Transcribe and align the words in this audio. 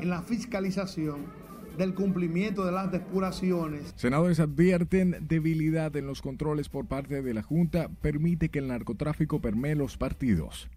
En 0.00 0.08
la 0.08 0.22
fiscalización 0.22 1.26
del 1.80 1.94
cumplimiento 1.94 2.64
de 2.66 2.72
las 2.72 2.92
depuraciones. 2.92 3.92
Senadores 3.96 4.38
advierten 4.38 5.16
debilidad 5.26 5.94
en 5.96 6.06
los 6.06 6.20
controles 6.20 6.68
por 6.68 6.86
parte 6.86 7.22
de 7.22 7.34
la 7.34 7.42
Junta 7.42 7.88
permite 8.02 8.50
que 8.50 8.58
el 8.58 8.68
narcotráfico 8.68 9.40
permee 9.40 9.74
los 9.74 9.96
partidos. 9.96 10.68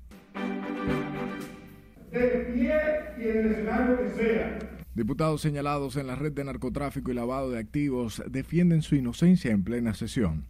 De 2.11 2.51
pie 2.53 2.73
y 3.17 3.27
en 3.27 3.37
el 3.37 3.51
escenario 3.51 3.97
que 3.97 4.09
sea. 4.11 4.59
Diputados 4.95 5.41
señalados 5.41 5.95
en 5.95 6.07
la 6.07 6.15
red 6.15 6.31
de 6.31 6.43
narcotráfico 6.43 7.11
y 7.11 7.15
lavado 7.15 7.49
de 7.49 7.59
activos 7.59 8.21
defienden 8.29 8.81
su 8.81 8.95
inocencia 8.95 9.51
en 9.51 9.63
plena 9.63 9.95
sesión. 9.95 10.45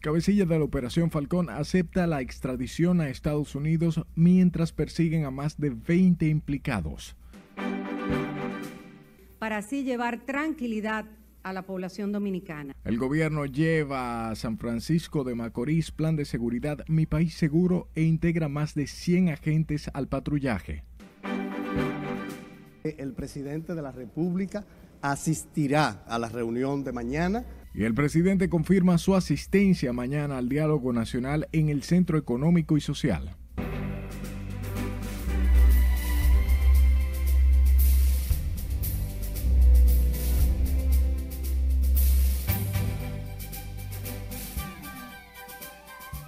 Cabecilla 0.00 0.46
de 0.46 0.58
la 0.58 0.64
Operación 0.64 1.10
Falcón 1.10 1.50
acepta 1.50 2.06
la 2.06 2.20
extradición 2.20 3.00
a 3.00 3.08
Estados 3.08 3.54
Unidos 3.54 4.00
mientras 4.14 4.72
persiguen 4.72 5.24
a 5.24 5.30
más 5.30 5.58
de 5.58 5.70
20 5.70 6.26
implicados 6.26 7.16
para 9.40 9.56
así 9.56 9.84
llevar 9.84 10.20
tranquilidad 10.26 11.06
a 11.42 11.54
la 11.54 11.62
población 11.62 12.12
dominicana. 12.12 12.76
El 12.84 12.98
gobierno 12.98 13.46
lleva 13.46 14.28
a 14.28 14.34
San 14.36 14.58
Francisco 14.58 15.24
de 15.24 15.34
Macorís 15.34 15.90
plan 15.90 16.14
de 16.14 16.26
seguridad 16.26 16.84
Mi 16.88 17.06
País 17.06 17.34
Seguro 17.34 17.88
e 17.94 18.02
integra 18.02 18.50
más 18.50 18.74
de 18.74 18.86
100 18.86 19.30
agentes 19.30 19.90
al 19.94 20.08
patrullaje. 20.08 20.84
El 22.84 23.14
presidente 23.14 23.74
de 23.74 23.80
la 23.80 23.92
República 23.92 24.66
asistirá 25.02 26.04
a 26.06 26.18
la 26.18 26.28
reunión 26.28 26.84
de 26.84 26.92
mañana. 26.92 27.44
Y 27.74 27.84
el 27.84 27.94
presidente 27.94 28.48
confirma 28.48 28.98
su 28.98 29.14
asistencia 29.14 29.92
mañana 29.92 30.38
al 30.38 30.48
diálogo 30.48 30.92
nacional 30.92 31.48
en 31.52 31.68
el 31.68 31.82
Centro 31.82 32.18
Económico 32.18 32.76
y 32.76 32.80
Social. 32.80 33.36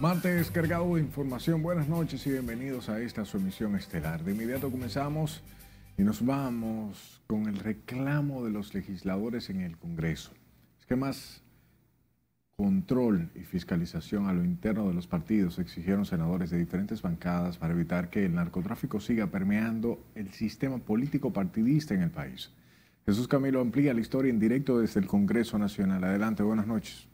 Martes 0.03 0.51
cargado 0.51 0.97
de 0.97 1.01
información. 1.01 1.63
Buenas 1.63 1.89
noches 1.89 2.27
y 2.27 2.31
bienvenidos 2.31 2.89
a 2.89 3.01
esta 3.01 3.25
su 3.25 3.37
emisión 3.37 3.77
estelar. 3.77 4.25
De 4.25 4.33
inmediato 4.33 4.69
comenzamos 4.69 5.43
y 5.97 6.03
nos 6.03 6.27
vamos 6.27 7.22
con 7.33 7.47
el 7.47 7.57
reclamo 7.57 8.45
de 8.45 8.51
los 8.51 8.75
legisladores 8.75 9.49
en 9.49 9.63
el 9.63 9.79
Congreso. 9.79 10.33
Es 10.79 10.85
que 10.85 10.97
más 10.97 11.43
control 12.57 13.31
y 13.35 13.41
fiscalización 13.41 14.27
a 14.27 14.35
lo 14.35 14.45
interno 14.45 14.87
de 14.87 14.93
los 14.93 15.07
partidos 15.07 15.59
exigieron 15.59 16.05
senadores 16.05 16.51
de 16.51 16.59
diferentes 16.59 17.01
bancadas 17.01 17.57
para 17.57 17.73
evitar 17.73 18.11
que 18.11 18.27
el 18.27 18.35
narcotráfico 18.35 19.01
siga 19.01 19.29
permeando 19.29 20.05
el 20.15 20.31
sistema 20.33 20.77
político 20.77 21.33
partidista 21.33 21.95
en 21.95 22.03
el 22.03 22.11
país. 22.11 22.51
Jesús 23.07 23.27
Camilo 23.29 23.63
amplía 23.63 23.95
la 23.95 24.03
historia 24.03 24.29
en 24.29 24.39
directo 24.39 24.79
desde 24.79 25.01
el 25.01 25.07
Congreso 25.07 25.59
Nacional. 25.59 26.05
Adelante, 26.05 26.43
buenas 26.43 26.67
noches. 26.67 27.09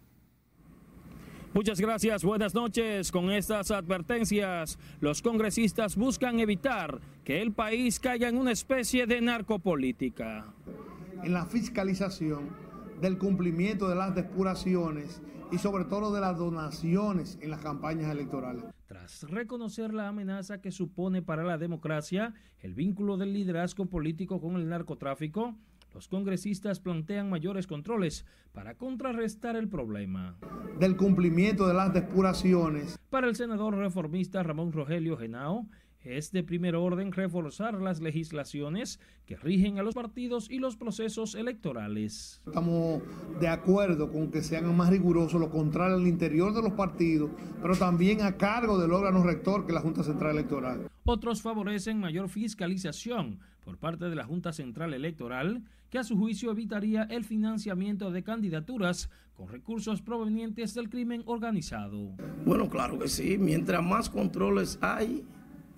Muchas 1.55 1.81
gracias, 1.81 2.25
buenas 2.25 2.55
noches. 2.55 3.11
Con 3.11 3.31
estas 3.31 3.71
advertencias, 3.71 4.79
los 5.01 5.23
congresistas 5.23 5.97
buscan 5.97 6.41
evitar 6.41 7.01
que 7.25 7.41
el 7.41 7.53
país 7.53 7.99
caiga 7.99 8.29
en 8.29 8.37
una 8.37 8.53
especie 8.53 9.07
de 9.07 9.23
narcopolítica. 9.23 10.53
En 11.23 11.33
la 11.33 11.47
fiscalización 11.47 12.51
del 13.01 13.17
cumplimiento 13.17 13.89
de 13.89 13.95
las 13.97 14.15
depuraciones 14.15 15.23
y 15.51 15.57
sobre 15.57 15.87
todo 15.87 16.13
de 16.13 16.21
las 16.21 16.37
donaciones 16.37 17.39
en 17.41 17.51
las 17.51 17.61
campañas 17.61 18.11
electorales. 18.11 18.65
Tras 18.87 19.23
reconocer 19.23 19.95
la 19.95 20.09
amenaza 20.09 20.61
que 20.61 20.71
supone 20.71 21.23
para 21.23 21.45
la 21.45 21.57
democracia 21.57 22.35
el 22.61 22.75
vínculo 22.75 23.17
del 23.17 23.33
liderazgo 23.33 23.87
político 23.87 24.41
con 24.41 24.57
el 24.57 24.69
narcotráfico, 24.69 25.55
los 25.99 26.07
congresistas 26.07 26.79
plantean 26.79 27.29
mayores 27.29 27.67
controles 27.67 28.25
para 28.53 28.77
contrarrestar 28.77 29.57
el 29.57 29.69
problema. 29.69 30.39
Del 30.79 30.97
cumplimiento 30.97 31.67
de 31.67 31.75
las 31.75 31.93
depuraciones. 31.93 32.97
Para 33.11 33.27
el 33.27 33.35
senador 33.35 33.75
reformista 33.75 34.45
Ramón 34.45 34.71
Rogelio 34.71 35.17
Genao, 35.17 35.67
es 36.03 36.33
de 36.33 36.43
primer 36.43 36.77
orden 36.77 37.13
reforzar 37.13 37.75
las 37.81 38.01
legislaciones 38.01 39.01
que 39.27 39.37
rigen 39.37 39.79
a 39.79 39.83
los 39.83 39.95
partidos 39.95 40.51
y 40.51 40.59
los 40.59 40.77
procesos 40.77 41.35
electorales. 41.35 42.41
Estamos 42.47 43.03
de 43.41 43.49
acuerdo 43.49 44.11
con 44.11 44.31
que 44.31 44.43
sean 44.43 44.75
más 44.77 44.91
rigurosos 44.91 45.41
los 45.41 45.51
controles 45.51 46.01
al 46.01 46.07
interior 46.07 46.55
de 46.55 46.63
los 46.63 46.73
partidos, 46.73 47.31
pero 47.61 47.77
también 47.77 48.23
a 48.23 48.37
cargo 48.37 48.79
del 48.79 48.93
órgano 48.93 49.23
rector 49.23 49.67
que 49.67 49.73
es 49.73 49.75
la 49.75 49.81
Junta 49.81 50.03
Central 50.03 50.33
Electoral. 50.33 50.89
Otros 51.05 51.43
favorecen 51.43 51.99
mayor 51.99 52.29
fiscalización 52.29 53.41
por 53.65 53.77
parte 53.77 54.07
de 54.07 54.17
la 54.17 54.25
Junta 54.25 54.53
Central 54.53 54.95
Electoral, 54.95 55.63
que 55.91 55.99
a 55.99 56.05
su 56.05 56.17
juicio 56.17 56.51
evitaría 56.51 57.03
el 57.05 57.25
financiamiento 57.25 58.11
de 58.11 58.23
candidaturas 58.23 59.11
con 59.35 59.49
recursos 59.49 60.03
provenientes 60.03 60.75
del 60.75 60.89
crimen 60.89 61.23
organizado. 61.27 62.15
Bueno, 62.45 62.69
claro 62.69 62.99
que 62.99 63.09
sí. 63.09 63.39
Mientras 63.39 63.83
más 63.83 64.11
controles 64.11 64.79
hay, 64.81 65.25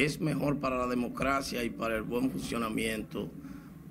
es 0.05 0.21
mejor 0.21 0.59
para 0.59 0.79
la 0.79 0.87
democracia 0.87 1.63
y 1.63 1.71
para 1.71 1.97
el 1.97 2.03
buen 2.03 2.31
funcionamiento 2.31 3.31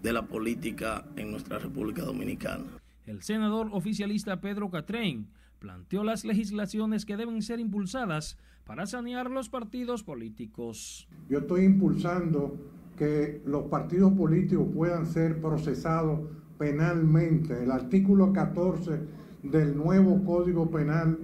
de 0.02 0.14
la 0.14 0.24
política 0.24 1.06
en 1.16 1.32
nuestra 1.32 1.60
República 1.60 2.02
Dominicana. 2.04 2.66
El 3.06 3.22
senador 3.22 3.70
oficialista 3.72 4.42
Pedro 4.42 4.70
Catrein 4.70 5.28
planteó 5.60 6.04
las 6.04 6.26
legislaciones 6.26 7.06
que 7.06 7.18
deben 7.18 7.42
ser 7.42 7.60
impulsadas 7.60 8.38
para 8.66 8.86
sanear 8.86 9.30
los 9.30 9.50
partidos 9.50 10.04
políticos. 10.04 11.08
Yo 11.30 11.40
estoy 11.40 11.66
impulsando 11.66 12.58
que 12.98 13.42
los 13.46 13.64
partidos 13.64 14.14
políticos 14.14 14.68
puedan 14.74 15.06
ser 15.06 15.40
procesados 15.42 16.22
penalmente. 16.58 17.64
El 17.64 17.72
artículo 17.72 18.34
14 18.34 19.00
del 19.44 19.76
nuevo 19.76 20.24
Código 20.24 20.70
Penal 20.70 21.18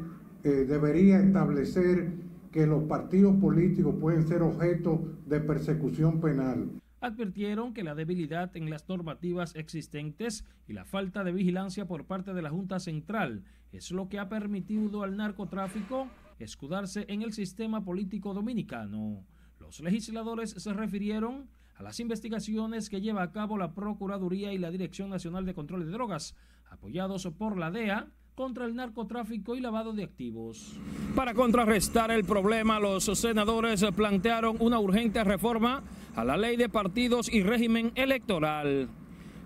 eh, 0.43 0.65
debería 0.67 1.19
establecer 1.19 2.24
que 2.55 2.65
los 2.65 2.83
partidos 2.83 3.35
políticos 3.35 3.93
pueden 3.99 4.25
ser 4.25 4.41
objeto 4.41 5.19
de 5.25 5.41
persecución 5.41 6.21
penal. 6.21 6.69
Advirtieron 7.01 7.73
que 7.73 7.83
la 7.83 7.95
debilidad 7.95 8.55
en 8.55 8.69
las 8.69 8.87
normativas 8.87 9.53
existentes 9.57 10.45
y 10.65 10.71
la 10.71 10.85
falta 10.85 11.25
de 11.25 11.33
vigilancia 11.33 11.85
por 11.85 12.05
parte 12.05 12.33
de 12.33 12.41
la 12.41 12.49
Junta 12.49 12.79
Central 12.79 13.43
es 13.73 13.91
lo 13.91 14.07
que 14.07 14.19
ha 14.19 14.29
permitido 14.29 15.03
al 15.03 15.17
narcotráfico 15.17 16.07
escudarse 16.39 17.03
en 17.09 17.23
el 17.23 17.33
sistema 17.33 17.83
político 17.83 18.33
dominicano. 18.33 19.25
Los 19.59 19.81
legisladores 19.81 20.51
se 20.51 20.71
refirieron 20.71 21.49
a 21.75 21.83
las 21.83 21.99
investigaciones 21.99 22.89
que 22.89 23.01
lleva 23.01 23.23
a 23.23 23.33
cabo 23.33 23.57
la 23.57 23.73
Procuraduría 23.73 24.53
y 24.53 24.59
la 24.59 24.71
Dirección 24.71 25.09
Nacional 25.09 25.45
de 25.45 25.55
Control 25.55 25.85
de 25.85 25.91
Drogas, 25.91 26.37
apoyados 26.69 27.27
por 27.37 27.57
la 27.57 27.69
DEA, 27.69 28.07
contra 28.33 28.65
el 28.65 28.77
narcotráfico 28.77 29.57
y 29.57 29.59
lavado 29.59 29.91
de 29.91 30.05
activos. 30.05 30.79
Para 31.15 31.33
contrarrestar 31.33 32.11
el 32.11 32.25
problema, 32.25 32.77
los 32.77 33.05
senadores 33.05 33.85
plantearon 33.95 34.57
una 34.59 34.79
urgente 34.79 35.23
reforma 35.23 35.81
a 36.13 36.25
la 36.25 36.35
ley 36.35 36.57
de 36.57 36.67
partidos 36.67 37.31
y 37.31 37.41
régimen 37.41 37.93
electoral. 37.95 38.89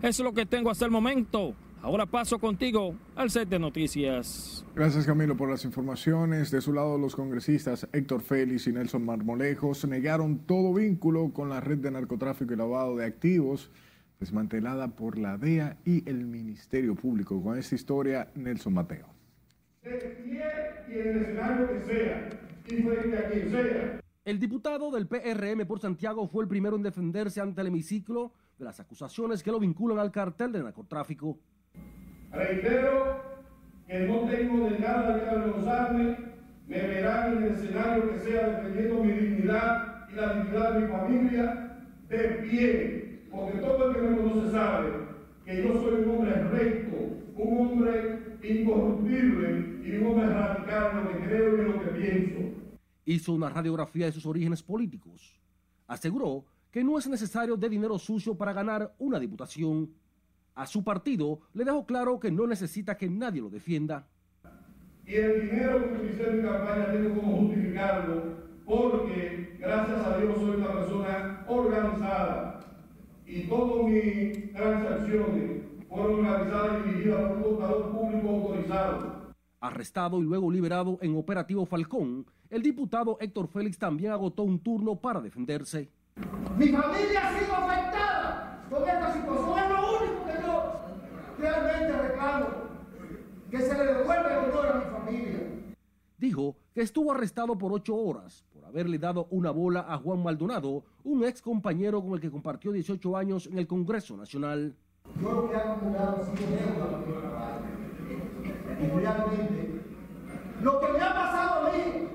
Es 0.01 0.19
lo 0.19 0.33
que 0.33 0.47
tengo 0.47 0.71
hasta 0.71 0.85
el 0.85 0.91
momento. 0.91 1.53
Ahora 1.83 2.07
paso 2.07 2.39
contigo 2.39 2.95
al 3.15 3.29
set 3.29 3.47
de 3.49 3.59
noticias. 3.59 4.65
Gracias 4.75 5.05
Camilo 5.05 5.37
por 5.37 5.49
las 5.49 5.63
informaciones. 5.63 6.49
De 6.49 6.59
su 6.59 6.73
lado 6.73 6.97
los 6.97 7.15
congresistas 7.15 7.87
Héctor 7.93 8.21
Félix 8.21 8.65
y 8.65 8.73
Nelson 8.73 9.05
Marmolejos 9.05 9.87
negaron 9.87 10.39
todo 10.39 10.73
vínculo 10.73 11.31
con 11.31 11.49
la 11.49 11.61
red 11.61 11.77
de 11.77 11.91
narcotráfico 11.91 12.51
y 12.51 12.57
lavado 12.57 12.97
de 12.97 13.05
activos 13.05 13.69
desmantelada 14.19 14.89
por 14.89 15.17
la 15.17 15.37
DEA 15.37 15.77
y 15.85 16.09
el 16.09 16.25
Ministerio 16.25 16.95
Público. 16.95 17.41
Con 17.41 17.57
esta 17.57 17.75
historia, 17.75 18.27
Nelson 18.35 18.73
Mateo. 18.73 19.18
El 24.25 24.39
diputado 24.39 24.91
del 24.91 25.07
PRM 25.07 25.65
por 25.65 25.79
Santiago 25.79 26.27
fue 26.27 26.43
el 26.43 26.49
primero 26.49 26.75
en 26.75 26.83
defenderse 26.83 27.39
ante 27.39 27.61
el 27.61 27.67
hemiciclo 27.67 28.33
de 28.57 28.65
las 28.65 28.79
acusaciones 28.81 29.41
que 29.41 29.51
lo 29.51 29.59
vinculan 29.59 29.99
al 29.99 30.11
cartel 30.11 30.51
de 30.51 30.61
narcotráfico. 30.61 31.39
Reitero 32.31 33.21
que 33.87 33.99
no 34.01 34.29
tengo 34.29 34.69
de 34.69 34.85
avergonzarme, 34.85 36.17
me 36.67 36.77
verán 36.77 37.37
en 37.37 37.43
el 37.43 37.51
escenario 37.53 38.11
que 38.11 38.19
sea 38.19 38.49
defendiendo 38.49 39.03
mi 39.03 39.11
dignidad 39.13 40.09
y 40.11 40.15
la 40.15 40.33
dignidad 40.33 40.73
de 40.73 40.79
mi 40.81 40.87
familia 40.87 41.77
de 42.09 42.17
pie, 42.17 43.27
porque 43.31 43.57
todo 43.59 43.89
el 43.89 43.95
que 43.95 44.01
me 44.01 44.17
conoce 44.17 44.51
sabe 44.51 44.89
que 45.45 45.63
yo 45.63 45.73
soy 45.81 46.03
un 46.03 46.09
hombre 46.09 46.43
recto, 46.49 46.97
un 47.35 47.57
hombre 47.57 48.19
incorruptible 48.43 49.68
y 49.95 49.97
radical 49.97 50.91
en 50.91 51.03
lo 51.03 51.09
que 51.11 51.25
creo 51.25 51.57
y 51.57 51.71
lo 51.71 51.81
que 51.81 51.87
pienso. 51.89 52.39
Hizo 53.05 53.33
una 53.33 53.49
radiografía 53.49 54.05
de 54.05 54.11
sus 54.11 54.25
orígenes 54.25 54.61
políticos. 54.61 55.39
Aseguró 55.87 56.45
que 56.71 56.83
no 56.83 56.97
es 56.97 57.07
necesario 57.07 57.57
de 57.57 57.69
dinero 57.69 57.97
sucio 57.97 58.35
para 58.35 58.53
ganar 58.53 58.93
una 58.99 59.19
diputación 59.19 59.89
a 60.59 60.67
su 60.67 60.83
partido 60.83 61.39
le 61.53 61.63
dejó 61.63 61.85
claro 61.85 62.19
que 62.19 62.29
no 62.31 62.45
necesita 62.45 62.97
que 62.97 63.09
nadie 63.09 63.41
lo 63.41 63.49
defienda. 63.49 64.05
Y 65.05 65.15
el 65.15 65.49
dinero 65.49 65.79
que 65.79 65.95
utilicé 65.95 66.29
en 66.29 66.37
mi 66.37 66.43
campaña 66.43 66.91
tengo 66.91 67.15
como 67.15 67.53
cargo 67.73 68.23
porque 68.65 69.55
gracias 69.57 70.05
a 70.05 70.17
Dios 70.17 70.35
soy 70.35 70.57
una 70.57 70.73
persona 70.73 71.45
organizada 71.47 72.59
y 73.25 73.43
todas 73.43 73.87
mis 73.87 74.53
transacciones 74.53 75.61
fueron 75.87 76.25
organizadas 76.25 76.85
y 76.85 76.89
dirigidas 76.89 77.21
por 77.21 77.37
un 77.37 77.43
contador 77.43 77.91
público 77.91 78.29
autorizado. 78.29 79.18
Arrestado 79.61 80.19
y 80.19 80.23
luego 80.23 80.49
liberado 80.49 80.97
en 81.01 81.17
Operativo 81.17 81.65
Falcón, 81.65 82.25
el 82.49 82.61
diputado 82.61 83.17
Héctor 83.19 83.49
Félix 83.49 83.77
también 83.77 84.13
agotó 84.13 84.43
un 84.43 84.59
turno 84.59 84.95
para 84.95 85.19
defenderse. 85.19 85.91
Mi 86.57 86.69
familia 86.69 87.27
ha 87.27 87.39
sido 87.39 87.55
afectada 87.55 88.65
con 88.69 88.87
esta 88.87 89.13
situación. 89.13 89.59
Es 89.59 89.69
lo 89.69 89.99
único 89.99 90.25
que 90.25 90.41
yo 90.41 90.81
realmente 91.37 92.07
reclamo. 92.07 92.47
Que 93.51 93.59
se 93.59 93.77
le 93.77 93.85
devuelva 93.85 94.31
el 94.31 94.49
honor 94.49 94.67
a 94.67 94.75
mi 94.75 94.85
familia. 94.85 95.39
Dijo 96.17 96.55
que 96.73 96.81
estuvo 96.81 97.11
arrestado 97.11 97.57
por 97.57 97.73
ocho 97.73 97.97
horas 97.97 98.45
por 98.53 98.63
haberle 98.63 98.97
dado 98.97 99.27
una 99.29 99.51
bola 99.51 99.85
a 99.89 99.97
Juan 99.97 100.23
Maldonado, 100.23 100.83
un 101.03 101.25
ex 101.25 101.41
compañero 101.41 102.01
con 102.01 102.13
el 102.13 102.21
que 102.21 102.31
compartió 102.31 102.71
18 102.71 103.17
años 103.17 103.47
en 103.47 103.57
el 103.57 103.67
Congreso 103.67 104.15
Nacional. 104.15 104.73
Yo 105.21 105.31
lo 105.33 105.49
que 105.49 105.55
he 105.55 105.59
acumulado 105.59 106.21
ha 106.21 106.25
sido 106.25 106.49
deuda 106.49 106.97
mi 107.05 107.13
trabajo. 107.13 107.88
Y 108.81 108.87
realmente, 108.87 109.81
lo 110.61 110.79
que 110.79 110.87
me 110.93 110.99
ha 110.99 111.13
pasado 111.13 111.67
a 111.67 111.71
mí, 111.71 112.07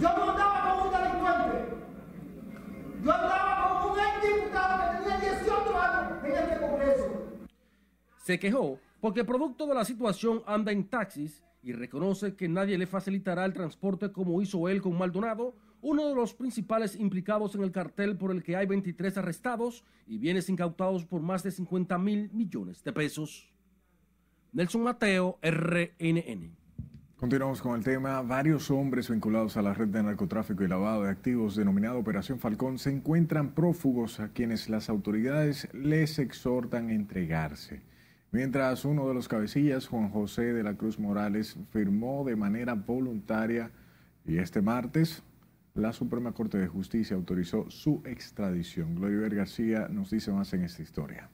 yo 0.00 0.08
no 0.16 0.30
andaba 0.30 0.70
como 0.70 0.84
un 0.86 0.92
delincuente. 0.92 1.74
Yo 3.04 3.12
andaba 3.12 3.78
como 3.80 3.92
un 3.92 3.98
ex 3.98 4.36
diputado 4.36 4.80
que 4.80 5.10
tenía 5.10 5.38
18 5.38 5.78
años 5.78 6.24
en 6.24 6.32
este 6.32 6.60
Congreso. 6.60 7.22
Se 8.24 8.38
quejó 8.38 8.78
porque 9.00 9.24
producto 9.24 9.66
de 9.66 9.74
la 9.74 9.84
situación 9.84 10.42
anda 10.46 10.72
en 10.72 10.88
taxis 10.88 11.42
y 11.62 11.72
reconoce 11.72 12.34
que 12.34 12.48
nadie 12.48 12.78
le 12.78 12.86
facilitará 12.86 13.44
el 13.44 13.52
transporte 13.52 14.12
como 14.12 14.40
hizo 14.40 14.68
él 14.68 14.80
con 14.80 14.96
Maldonado, 14.96 15.54
uno 15.80 16.08
de 16.08 16.14
los 16.14 16.32
principales 16.32 16.96
implicados 16.96 17.54
en 17.54 17.62
el 17.62 17.72
cartel 17.72 18.16
por 18.16 18.30
el 18.30 18.42
que 18.42 18.56
hay 18.56 18.66
23 18.66 19.18
arrestados 19.18 19.84
y 20.06 20.18
bienes 20.18 20.48
incautados 20.48 21.04
por 21.04 21.20
más 21.20 21.42
de 21.42 21.50
50 21.50 21.98
mil 21.98 22.30
millones 22.32 22.82
de 22.82 22.92
pesos. 22.92 23.51
Nelson 24.52 24.82
Mateo, 24.82 25.38
RNN. 25.40 26.56
Continuamos 27.16 27.62
con 27.62 27.74
el 27.74 27.82
tema. 27.82 28.20
Varios 28.20 28.70
hombres 28.70 29.08
vinculados 29.08 29.56
a 29.56 29.62
la 29.62 29.72
red 29.72 29.88
de 29.88 30.02
narcotráfico 30.02 30.62
y 30.62 30.68
lavado 30.68 31.04
de 31.04 31.10
activos 31.10 31.56
denominada 31.56 31.96
Operación 31.96 32.38
Falcón 32.38 32.78
se 32.78 32.90
encuentran 32.90 33.54
prófugos 33.54 34.20
a 34.20 34.28
quienes 34.28 34.68
las 34.68 34.90
autoridades 34.90 35.68
les 35.72 36.18
exhortan 36.18 36.90
a 36.90 36.92
entregarse. 36.92 37.80
Mientras 38.30 38.84
uno 38.84 39.08
de 39.08 39.14
los 39.14 39.26
cabecillas, 39.26 39.86
Juan 39.86 40.10
José 40.10 40.52
de 40.52 40.62
la 40.62 40.74
Cruz 40.74 40.98
Morales, 40.98 41.56
firmó 41.70 42.22
de 42.24 42.36
manera 42.36 42.74
voluntaria 42.74 43.70
y 44.26 44.36
este 44.36 44.60
martes 44.60 45.22
la 45.72 45.94
Suprema 45.94 46.32
Corte 46.32 46.58
de 46.58 46.68
Justicia 46.68 47.16
autorizó 47.16 47.70
su 47.70 48.02
extradición. 48.04 48.96
Gloria 48.96 49.28
García 49.30 49.88
nos 49.88 50.10
dice 50.10 50.30
más 50.30 50.52
en 50.52 50.64
esta 50.64 50.82
historia. 50.82 51.30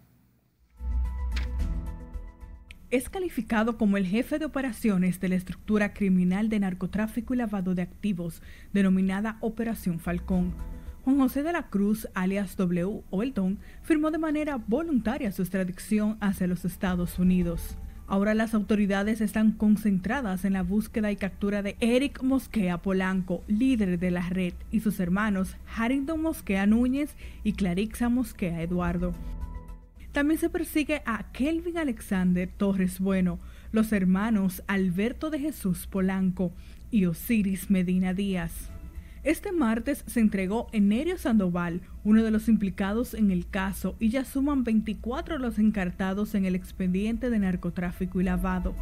Es 2.90 3.10
calificado 3.10 3.76
como 3.76 3.98
el 3.98 4.06
jefe 4.06 4.38
de 4.38 4.46
operaciones 4.46 5.20
de 5.20 5.28
la 5.28 5.34
estructura 5.34 5.92
criminal 5.92 6.48
de 6.48 6.58
narcotráfico 6.58 7.34
y 7.34 7.36
lavado 7.36 7.74
de 7.74 7.82
activos, 7.82 8.40
denominada 8.72 9.36
Operación 9.40 10.00
Falcón. 10.00 10.54
Juan 11.04 11.18
José 11.18 11.42
de 11.42 11.52
la 11.52 11.64
Cruz, 11.64 12.08
alias 12.14 12.56
W 12.56 13.02
o 13.10 13.22
El 13.22 13.34
Don, 13.34 13.58
firmó 13.82 14.10
de 14.10 14.16
manera 14.16 14.56
voluntaria 14.56 15.32
su 15.32 15.42
extradición 15.42 16.16
hacia 16.20 16.46
los 16.46 16.64
Estados 16.64 17.18
Unidos. 17.18 17.76
Ahora 18.06 18.32
las 18.32 18.54
autoridades 18.54 19.20
están 19.20 19.52
concentradas 19.52 20.46
en 20.46 20.54
la 20.54 20.62
búsqueda 20.62 21.12
y 21.12 21.16
captura 21.16 21.60
de 21.60 21.76
Eric 21.80 22.22
Mosquea 22.22 22.78
Polanco, 22.78 23.44
líder 23.48 23.98
de 23.98 24.10
la 24.10 24.26
red, 24.30 24.54
y 24.70 24.80
sus 24.80 24.98
hermanos 24.98 25.58
Harrington 25.76 26.22
Mosquea 26.22 26.64
Núñez 26.64 27.14
y 27.44 27.52
Clarixa 27.52 28.08
Mosquea 28.08 28.62
Eduardo. 28.62 29.12
También 30.12 30.40
se 30.40 30.50
persigue 30.50 31.02
a 31.04 31.30
Kelvin 31.32 31.78
Alexander 31.78 32.48
Torres 32.56 32.98
Bueno, 32.98 33.38
los 33.72 33.92
hermanos 33.92 34.62
Alberto 34.66 35.30
de 35.30 35.38
Jesús 35.38 35.86
Polanco 35.86 36.52
y 36.90 37.04
Osiris 37.04 37.70
Medina 37.70 38.14
Díaz. 38.14 38.70
Este 39.24 39.52
martes 39.52 40.04
se 40.06 40.20
entregó 40.20 40.68
Enerio 40.72 41.18
Sandoval, 41.18 41.82
uno 42.04 42.22
de 42.22 42.30
los 42.30 42.48
implicados 42.48 43.14
en 43.14 43.30
el 43.30 43.46
caso, 43.48 43.96
y 43.98 44.08
ya 44.08 44.24
suman 44.24 44.64
24 44.64 45.38
los 45.38 45.58
encartados 45.58 46.34
en 46.34 46.46
el 46.46 46.54
expediente 46.54 47.28
de 47.28 47.38
narcotráfico 47.38 48.20
y 48.20 48.24
lavado. 48.24 48.74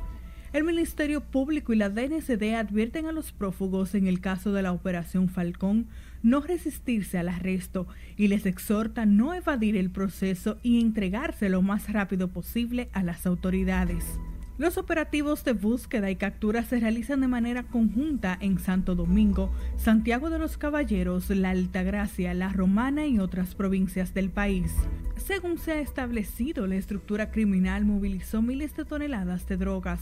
El 0.52 0.64
Ministerio 0.64 1.20
Público 1.20 1.72
y 1.72 1.76
la 1.76 1.90
DNCD 1.90 2.54
advierten 2.54 3.06
a 3.06 3.12
los 3.12 3.32
prófugos 3.32 3.94
en 3.94 4.06
el 4.06 4.20
caso 4.20 4.52
de 4.52 4.62
la 4.62 4.72
Operación 4.72 5.28
Falcón 5.28 5.86
no 6.22 6.40
resistirse 6.40 7.18
al 7.18 7.28
arresto 7.28 7.86
y 8.16 8.28
les 8.28 8.46
exhortan 8.46 9.16
no 9.16 9.34
evadir 9.34 9.76
el 9.76 9.90
proceso 9.90 10.58
y 10.62 10.80
entregarse 10.80 11.48
lo 11.48 11.62
más 11.62 11.92
rápido 11.92 12.28
posible 12.28 12.88
a 12.92 13.02
las 13.02 13.26
autoridades. 13.26 14.18
Los 14.58 14.78
operativos 14.78 15.44
de 15.44 15.52
búsqueda 15.52 16.10
y 16.10 16.16
captura 16.16 16.62
se 16.62 16.80
realizan 16.80 17.20
de 17.20 17.28
manera 17.28 17.64
conjunta 17.64 18.38
en 18.40 18.58
Santo 18.58 18.94
Domingo, 18.94 19.52
Santiago 19.76 20.30
de 20.30 20.38
los 20.38 20.56
Caballeros, 20.56 21.28
La 21.28 21.50
Altagracia, 21.50 22.32
La 22.32 22.48
Romana 22.48 23.06
y 23.06 23.18
otras 23.18 23.54
provincias 23.54 24.14
del 24.14 24.30
país. 24.30 24.72
Según 25.18 25.58
se 25.58 25.72
ha 25.72 25.80
establecido, 25.80 26.66
la 26.66 26.76
estructura 26.76 27.30
criminal 27.30 27.84
movilizó 27.84 28.40
miles 28.40 28.74
de 28.76 28.86
toneladas 28.86 29.46
de 29.46 29.58
drogas. 29.58 30.00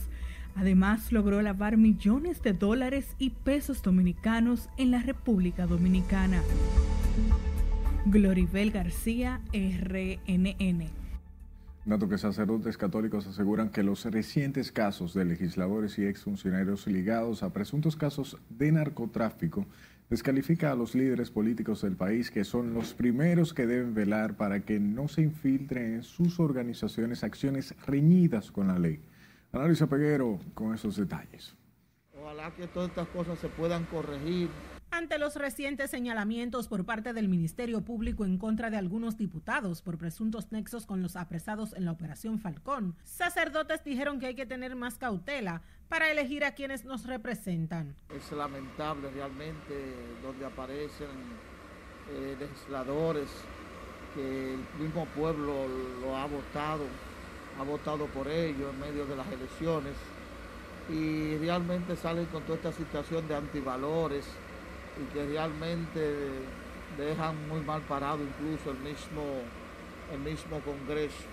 Además, 0.55 1.11
logró 1.11 1.41
lavar 1.41 1.75
millones 1.75 2.41
de 2.41 2.53
dólares 2.53 3.15
y 3.19 3.31
pesos 3.31 3.81
dominicanos 3.81 4.69
en 4.77 4.91
la 4.91 5.01
República 5.01 5.67
Dominicana. 5.67 6.41
Gloribel 8.05 8.71
García, 8.71 9.41
RNN. 9.51 10.89
Dato 11.85 12.09
que 12.09 12.17
sacerdotes 12.17 12.77
católicos 12.77 13.27
aseguran 13.27 13.69
que 13.69 13.83
los 13.83 14.05
recientes 14.05 14.71
casos 14.71 15.13
de 15.13 15.25
legisladores 15.25 15.99
y 15.99 16.05
exfuncionarios 16.05 16.87
ligados 16.87 17.43
a 17.43 17.51
presuntos 17.53 17.95
casos 17.95 18.37
de 18.49 18.71
narcotráfico 18.71 19.67
descalifica 20.09 20.71
a 20.71 20.75
los 20.75 20.95
líderes 20.95 21.31
políticos 21.31 21.81
del 21.81 21.95
país 21.95 22.31
que 22.31 22.43
son 22.43 22.73
los 22.73 22.93
primeros 22.93 23.53
que 23.53 23.67
deben 23.67 23.93
velar 23.93 24.35
para 24.35 24.61
que 24.61 24.79
no 24.79 25.07
se 25.07 25.23
infiltren 25.23 25.95
en 25.95 26.03
sus 26.03 26.39
organizaciones 26.39 27.23
acciones 27.23 27.75
reñidas 27.85 28.51
con 28.51 28.67
la 28.67 28.79
ley. 28.79 28.99
Analisa 29.55 29.87
Peguero 29.87 30.39
con 30.53 30.73
esos 30.73 30.97
detalles. 30.97 31.55
Ojalá 32.21 32.53
que 32.53 32.67
todas 32.67 32.89
estas 32.89 33.07
cosas 33.07 33.39
se 33.39 33.47
puedan 33.47 33.85
corregir 33.85 34.49
ante 34.91 35.17
los 35.19 35.35
recientes 35.35 35.91
señalamientos 35.91 36.69
por 36.69 36.85
parte 36.85 37.11
del 37.11 37.27
Ministerio 37.27 37.81
Público 37.81 38.23
en 38.23 38.37
contra 38.37 38.69
de 38.69 38.77
algunos 38.77 39.17
diputados 39.17 39.81
por 39.81 39.97
presuntos 39.97 40.53
nexos 40.53 40.85
con 40.85 41.01
los 41.01 41.17
apresados 41.17 41.73
en 41.73 41.83
la 41.83 41.91
Operación 41.91 42.39
Falcón, 42.39 42.95
sacerdotes 43.03 43.83
dijeron 43.83 44.19
que 44.19 44.27
hay 44.27 44.35
que 44.35 44.45
tener 44.45 44.73
más 44.77 44.97
cautela 44.97 45.63
para 45.89 46.09
elegir 46.09 46.45
a 46.45 46.53
quienes 46.53 46.85
nos 46.85 47.05
representan. 47.05 47.93
Es 48.09 48.31
lamentable 48.31 49.09
realmente 49.11 49.93
donde 50.23 50.45
aparecen 50.45 51.07
eh, 52.11 52.37
legisladores 52.39 53.27
que 54.13 54.53
el 54.53 54.65
mismo 54.79 55.05
pueblo 55.07 55.67
lo 56.01 56.15
ha 56.15 56.25
votado, 56.25 56.85
ha 57.59 57.63
votado 57.63 58.05
por 58.07 58.27
ellos 58.27 58.73
en 58.73 58.79
medio 58.79 59.05
de 59.05 59.15
las 59.15 59.27
elecciones 59.31 59.93
y 60.89 61.37
realmente 61.37 61.95
salen 61.95 62.25
con 62.27 62.43
toda 62.43 62.55
esta 62.55 62.71
situación 62.71 63.27
de 63.27 63.35
antivalores 63.35 64.25
y 65.01 65.13
que 65.13 65.25
realmente 65.25 66.15
dejan 66.97 67.47
muy 67.47 67.61
mal 67.61 67.81
parado 67.81 68.19
incluso 68.23 68.71
el 68.71 68.77
mismo, 68.79 69.23
el 70.13 70.19
mismo 70.19 70.59
Congreso. 70.59 71.23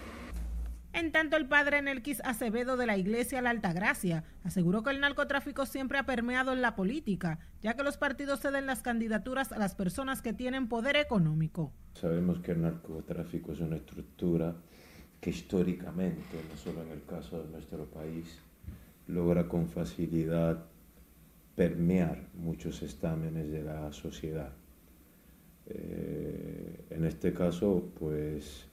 En 0.94 1.10
tanto, 1.10 1.36
el 1.36 1.46
padre 1.46 1.80
Nelquis 1.80 2.20
Acevedo 2.22 2.76
de 2.76 2.84
la 2.84 2.98
Iglesia 2.98 3.40
La 3.40 3.48
Altagracia 3.48 4.24
aseguró 4.44 4.82
que 4.82 4.90
el 4.90 5.00
narcotráfico 5.00 5.64
siempre 5.64 5.98
ha 5.98 6.04
permeado 6.04 6.52
en 6.52 6.60
la 6.60 6.76
política, 6.76 7.38
ya 7.62 7.74
que 7.74 7.82
los 7.82 7.96
partidos 7.96 8.40
ceden 8.40 8.66
las 8.66 8.82
candidaturas 8.82 9.52
a 9.52 9.58
las 9.58 9.74
personas 9.74 10.20
que 10.20 10.34
tienen 10.34 10.68
poder 10.68 10.96
económico. 10.96 11.72
Sabemos 11.94 12.40
que 12.40 12.52
el 12.52 12.60
narcotráfico 12.60 13.52
es 13.52 13.60
una 13.60 13.76
estructura 13.76 14.54
que 15.22 15.30
históricamente, 15.30 16.36
no 16.50 16.56
solo 16.56 16.82
en 16.82 16.90
el 16.90 17.04
caso 17.04 17.40
de 17.40 17.48
nuestro 17.48 17.84
país, 17.84 18.40
logra 19.06 19.46
con 19.46 19.68
facilidad 19.68 20.64
permear 21.54 22.26
muchos 22.34 22.82
estámenes 22.82 23.52
de 23.52 23.62
la 23.62 23.92
sociedad. 23.92 24.50
Eh, 25.66 26.86
en 26.90 27.04
este 27.04 27.32
caso, 27.32 27.92
pues 28.00 28.66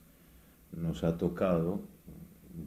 nos 0.72 1.04
ha 1.04 1.16
tocado, 1.16 1.82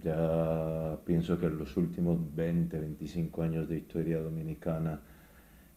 ya 0.02 0.98
pienso 1.04 1.38
que 1.38 1.48
en 1.48 1.58
los 1.58 1.76
últimos 1.76 2.18
20, 2.34 2.80
25 2.80 3.44
años 3.44 3.68
de 3.68 3.80
historia 3.80 4.22
dominicana, 4.22 5.02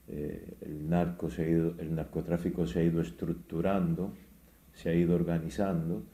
eh, 0.06 0.58
el, 0.60 0.88
narcotráfico 0.88 2.68
se 2.68 2.78
ha 2.78 2.82
ido 2.84 3.00
estructurando, 3.00 4.12
se 4.75 4.90
ha 4.90 4.94
ido 4.94 5.16
organizando 5.16 6.04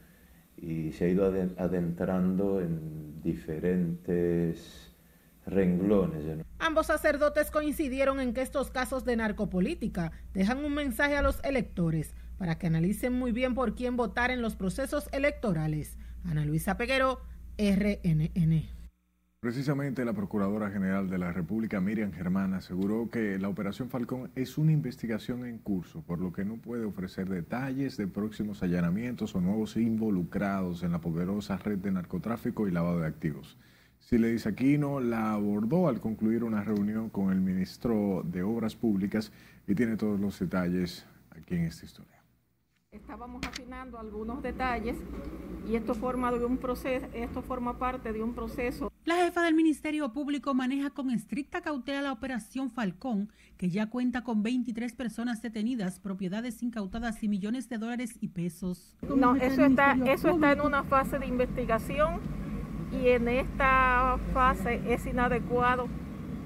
y 0.63 0.93
se 0.93 1.05
ha 1.05 1.09
ido 1.09 1.27
adentrando 1.27 2.61
en 2.61 3.21
diferentes 3.21 4.93
renglones. 5.45 6.25
Ambos 6.61 6.87
sacerdotes 6.87 7.51
coincidieron 7.51 8.21
en 8.21 8.33
que 8.33 8.43
estos 8.43 8.71
casos 8.71 9.05
de 9.05 9.17
narcopolítica 9.17 10.13
dejan 10.33 10.65
un 10.65 10.73
mensaje 10.73 11.17
a 11.17 11.23
los 11.23 11.43
electores 11.43 12.15
para 12.39 12.59
que 12.59 12.69
analicen 12.69 13.13
muy 13.13 13.33
bien 13.33 13.55
por 13.55 13.75
quién 13.75 13.97
votar 13.97 14.31
en 14.31 14.41
los 14.41 14.55
procesos 14.55 15.09
electorales. 15.13 15.99
Ana 16.25 16.45
Luisa 16.45 16.77
Peguero, 16.77 17.21
RNN. 17.59 18.82
Precisamente 19.43 20.05
la 20.05 20.13
Procuradora 20.13 20.71
General 20.71 21.11
de 21.11 21.19
la 21.19 21.33
República, 21.33 21.81
Miriam 21.81 22.13
Germán, 22.13 22.55
aseguró 22.55 23.11
que 23.11 23.41
la 23.41 23.49
Operación 23.49 23.91
Falcón 23.91 24.31
es 24.37 24.57
una 24.57 24.71
investigación 24.71 25.45
en 25.45 25.59
curso, 25.59 26.01
por 26.03 26.21
lo 26.21 26.33
que 26.33 26.45
no 26.45 26.59
puede 26.59 26.85
ofrecer 26.85 27.29
detalles 27.29 27.97
de 27.97 28.07
próximos 28.07 28.63
allanamientos 28.63 29.35
o 29.35 29.41
nuevos 29.41 29.77
involucrados 29.77 30.85
en 30.85 30.93
la 30.93 31.01
poderosa 31.01 31.57
red 31.57 31.79
de 31.79 31.91
narcotráfico 31.91 32.69
y 32.69 32.71
lavado 32.71 33.01
de 33.01 33.09
activos. 33.09 33.59
Siledis 33.99 34.47
Aquino 34.47 35.01
la 35.01 35.33
abordó 35.33 35.89
al 35.89 36.01
concluir 36.01 36.45
una 36.45 36.63
reunión 36.63 37.11
con 37.11 37.33
el 37.33 37.41
ministro 37.41 38.23
de 38.25 38.45
Obras 38.45 38.77
Públicas 38.77 39.33
y 39.67 39.75
tiene 39.75 39.97
todos 39.97 40.21
los 40.21 40.39
detalles 40.39 41.05
aquí 41.31 41.57
en 41.57 41.65
esta 41.65 41.85
historia. 41.85 42.23
Estábamos 42.93 43.45
afinando 43.45 43.99
algunos 43.99 44.41
detalles 44.41 44.99
y 45.69 45.75
esto 45.75 45.95
forma 45.95 46.31
de 46.31 46.45
un 46.45 46.59
proceso, 46.59 47.07
esto 47.13 47.43
forma 47.43 47.77
parte 47.77 48.13
de 48.13 48.23
un 48.23 48.35
proceso. 48.35 48.92
La 49.05 49.17
jefa 49.17 49.43
del 49.43 49.55
Ministerio 49.55 50.13
Público 50.13 50.55
maneja 50.55 50.91
con 50.91 51.11
estricta 51.11 51.61
cautela 51.61 52.03
la 52.03 52.13
operación 52.13 52.71
Falcón, 52.71 53.33
que 53.57 53.69
ya 53.69 53.87
cuenta 53.87 54.23
con 54.23 54.45
23 54.45 54.95
personas 54.95 55.43
detenidas, 55.43 55.99
propiedades 55.99 56.63
incautadas 56.63 57.21
y 57.25 57.29
millones 57.29 57.69
de 57.69 57.79
dólares 57.79 58.17
y 58.21 58.29
pesos. 58.29 58.95
No, 59.03 59.35
eso 59.35 59.65
está, 59.65 59.99
eso 60.07 60.29
está 60.31 60.53
en 60.53 60.61
una 60.61 60.85
fase 60.85 61.19
de 61.19 61.27
investigación 61.27 62.21
y 62.93 63.09
en 63.09 63.27
esta 63.27 64.21
fase 64.33 64.81
es 64.87 65.05
inadecuado 65.05 65.89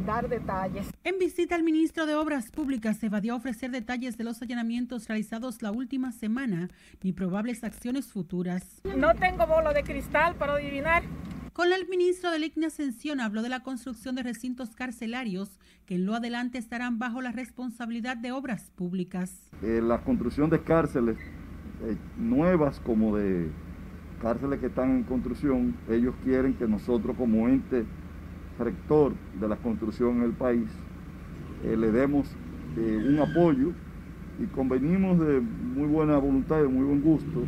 dar 0.06 0.26
detalles. 0.30 0.86
En 1.04 1.18
visita 1.18 1.56
al 1.56 1.62
ministro 1.62 2.06
de 2.06 2.14
Obras 2.14 2.50
Públicas 2.50 2.96
se 2.96 3.06
evadió 3.06 3.36
ofrecer 3.36 3.70
detalles 3.70 4.16
de 4.16 4.24
los 4.24 4.40
allanamientos 4.40 5.08
realizados 5.08 5.60
la 5.60 5.72
última 5.72 6.10
semana 6.10 6.70
ni 7.02 7.12
probables 7.12 7.64
acciones 7.64 8.10
futuras. 8.10 8.80
No 8.96 9.14
tengo 9.14 9.46
bola 9.46 9.74
de 9.74 9.82
cristal 9.82 10.36
para 10.36 10.54
adivinar. 10.54 11.02
Con 11.56 11.72
el 11.72 11.88
ministro 11.88 12.30
de 12.30 12.44
Igna 12.44 12.66
Ascensión 12.66 13.18
habló 13.18 13.40
de 13.40 13.48
la 13.48 13.60
construcción 13.60 14.14
de 14.14 14.22
recintos 14.22 14.76
carcelarios 14.76 15.58
que 15.86 15.94
en 15.94 16.04
lo 16.04 16.14
adelante 16.14 16.58
estarán 16.58 16.98
bajo 16.98 17.22
la 17.22 17.32
responsabilidad 17.32 18.18
de 18.18 18.30
obras 18.30 18.70
públicas. 18.76 19.32
Eh, 19.62 19.80
la 19.82 20.02
construcción 20.02 20.50
de 20.50 20.60
cárceles 20.60 21.16
eh, 21.16 21.96
nuevas 22.18 22.78
como 22.80 23.16
de 23.16 23.48
cárceles 24.20 24.60
que 24.60 24.66
están 24.66 24.98
en 24.98 25.02
construcción, 25.04 25.74
ellos 25.88 26.14
quieren 26.24 26.52
que 26.52 26.68
nosotros 26.68 27.16
como 27.16 27.48
ente 27.48 27.86
rector 28.58 29.14
de 29.40 29.48
la 29.48 29.56
construcción 29.56 30.18
en 30.18 30.22
el 30.24 30.32
país, 30.32 30.68
eh, 31.64 31.74
le 31.74 31.90
demos 31.90 32.28
un 32.76 33.18
apoyo 33.18 33.72
y 34.38 34.44
convenimos 34.48 35.18
de 35.20 35.40
muy 35.40 35.86
buena 35.86 36.18
voluntad 36.18 36.58
y 36.58 36.64
de 36.64 36.68
muy 36.68 36.84
buen 36.84 37.00
gusto 37.00 37.44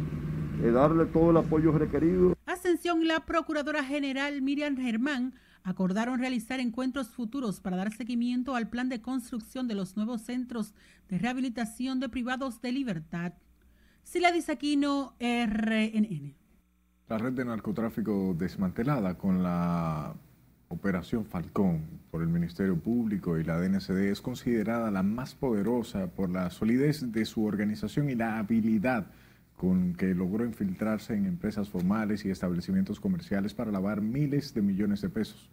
darle 0.73 1.05
todo 1.05 1.31
el 1.31 1.37
apoyo 1.37 1.73
requerido. 1.73 2.38
Ascensión 2.59 3.03
y 3.03 3.05
la 3.05 3.21
Procuradora 3.21 3.85
General 3.85 4.43
Miriam 4.43 4.77
Germán 4.77 5.33
acordaron 5.63 6.19
realizar 6.19 6.59
encuentros 6.59 7.09
futuros 7.09 7.61
para 7.61 7.77
dar 7.77 7.93
seguimiento 7.93 8.57
al 8.57 8.69
plan 8.69 8.89
de 8.89 9.01
construcción 9.01 9.69
de 9.69 9.77
los 9.77 9.97
nuevos 9.97 10.23
centros 10.23 10.75
de 11.09 11.19
rehabilitación 11.19 12.01
de 12.01 12.09
privados 12.09 12.61
de 12.61 12.73
libertad. 12.73 13.35
Sila 14.03 14.33
Aquino, 14.49 15.15
RNN. 15.21 16.35
La 17.09 17.19
red 17.19 17.33
de 17.33 17.45
narcotráfico 17.45 18.35
desmantelada 18.37 19.17
con 19.17 19.41
la 19.45 20.17
Operación 20.67 21.27
Falcón 21.27 22.01
por 22.11 22.23
el 22.23 22.29
Ministerio 22.29 22.77
Público 22.77 23.39
y 23.39 23.45
la 23.45 23.61
DNCD 23.61 24.11
es 24.11 24.21
considerada 24.21 24.91
la 24.91 25.05
más 25.05 25.37
poderosa 25.37 26.09
por 26.09 26.29
la 26.29 26.51
solidez 26.51 27.13
de 27.13 27.25
su 27.25 27.45
organización 27.45 28.11
y 28.11 28.17
la 28.17 28.41
habilidad 28.41 29.07
con 29.59 29.95
que 29.95 30.15
logró 30.15 30.45
infiltrarse 30.45 31.15
en 31.15 31.27
empresas 31.27 31.69
formales 31.69 32.25
y 32.25 32.31
establecimientos 32.31 33.01
comerciales 33.01 33.53
para 33.53 33.73
lavar 33.73 34.01
miles 34.01 34.55
de 34.55 34.63
millones 34.63 35.03
de 35.03 35.11
pesos. 35.11 35.51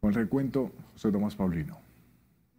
Con 0.00 0.10
el 0.10 0.16
recuento, 0.16 0.72
José 0.92 1.12
Tomás 1.12 1.36
Paulino. 1.36 1.78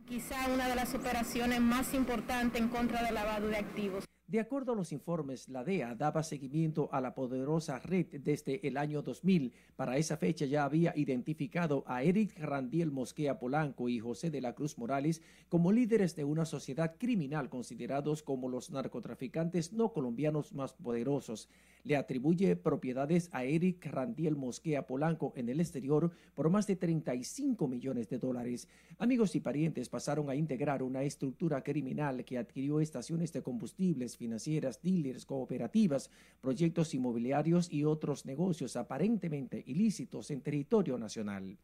Quizá 0.08 0.48
una 0.52 0.68
de 0.68 0.76
las 0.76 0.96
operaciones 0.96 1.60
más 1.60 1.94
importantes 1.94 2.60
en 2.60 2.70
contra 2.70 3.04
del 3.04 3.14
lavado 3.14 3.48
de 3.50 3.58
activos. 3.58 4.06
De 4.30 4.40
acuerdo 4.40 4.74
a 4.74 4.76
los 4.76 4.92
informes, 4.92 5.50
la 5.50 5.64
DEA 5.64 5.96
daba 5.96 6.22
seguimiento 6.22 6.88
a 6.92 7.02
la 7.02 7.16
poderosa 7.16 7.80
red 7.80 8.06
desde 8.22 8.68
el 8.68 8.78
año 8.78 9.02
2000. 9.02 9.52
Para 9.76 9.98
esa 9.98 10.18
fecha 10.18 10.46
ya 10.46 10.66
había 10.66 10.96
identificado 10.96 11.84
a 11.88 12.04
Eric 12.04 12.38
Randiel 12.38 12.92
Mosquea 12.92 13.40
Polanco 13.40 13.90
y 13.90 13.98
José 13.98 14.30
de 14.30 14.40
la 14.40 14.54
Cruz 14.54 14.78
Morales 14.78 15.24
como 15.50 15.72
líderes 15.72 16.16
de 16.16 16.26
una 16.26 16.46
sociedad 16.46 16.96
criminal 17.00 17.50
considerados 17.50 18.22
como 18.22 18.50
los 18.50 18.70
narcotraficantes 18.70 19.74
no 19.74 19.94
colombianos 19.94 20.54
más 20.54 20.74
poderosos. 20.74 21.50
Le 21.84 21.96
atribuye 21.96 22.56
propiedades 22.56 23.30
a 23.32 23.46
Eric 23.46 23.84
Randiel 23.88 24.36
Mosquea 24.36 24.86
Polanco 24.86 25.34
en 25.38 25.50
el 25.50 25.60
exterior 25.60 26.12
por 26.36 26.52
más 26.52 26.68
de 26.68 26.76
35 26.76 27.68
millones 27.68 28.10
de 28.10 28.20
dólares. 28.20 28.68
Amigos 29.00 29.34
y 29.34 29.40
parientes 29.40 29.90
pasaron 29.90 30.30
a 30.30 30.36
integrar 30.36 30.84
una 30.84 31.02
estructura 31.02 31.64
criminal 31.64 32.24
que 32.26 32.38
adquirió 32.38 32.80
estaciones 32.80 33.34
de 33.34 33.42
combustibles 33.42 34.19
financieras, 34.20 34.82
dealers, 34.84 35.26
cooperativas, 35.26 36.12
proyectos 36.42 36.94
inmobiliarios 36.94 37.72
y 37.72 37.86
otros 37.86 38.26
negocios 38.26 38.76
aparentemente 38.76 39.64
ilícitos 39.66 40.30
en 40.30 40.42
territorio 40.42 40.98
nacional. 40.98 41.58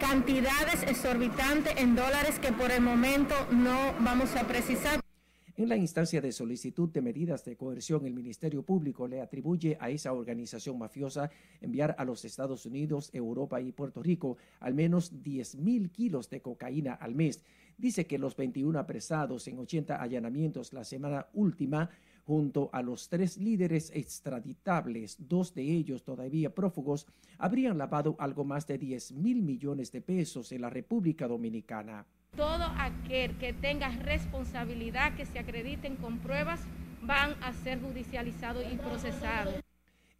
Cantidades 0.00 0.82
exorbitantes 0.82 1.72
en 1.76 1.94
dólares 1.94 2.38
que 2.40 2.52
por 2.52 2.70
el 2.72 2.82
momento 2.82 3.34
no 3.52 3.94
vamos 4.00 4.34
a 4.34 4.46
precisar. 4.46 5.00
En 5.56 5.68
la 5.68 5.76
instancia 5.76 6.22
de 6.22 6.32
solicitud 6.32 6.88
de 6.88 7.02
medidas 7.02 7.44
de 7.44 7.54
coerción, 7.54 8.06
el 8.06 8.14
Ministerio 8.14 8.62
Público 8.62 9.06
le 9.06 9.20
atribuye 9.20 9.76
a 9.78 9.90
esa 9.90 10.12
organización 10.12 10.78
mafiosa 10.78 11.30
enviar 11.60 11.94
a 11.98 12.04
los 12.06 12.24
Estados 12.24 12.64
Unidos, 12.64 13.10
Europa 13.12 13.60
y 13.60 13.70
Puerto 13.70 14.02
Rico 14.02 14.38
al 14.58 14.74
menos 14.74 15.22
10 15.22 15.56
mil 15.56 15.90
kilos 15.90 16.30
de 16.30 16.40
cocaína 16.40 16.94
al 16.94 17.14
mes. 17.14 17.44
Dice 17.80 18.06
que 18.06 18.18
los 18.18 18.36
21 18.36 18.78
apresados 18.78 19.48
en 19.48 19.58
80 19.58 20.02
allanamientos 20.02 20.74
la 20.74 20.84
semana 20.84 21.26
última 21.32 21.88
junto 22.26 22.68
a 22.74 22.82
los 22.82 23.08
tres 23.08 23.38
líderes 23.38 23.90
extraditables, 23.94 25.16
dos 25.18 25.54
de 25.54 25.62
ellos 25.62 26.04
todavía 26.04 26.54
prófugos, 26.54 27.06
habrían 27.38 27.78
lavado 27.78 28.16
algo 28.18 28.44
más 28.44 28.66
de 28.66 28.76
10 28.76 29.12
mil 29.12 29.40
millones 29.40 29.90
de 29.92 30.02
pesos 30.02 30.52
en 30.52 30.60
la 30.60 30.68
República 30.68 31.26
Dominicana. 31.26 32.04
Todo 32.36 32.64
aquel 32.76 33.38
que 33.38 33.54
tenga 33.54 33.88
responsabilidad, 33.88 35.16
que 35.16 35.24
se 35.24 35.38
acrediten 35.38 35.96
con 35.96 36.18
pruebas, 36.18 36.60
van 37.00 37.32
a 37.42 37.54
ser 37.54 37.80
judicializados 37.80 38.62
y 38.70 38.76
procesados. 38.76 39.54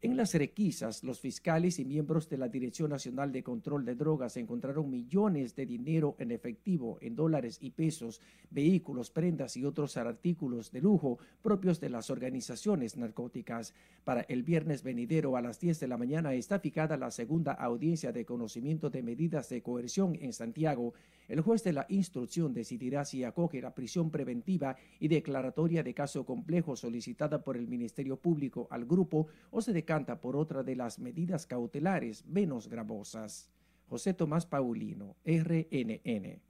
En 0.02 0.16
las 0.16 0.32
requisas, 0.32 1.04
los 1.04 1.20
fiscales 1.20 1.78
y 1.78 1.84
miembros 1.84 2.26
de 2.30 2.38
la 2.38 2.48
Dirección 2.48 2.88
Nacional 2.88 3.32
de 3.32 3.42
Control 3.42 3.84
de 3.84 3.94
Drogas 3.94 4.38
encontraron 4.38 4.90
millones 4.90 5.54
de 5.54 5.66
dinero 5.66 6.16
en 6.18 6.30
efectivo, 6.30 6.96
en 7.02 7.14
dólares 7.14 7.58
y 7.60 7.72
pesos, 7.72 8.22
vehículos, 8.48 9.10
prendas 9.10 9.58
y 9.58 9.66
otros 9.66 9.98
artículos 9.98 10.72
de 10.72 10.80
lujo 10.80 11.18
propios 11.42 11.80
de 11.80 11.90
las 11.90 12.08
organizaciones 12.08 12.96
narcóticas. 12.96 13.74
Para 14.02 14.22
el 14.22 14.42
viernes 14.42 14.82
venidero 14.82 15.36
a 15.36 15.42
las 15.42 15.60
10 15.60 15.80
de 15.80 15.88
la 15.88 15.98
mañana 15.98 16.32
está 16.32 16.60
fijada 16.60 16.96
la 16.96 17.10
segunda 17.10 17.52
audiencia 17.52 18.10
de 18.10 18.24
conocimiento 18.24 18.88
de 18.88 19.02
medidas 19.02 19.50
de 19.50 19.60
coerción 19.60 20.16
en 20.18 20.32
Santiago. 20.32 20.94
El 21.30 21.42
juez 21.42 21.62
de 21.62 21.72
la 21.72 21.86
instrucción 21.88 22.52
decidirá 22.52 23.04
si 23.04 23.22
acoge 23.22 23.62
la 23.62 23.72
prisión 23.72 24.10
preventiva 24.10 24.74
y 24.98 25.06
declaratoria 25.06 25.84
de 25.84 25.94
caso 25.94 26.26
complejo 26.26 26.74
solicitada 26.74 27.44
por 27.44 27.56
el 27.56 27.68
Ministerio 27.68 28.16
Público 28.16 28.66
al 28.68 28.84
grupo 28.84 29.28
o 29.52 29.62
se 29.62 29.72
decanta 29.72 30.20
por 30.20 30.34
otra 30.34 30.64
de 30.64 30.74
las 30.74 30.98
medidas 30.98 31.46
cautelares 31.46 32.26
menos 32.26 32.68
gravosas. 32.68 33.48
José 33.88 34.12
Tomás 34.12 34.44
Paulino, 34.44 35.14
RNN. 35.24 36.40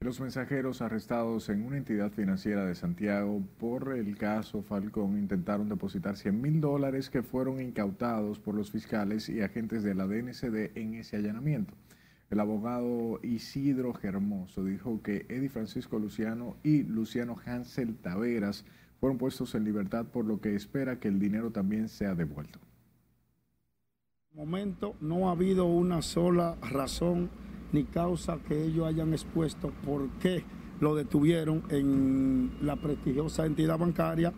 Los 0.00 0.20
mensajeros 0.20 0.82
arrestados 0.82 1.48
en 1.48 1.64
una 1.64 1.78
entidad 1.78 2.12
financiera 2.12 2.66
de 2.66 2.74
Santiago 2.74 3.42
por 3.58 3.96
el 3.96 4.18
caso 4.18 4.60
Falcón 4.60 5.18
intentaron 5.18 5.70
depositar 5.70 6.14
100 6.14 6.38
mil 6.38 6.60
dólares 6.60 7.08
que 7.08 7.22
fueron 7.22 7.58
incautados 7.62 8.38
por 8.38 8.54
los 8.54 8.70
fiscales 8.70 9.30
y 9.30 9.40
agentes 9.40 9.82
de 9.82 9.94
la 9.94 10.06
DNCD 10.06 10.76
en 10.76 10.92
ese 10.96 11.16
allanamiento. 11.16 11.72
El 12.30 12.40
abogado 12.40 13.20
Isidro 13.22 13.94
Germoso 13.94 14.64
dijo 14.64 15.00
que 15.02 15.26
Eddie 15.28 15.48
Francisco 15.48 15.98
Luciano 15.98 16.56
y 16.64 16.82
Luciano 16.82 17.36
Hansel 17.44 17.94
Taveras 17.96 18.64
fueron 18.98 19.16
puestos 19.18 19.54
en 19.54 19.64
libertad, 19.64 20.06
por 20.06 20.24
lo 20.24 20.40
que 20.40 20.56
espera 20.56 20.98
que 20.98 21.08
el 21.08 21.20
dinero 21.20 21.50
también 21.50 21.88
sea 21.88 22.14
devuelto. 22.14 22.58
momento 24.34 24.96
no 25.00 25.28
ha 25.28 25.32
habido 25.32 25.66
una 25.66 26.02
sola 26.02 26.56
razón 26.60 27.30
ni 27.72 27.84
causa 27.84 28.38
que 28.46 28.64
ellos 28.64 28.86
hayan 28.86 29.12
expuesto 29.12 29.72
por 29.84 30.08
qué 30.18 30.44
lo 30.80 30.94
detuvieron 30.94 31.62
en 31.70 32.50
la 32.60 32.76
prestigiosa 32.76 33.46
entidad 33.46 33.78
bancaria 33.78 34.32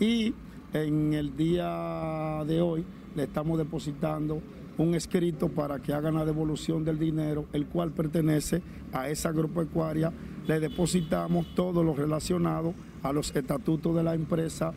y 0.00 0.34
en 0.72 1.12
el 1.12 1.36
día 1.36 2.44
de 2.46 2.62
hoy 2.62 2.84
le 3.14 3.24
estamos 3.24 3.58
depositando 3.58 4.40
un 4.78 4.94
escrito 4.94 5.48
para 5.48 5.78
que 5.80 5.92
hagan 5.92 6.14
la 6.14 6.24
devolución 6.24 6.84
del 6.84 6.98
dinero, 6.98 7.46
el 7.52 7.66
cual 7.66 7.92
pertenece 7.92 8.62
a 8.92 9.08
esa 9.08 9.30
agropecuaria. 9.30 10.12
Le 10.46 10.60
depositamos 10.60 11.54
todo 11.54 11.82
lo 11.82 11.94
relacionado 11.94 12.74
a 13.02 13.12
los 13.12 13.34
estatutos 13.34 13.94
de 13.94 14.02
la 14.02 14.14
empresa. 14.14 14.74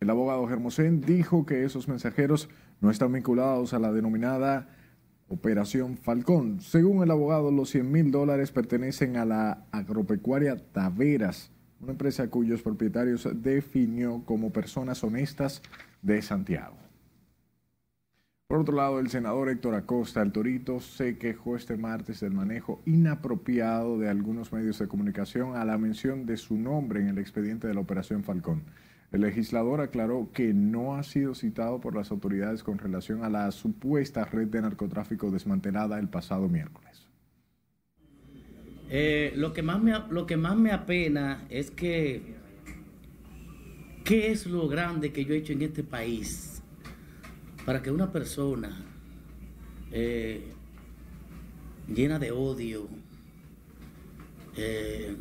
El 0.00 0.10
abogado 0.10 0.46
Germosén 0.46 1.00
dijo 1.00 1.46
que 1.46 1.64
esos 1.64 1.88
mensajeros 1.88 2.48
no 2.80 2.90
están 2.90 3.12
vinculados 3.12 3.72
a 3.72 3.78
la 3.78 3.92
denominada 3.92 4.68
Operación 5.28 5.96
Falcón. 5.96 6.60
Según 6.60 7.02
el 7.02 7.10
abogado, 7.10 7.50
los 7.50 7.70
100 7.70 7.90
mil 7.90 8.10
dólares 8.12 8.52
pertenecen 8.52 9.16
a 9.16 9.24
la 9.24 9.66
agropecuaria 9.72 10.56
Taveras, 10.56 11.50
una 11.80 11.92
empresa 11.92 12.28
cuyos 12.30 12.62
propietarios 12.62 13.28
definió 13.42 14.22
como 14.24 14.52
personas 14.52 15.02
honestas 15.02 15.62
de 16.02 16.22
Santiago. 16.22 16.85
Por 18.48 18.60
otro 18.60 18.76
lado, 18.76 19.00
el 19.00 19.10
senador 19.10 19.48
Héctor 19.48 19.74
Acosta, 19.74 20.22
el 20.22 20.30
Torito, 20.30 20.78
se 20.78 21.18
quejó 21.18 21.56
este 21.56 21.76
martes 21.76 22.20
del 22.20 22.32
manejo 22.32 22.80
inapropiado 22.86 23.98
de 23.98 24.08
algunos 24.08 24.52
medios 24.52 24.78
de 24.78 24.86
comunicación 24.86 25.56
a 25.56 25.64
la 25.64 25.76
mención 25.78 26.26
de 26.26 26.36
su 26.36 26.56
nombre 26.56 27.00
en 27.00 27.08
el 27.08 27.18
expediente 27.18 27.66
de 27.66 27.74
la 27.74 27.80
Operación 27.80 28.22
Falcón. 28.22 28.62
El 29.10 29.22
legislador 29.22 29.80
aclaró 29.80 30.30
que 30.32 30.54
no 30.54 30.94
ha 30.94 31.02
sido 31.02 31.34
citado 31.34 31.80
por 31.80 31.96
las 31.96 32.12
autoridades 32.12 32.62
con 32.62 32.78
relación 32.78 33.24
a 33.24 33.30
la 33.30 33.50
supuesta 33.50 34.24
red 34.24 34.46
de 34.46 34.62
narcotráfico 34.62 35.32
desmantelada 35.32 35.98
el 35.98 36.08
pasado 36.08 36.48
miércoles. 36.48 37.08
Eh, 38.88 39.32
lo, 39.34 39.52
que 39.52 39.62
más 39.62 39.82
me, 39.82 39.92
lo 40.10 40.24
que 40.24 40.36
más 40.36 40.56
me 40.56 40.70
apena 40.70 41.44
es 41.50 41.72
que, 41.72 42.36
¿qué 44.04 44.30
es 44.30 44.46
lo 44.46 44.68
grande 44.68 45.12
que 45.12 45.24
yo 45.24 45.34
he 45.34 45.38
hecho 45.38 45.52
en 45.52 45.62
este 45.62 45.82
país 45.82 46.55
para 47.66 47.82
que 47.82 47.90
una 47.90 48.12
persona 48.12 48.74
eh, 49.90 50.52
llena 51.88 52.18
de 52.20 52.30
odio, 52.30 52.88
eh, 54.56 55.14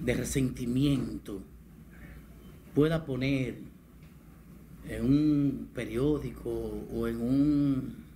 de 0.00 0.14
resentimiento, 0.14 1.42
pueda 2.74 3.06
poner 3.06 3.56
en 4.88 5.04
un 5.04 5.70
periódico 5.74 6.50
o 6.50 7.08
en 7.08 7.20
un 7.20 8.06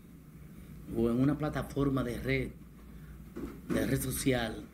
o 0.95 1.09
en 1.09 1.21
una 1.21 1.39
plataforma 1.39 2.05
de 2.05 2.21
red 2.21 2.51
de 3.69 3.87
red 3.87 4.01
social 4.01 4.65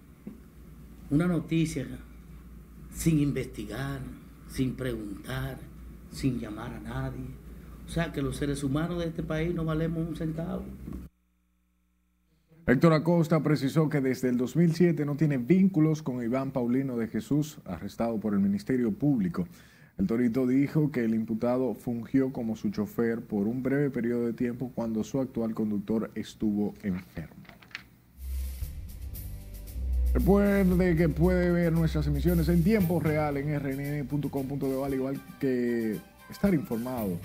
una 1.11 1.27
noticia 1.27 1.87
sin 2.93 3.21
investigar, 3.21 4.01
sin 4.49 4.75
preguntar, 4.75 5.59
sin 6.11 6.41
llamar 6.41 6.75
a 6.75 6.81
nadie. 6.81 7.36
O 7.87 7.89
sea 7.89 8.13
que 8.13 8.21
los 8.21 8.37
seres 8.37 8.65
humanos 8.65 8.99
de 8.99 9.07
este 9.07 9.23
país 9.23 9.55
no 9.55 9.65
valemos 9.65 10.07
un 10.07 10.17
centavo. 10.17 10.65
Héctor 12.67 12.95
Acosta 12.95 13.41
precisó 13.45 13.89
que 13.89 14.01
desde 14.01 14.29
el 14.29 14.37
2007 14.37 15.07
no 15.07 15.17
tiene 15.17 15.39
vínculos 15.39 16.03
con 16.03 16.21
Iván 16.21 16.51
Paulino 16.51 16.97
de 16.97 17.07
Jesús, 17.07 17.59
arrestado 17.65 18.19
por 18.19 18.35
el 18.35 18.41
Ministerio 18.41 18.91
Público. 18.91 19.47
El 19.99 20.09
Torito 20.09 20.49
dijo 20.49 20.91
que 20.91 21.05
el 21.05 21.15
imputado 21.15 21.75
fungió 21.75 22.33
como 22.33 22.57
su 22.57 22.71
chofer 22.71 23.23
por 23.23 23.47
un 23.47 23.63
breve 23.63 23.91
periodo 23.91 24.27
de 24.27 24.33
tiempo 24.33 24.73
cuando 24.75 25.05
su 25.05 25.21
actual 25.21 25.55
conductor 25.55 26.11
estuvo 26.17 26.75
enfermo. 26.83 27.37
Recuerde 30.13 30.97
que 30.97 31.09
puede 31.09 31.53
ver 31.53 31.73
nuestras 31.73 32.09
emisiones 32.09 32.49
en 32.49 32.65
tiempo 32.65 32.99
real 32.99 33.37
en 33.37 33.59
rnn.com.de, 33.61 34.85
al 34.85 34.95
igual 34.95 35.23
que 35.39 36.01
estar 36.29 36.53
informado 36.53 37.19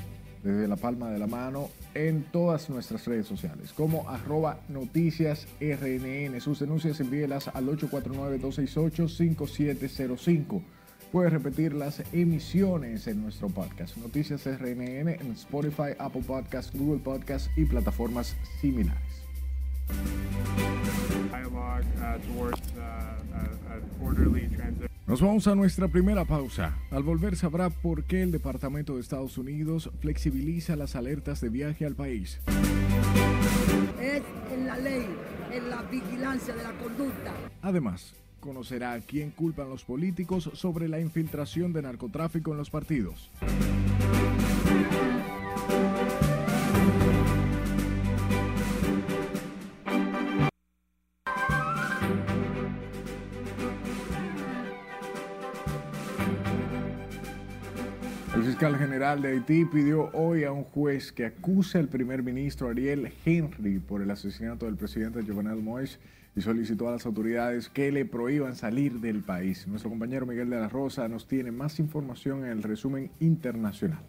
desde 0.44 0.68
la 0.68 0.76
palma 0.76 1.10
de 1.10 1.18
la 1.20 1.28
mano 1.28 1.70
en 1.94 2.24
todas 2.24 2.70
nuestras 2.70 3.06
redes 3.06 3.28
sociales, 3.28 3.72
como 3.74 4.10
arroba 4.10 4.60
noticias 4.70 5.48
RNN. 5.60 6.42
Sus 6.42 6.60
denuncias 6.60 7.00
envíelas 7.00 7.48
al 7.48 7.68
849-268-5705. 7.68 10.62
Puede 11.12 11.30
repetir 11.30 11.74
las 11.74 12.02
emisiones 12.14 13.06
en 13.08 13.22
nuestro 13.22 13.50
podcast, 13.50 13.98
Noticias 13.98 14.46
RNN, 14.46 15.10
en 15.10 15.32
Spotify, 15.34 15.92
Apple 16.00 16.24
Podcasts, 16.26 16.72
Google 16.74 17.02
Podcasts 17.02 17.52
y 17.58 17.66
plataformas 17.66 18.38
similares. 18.62 19.22
Nos 25.12 25.20
vamos 25.20 25.46
a 25.48 25.56
nuestra 25.56 25.90
primera 25.90 26.24
pausa. 26.24 26.78
Al 26.90 27.04
volver 27.04 27.36
sabrá 27.36 27.70
por 27.70 28.06
qué 28.06 28.22
el 28.22 28.32
Departamento 28.32 28.96
de 28.96 29.02
Estados 29.02 29.38
Unidos 29.38 29.92
flexibiliza 30.00 30.78
las 30.78 30.96
alertas 30.96 31.42
de 31.42 31.50
viaje 31.50 31.86
al 31.86 31.96
país. 31.96 32.40
Es 34.00 34.24
en 34.54 34.66
la 34.66 34.78
ley, 34.78 35.06
en 35.52 35.70
la 35.70 35.82
vigilancia 35.82 36.56
de 36.56 36.64
la 36.64 36.72
conducta. 36.78 37.34
Además, 37.62 38.14
conocerá 38.40 38.94
a 38.94 39.02
quién 39.02 39.32
culpan 39.32 39.70
los 39.70 39.84
políticos 39.84 40.50
sobre 40.54 40.88
la 40.88 41.02
infiltración 41.02 41.74
de 41.74 41.82
narcotráfico 41.82 42.52
en 42.54 42.58
los 42.60 42.70
partidos. 42.70 43.30
Fiscal 58.62 58.78
general 58.78 59.24
de 59.24 59.30
Haití 59.30 59.66
pidió 59.66 60.12
hoy 60.14 60.44
a 60.44 60.52
un 60.52 60.66
juez 60.66 61.12
que 61.12 61.26
acuse 61.26 61.80
al 61.80 61.88
primer 61.88 62.22
ministro 62.22 62.70
Ariel 62.70 63.12
Henry 63.26 63.80
por 63.80 64.04
el 64.04 64.12
asesinato 64.12 64.68
del 64.68 64.76
presidente 64.76 65.24
Jovenel 65.24 65.64
Moïse 65.64 65.98
y 66.36 66.42
solicitó 66.42 66.88
a 66.88 66.92
las 66.92 67.08
autoridades 67.08 67.70
que 67.70 67.92
le 67.92 68.06
prohíban 68.06 68.56
salir 68.56 69.00
del 69.00 69.24
país. 69.24 69.68
Nuestro 69.68 69.90
compañero 69.90 70.28
Miguel 70.28 70.52
de 70.52 70.60
la 70.60 70.70
Rosa 70.70 71.08
nos 71.08 71.28
tiene 71.28 71.50
más 71.50 71.80
información 71.80 72.46
en 72.46 72.52
el 72.52 72.62
resumen 72.62 73.10
internacional. 73.20 74.04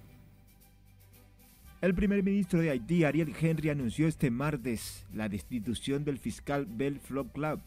El 1.80 1.94
primer 1.94 2.22
ministro 2.22 2.60
de 2.60 2.68
Haití, 2.68 3.04
Ariel 3.04 3.32
Henry, 3.40 3.70
anunció 3.70 4.06
este 4.06 4.30
martes 4.30 5.06
la 5.14 5.30
destitución 5.30 6.04
del 6.04 6.18
fiscal 6.18 6.66
Bell 6.66 7.00
Flop 7.00 7.32
Club, 7.32 7.60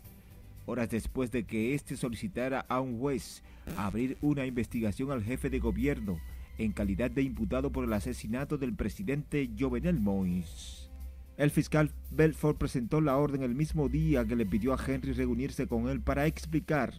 horas 0.67 0.91
después 0.91 1.31
de 1.31 1.45
que 1.45 1.73
éste 1.73 1.97
solicitara 1.97 2.63
a 2.69 2.79
un 2.79 2.99
juez 2.99 3.41
abrir 3.75 4.19
una 4.21 4.45
investigación 4.45 5.09
al 5.09 5.23
jefe 5.23 5.49
de 5.49 5.57
gobierno 5.57 6.19
en 6.57 6.71
calidad 6.71 7.11
de 7.11 7.21
imputado 7.21 7.71
por 7.71 7.83
el 7.83 7.93
asesinato 7.93 8.57
del 8.57 8.73
presidente 8.73 9.49
Jovenel 9.57 9.99
Moïse. 9.99 10.89
El 11.37 11.51
fiscal 11.51 11.91
Belfort 12.11 12.57
presentó 12.57 13.01
la 13.01 13.17
orden 13.17 13.43
el 13.43 13.55
mismo 13.55 13.89
día 13.89 14.25
que 14.25 14.37
le 14.37 14.45
pidió 14.45 14.73
a 14.73 14.79
Henry 14.85 15.11
reunirse 15.11 15.67
con 15.67 15.89
él 15.89 15.99
para 15.99 16.27
explicar 16.27 16.93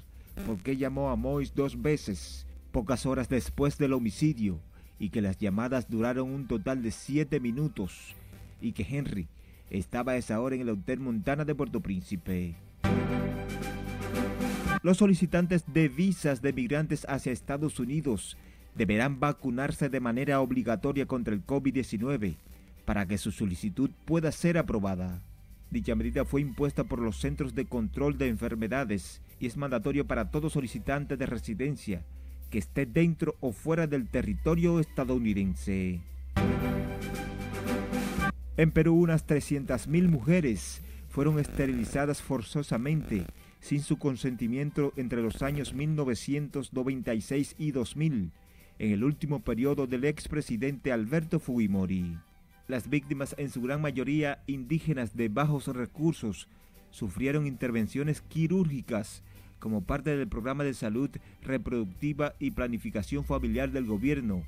por 0.44 0.58
qué 0.58 0.76
llamó 0.76 1.10
a 1.10 1.16
Moïse 1.16 1.54
dos 1.54 1.80
veces, 1.80 2.46
pocas 2.70 3.06
horas 3.06 3.28
después 3.30 3.78
del 3.78 3.94
homicidio, 3.94 4.60
y 4.98 5.08
que 5.08 5.22
las 5.22 5.38
llamadas 5.38 5.88
duraron 5.88 6.30
un 6.30 6.46
total 6.46 6.82
de 6.82 6.90
siete 6.90 7.40
minutos, 7.40 8.14
y 8.60 8.72
que 8.72 8.86
Henry 8.88 9.28
estaba 9.70 10.12
a 10.12 10.16
esa 10.16 10.40
hora 10.40 10.54
en 10.54 10.62
el 10.62 10.68
Hotel 10.68 11.00
Montana 11.00 11.44
de 11.44 11.54
Puerto 11.54 11.80
Príncipe. 11.80 12.56
Los 14.82 14.98
solicitantes 14.98 15.64
de 15.72 15.88
visas 15.88 16.42
de 16.42 16.52
migrantes 16.52 17.06
hacia 17.08 17.32
Estados 17.32 17.80
Unidos 17.80 18.36
deberán 18.76 19.18
vacunarse 19.20 19.88
de 19.88 20.00
manera 20.00 20.40
obligatoria 20.40 21.06
contra 21.06 21.34
el 21.34 21.44
COVID-19 21.44 22.36
para 22.84 23.06
que 23.06 23.18
su 23.18 23.32
solicitud 23.32 23.90
pueda 24.04 24.30
ser 24.30 24.58
aprobada. 24.58 25.22
Dicha 25.70 25.94
medida 25.94 26.24
fue 26.24 26.42
impuesta 26.42 26.84
por 26.84 27.00
los 27.00 27.16
Centros 27.16 27.54
de 27.54 27.64
Control 27.64 28.18
de 28.18 28.28
Enfermedades 28.28 29.22
y 29.40 29.46
es 29.46 29.56
mandatorio 29.56 30.06
para 30.06 30.30
todo 30.30 30.50
solicitante 30.50 31.16
de 31.16 31.26
residencia 31.26 32.04
que 32.50 32.58
esté 32.58 32.86
dentro 32.86 33.34
o 33.40 33.52
fuera 33.52 33.86
del 33.86 34.08
territorio 34.08 34.78
estadounidense. 34.78 36.00
En 38.56 38.70
Perú, 38.70 38.94
unas 38.94 39.26
300.000 39.26 40.08
mujeres 40.08 40.80
fueron 41.08 41.38
esterilizadas 41.38 42.22
forzosamente 42.22 43.24
sin 43.60 43.80
su 43.80 43.98
consentimiento 43.98 44.92
entre 44.96 45.22
los 45.22 45.42
años 45.42 45.74
1996 45.74 47.56
y 47.58 47.72
2000 47.72 48.30
en 48.78 48.92
el 48.92 49.04
último 49.04 49.40
periodo 49.40 49.86
del 49.86 50.04
expresidente 50.04 50.92
Alberto 50.92 51.40
Fujimori. 51.40 52.18
Las 52.68 52.90
víctimas, 52.90 53.34
en 53.38 53.50
su 53.50 53.62
gran 53.62 53.80
mayoría 53.80 54.42
indígenas 54.46 55.16
de 55.16 55.28
bajos 55.28 55.68
recursos, 55.68 56.48
sufrieron 56.90 57.46
intervenciones 57.46 58.20
quirúrgicas 58.22 59.22
como 59.58 59.82
parte 59.82 60.16
del 60.16 60.28
programa 60.28 60.64
de 60.64 60.74
salud 60.74 61.10
reproductiva 61.42 62.34
y 62.38 62.50
planificación 62.50 63.24
familiar 63.24 63.70
del 63.70 63.86
gobierno, 63.86 64.42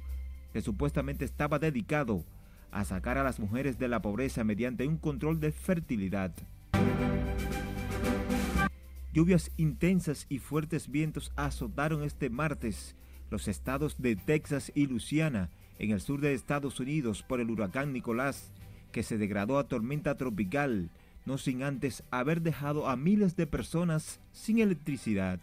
que 0.53 0.61
supuestamente 0.61 1.25
estaba 1.25 1.59
dedicado 1.59 2.25
a 2.71 2.85
sacar 2.85 3.17
a 3.17 3.25
las 3.25 3.41
mujeres 3.41 3.79
de 3.79 3.89
la 3.89 4.03
pobreza 4.03 4.45
mediante 4.45 4.87
un 4.87 4.99
control 4.99 5.41
de 5.41 5.53
fertilidad. 5.53 6.35
Lluvias 9.15 9.51
intensas 9.57 10.27
y 10.29 10.39
fuertes 10.39 10.91
vientos 10.91 11.33
azotaron 11.35 12.03
este 12.03 12.29
martes 12.29 12.95
los 13.31 13.49
estados 13.49 14.01
de 14.01 14.17
Texas 14.17 14.73
y 14.75 14.87
Luisiana 14.87 15.51
en 15.79 15.91
el 15.91 16.01
sur 16.01 16.21
de 16.21 16.35
Estados 16.35 16.81
Unidos 16.81 17.23
por 17.23 17.41
el 17.41 17.51
huracán 17.51 17.93
Nicolás, 17.93 18.53
que 18.93 19.03
se 19.03 19.19
degradó 19.19 19.59
a 19.59 19.69
tormenta 19.69 20.17
tropical, 20.17 20.91
no 21.27 21.39
sin 21.39 21.63
antes 21.63 22.03
haber 22.11 22.43
dejado 22.43 22.89
a 22.89 22.97
miles 22.97 23.37
de 23.37 23.47
personas 23.47 24.21
sin 24.33 24.59
electricidad. 24.59 25.41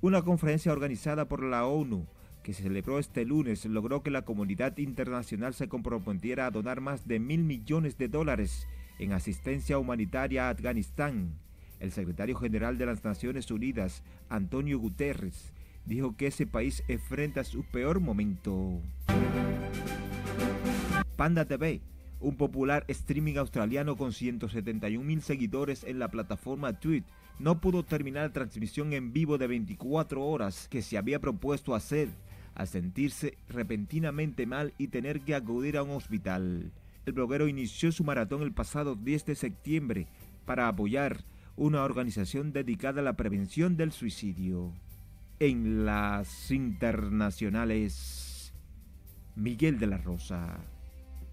Una 0.00 0.22
conferencia 0.22 0.72
organizada 0.72 1.26
por 1.28 1.42
la 1.42 1.66
ONU 1.66 2.06
que 2.42 2.52
se 2.52 2.62
celebró 2.62 2.98
este 2.98 3.24
lunes 3.24 3.64
logró 3.64 4.02
que 4.02 4.10
la 4.10 4.22
comunidad 4.22 4.76
internacional 4.76 5.54
se 5.54 5.68
comprometiera 5.68 6.46
a 6.46 6.50
donar 6.50 6.80
más 6.82 7.08
de 7.08 7.18
mil 7.18 7.42
millones 7.42 7.96
de 7.96 8.08
dólares 8.08 8.68
en 8.98 9.12
asistencia 9.12 9.78
humanitaria 9.78 10.46
a 10.46 10.50
Afganistán. 10.50 11.38
El 11.80 11.92
secretario 11.92 12.36
general 12.36 12.78
de 12.78 12.86
las 12.86 13.04
Naciones 13.04 13.50
Unidas, 13.50 14.02
Antonio 14.28 14.78
Guterres, 14.78 15.52
dijo 15.84 16.16
que 16.16 16.28
ese 16.28 16.46
país 16.46 16.82
enfrenta 16.88 17.44
su 17.44 17.64
peor 17.64 18.00
momento. 18.00 18.80
Panda 21.16 21.44
TV, 21.44 21.80
un 22.20 22.36
popular 22.36 22.84
streaming 22.88 23.36
australiano 23.36 23.96
con 23.96 24.12
171 24.12 25.04
mil 25.04 25.22
seguidores 25.22 25.84
en 25.84 25.98
la 25.98 26.08
plataforma 26.08 26.72
Twitch, 26.80 27.04
no 27.38 27.60
pudo 27.60 27.84
terminar 27.84 28.28
la 28.28 28.32
transmisión 28.32 28.92
en 28.92 29.12
vivo 29.12 29.38
de 29.38 29.46
24 29.46 30.24
horas 30.24 30.68
que 30.68 30.82
se 30.82 30.96
había 30.96 31.20
propuesto 31.20 31.74
hacer 31.74 32.08
al 32.54 32.68
sentirse 32.68 33.36
repentinamente 33.48 34.46
mal 34.46 34.72
y 34.78 34.88
tener 34.88 35.20
que 35.20 35.34
acudir 35.34 35.76
a 35.76 35.82
un 35.82 35.90
hospital. 35.90 36.72
El 37.06 37.12
bloguero 37.12 37.48
inició 37.48 37.92
su 37.92 38.04
maratón 38.04 38.42
el 38.42 38.52
pasado 38.52 38.94
10 38.94 39.26
de 39.26 39.34
septiembre 39.34 40.06
para 40.46 40.68
apoyar 40.68 41.24
una 41.56 41.84
organización 41.84 42.52
dedicada 42.52 43.00
a 43.00 43.04
la 43.04 43.14
prevención 43.14 43.76
del 43.76 43.92
suicidio. 43.92 44.72
En 45.38 45.84
las 45.84 46.50
internacionales, 46.50 48.52
Miguel 49.36 49.78
de 49.78 49.86
la 49.86 49.98
Rosa. 49.98 50.58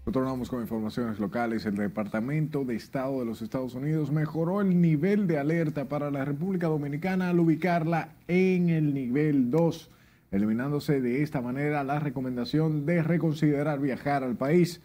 Retornamos 0.04 0.48
con 0.48 0.60
informaciones 0.60 1.20
locales. 1.20 1.64
El 1.64 1.76
Departamento 1.76 2.64
de 2.64 2.74
Estado 2.74 3.20
de 3.20 3.24
los 3.24 3.40
Estados 3.40 3.74
Unidos 3.74 4.10
mejoró 4.10 4.60
el 4.60 4.80
nivel 4.80 5.28
de 5.28 5.38
alerta 5.38 5.88
para 5.88 6.10
la 6.10 6.24
República 6.24 6.66
Dominicana 6.66 7.30
al 7.30 7.38
ubicarla 7.38 8.16
en 8.26 8.68
el 8.68 8.94
nivel 8.94 9.52
2, 9.52 9.90
eliminándose 10.32 11.00
de 11.00 11.22
esta 11.22 11.40
manera 11.40 11.84
la 11.84 12.00
recomendación 12.00 12.84
de 12.84 13.04
reconsiderar 13.04 13.78
viajar 13.78 14.24
al 14.24 14.36
país. 14.36 14.80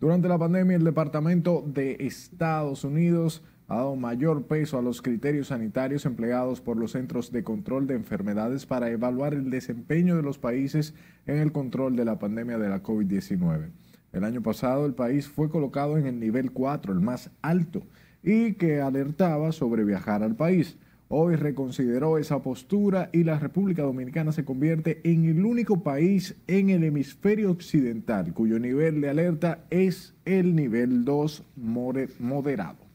Durante 0.00 0.28
la 0.28 0.38
pandemia, 0.38 0.78
el 0.78 0.84
Departamento 0.84 1.62
de 1.66 1.98
Estados 2.00 2.84
Unidos 2.84 3.42
ha 3.72 3.76
dado 3.76 3.96
mayor 3.96 4.42
peso 4.42 4.78
a 4.78 4.82
los 4.82 5.00
criterios 5.00 5.46
sanitarios 5.46 6.04
empleados 6.04 6.60
por 6.60 6.76
los 6.76 6.92
Centros 6.92 7.32
de 7.32 7.42
Control 7.42 7.86
de 7.86 7.94
Enfermedades 7.94 8.66
para 8.66 8.90
evaluar 8.90 9.32
el 9.32 9.48
desempeño 9.48 10.14
de 10.14 10.22
los 10.22 10.38
países 10.38 10.92
en 11.24 11.38
el 11.38 11.52
control 11.52 11.96
de 11.96 12.04
la 12.04 12.18
pandemia 12.18 12.58
de 12.58 12.68
la 12.68 12.82
COVID-19. 12.82 13.70
El 14.12 14.24
año 14.24 14.42
pasado 14.42 14.84
el 14.84 14.92
país 14.92 15.26
fue 15.26 15.48
colocado 15.48 15.96
en 15.96 16.06
el 16.06 16.20
nivel 16.20 16.52
4, 16.52 16.92
el 16.92 17.00
más 17.00 17.30
alto, 17.40 17.82
y 18.22 18.52
que 18.54 18.82
alertaba 18.82 19.52
sobre 19.52 19.84
viajar 19.84 20.22
al 20.22 20.36
país. 20.36 20.76
Hoy 21.08 21.36
reconsideró 21.36 22.18
esa 22.18 22.42
postura 22.42 23.08
y 23.10 23.24
la 23.24 23.38
República 23.38 23.84
Dominicana 23.84 24.32
se 24.32 24.44
convierte 24.44 25.00
en 25.04 25.24
el 25.24 25.46
único 25.46 25.82
país 25.82 26.36
en 26.46 26.68
el 26.68 26.84
hemisferio 26.84 27.50
occidental 27.50 28.34
cuyo 28.34 28.58
nivel 28.58 29.00
de 29.00 29.08
alerta 29.08 29.64
es 29.70 30.14
el 30.26 30.54
nivel 30.54 31.06
2 31.06 31.42
moderado. 31.56 32.91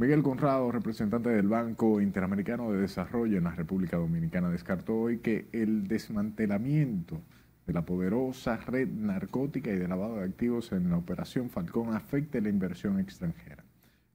Miguel 0.00 0.22
Conrado, 0.22 0.72
representante 0.72 1.28
del 1.28 1.46
Banco 1.46 2.00
Interamericano 2.00 2.72
de 2.72 2.80
Desarrollo 2.80 3.36
en 3.36 3.44
la 3.44 3.50
República 3.50 3.98
Dominicana, 3.98 4.48
descartó 4.48 4.98
hoy 4.98 5.18
que 5.18 5.48
el 5.52 5.88
desmantelamiento 5.88 7.20
de 7.66 7.74
la 7.74 7.84
poderosa 7.84 8.56
red 8.56 8.88
narcótica 8.88 9.70
y 9.70 9.76
de 9.76 9.86
lavado 9.86 10.16
de 10.16 10.24
activos 10.24 10.72
en 10.72 10.88
la 10.88 10.96
Operación 10.96 11.50
Falcón 11.50 11.94
afecte 11.94 12.40
la 12.40 12.48
inversión 12.48 12.98
extranjera. 12.98 13.62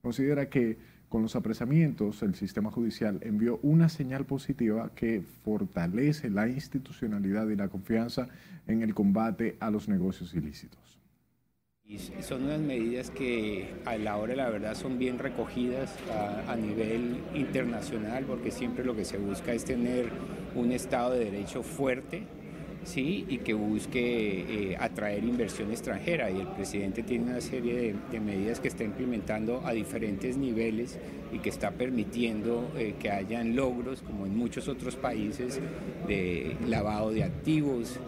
Considera 0.02 0.50
que 0.50 0.80
con 1.08 1.22
los 1.22 1.36
apresamientos 1.36 2.24
el 2.24 2.34
sistema 2.34 2.72
judicial 2.72 3.20
envió 3.22 3.60
una 3.62 3.88
señal 3.88 4.26
positiva 4.26 4.90
que 4.96 5.22
fortalece 5.44 6.32
la 6.32 6.48
institucionalidad 6.48 7.48
y 7.50 7.58
la 7.58 7.68
confianza 7.68 8.28
en 8.66 8.82
el 8.82 8.96
combate 8.96 9.56
a 9.60 9.70
los 9.70 9.88
negocios 9.88 10.34
ilícitos. 10.34 10.95
Son 12.22 12.46
unas 12.46 12.60
medidas 12.60 13.12
que 13.12 13.68
a 13.86 13.96
la 13.98 14.18
hora 14.18 14.36
la 14.36 14.50
verdad 14.50 14.74
son 14.74 14.98
bien 14.98 15.20
recogidas 15.20 15.94
a, 16.48 16.56
nivel 16.56 17.18
internacional 17.36 18.26
porque 18.26 18.50
siempre 18.50 18.84
lo 18.84 18.96
que 18.96 19.06
se 19.06 19.18
busca 19.18 19.54
es 19.54 19.66
tener 19.66 20.10
un 20.56 20.72
Estado 20.72 21.14
de 21.14 21.26
Derecho 21.26 21.62
fuerte 21.62 22.24
¿sí? 22.86 23.26
y 23.30 23.38
que 23.38 23.54
busque 23.54 24.72
eh, 24.72 24.78
atraer 24.80 25.24
inversión 25.24 25.70
extranjera. 25.70 26.32
Y 26.32 26.40
el 26.40 26.48
presidente 26.48 27.04
tiene 27.04 27.26
una 27.26 27.42
serie 27.42 27.76
de, 27.76 27.96
de, 28.12 28.20
medidas 28.20 28.60
que 28.60 28.68
está 28.68 28.84
implementando 28.84 29.62
a 29.64 29.72
diferentes 29.72 30.38
niveles 30.38 30.98
y 31.32 31.38
que 31.38 31.50
está 31.50 31.70
permitiendo 31.70 32.72
eh, 32.78 32.96
que 33.00 33.12
hayan 33.12 33.56
logros, 33.56 34.02
como 34.02 34.26
en 34.26 34.36
muchos 34.36 34.68
otros 34.68 34.96
países, 34.96 35.62
de 36.08 36.58
lavado 36.68 37.12
de 37.12 37.24
activos. 37.24 38.00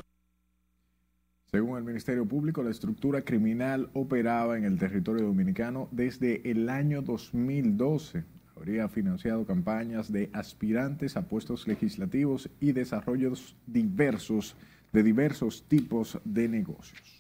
Según 1.52 1.78
el 1.78 1.84
Ministerio 1.84 2.26
Público, 2.26 2.62
la 2.62 2.72
estructura 2.72 3.22
criminal 3.22 3.90
operaba 3.94 4.58
en 4.58 4.66
el 4.66 4.78
territorio 4.78 5.26
dominicano 5.26 5.88
desde 5.92 6.50
el 6.50 6.70
año 6.70 7.02
2012 7.02 8.24
habría 8.58 8.90
financiado 8.90 9.46
campañas 9.46 10.12
de 10.12 10.30
aspirantes 10.34 11.16
a 11.16 11.28
puestos 11.28 11.68
legislativos 11.68 12.50
y 12.60 12.72
desarrollos 12.72 13.56
diversos 13.68 14.56
de 14.92 15.04
diversos 15.04 15.64
tipos 15.68 16.20
de 16.24 16.48
negocios. 16.48 17.17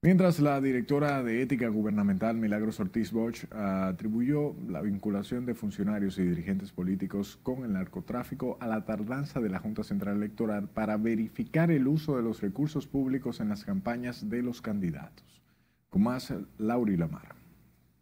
Mientras 0.00 0.38
la 0.38 0.60
directora 0.60 1.24
de 1.24 1.42
Ética 1.42 1.66
Gubernamental, 1.66 2.36
Milagros 2.36 2.78
Ortiz 2.78 3.10
Bosch, 3.10 3.52
atribuyó 3.52 4.54
la 4.68 4.80
vinculación 4.80 5.44
de 5.44 5.56
funcionarios 5.56 6.18
y 6.18 6.22
dirigentes 6.22 6.70
políticos 6.70 7.36
con 7.42 7.64
el 7.64 7.72
narcotráfico 7.72 8.58
a 8.60 8.68
la 8.68 8.84
tardanza 8.84 9.40
de 9.40 9.48
la 9.48 9.58
Junta 9.58 9.82
Central 9.82 10.18
Electoral 10.18 10.68
para 10.68 10.96
verificar 10.98 11.72
el 11.72 11.88
uso 11.88 12.16
de 12.16 12.22
los 12.22 12.40
recursos 12.40 12.86
públicos 12.86 13.40
en 13.40 13.48
las 13.48 13.64
campañas 13.64 14.30
de 14.30 14.40
los 14.40 14.62
candidatos. 14.62 15.42
Con 15.88 16.04
más, 16.04 16.32
Lauri 16.58 16.96
Lamar 16.96 17.37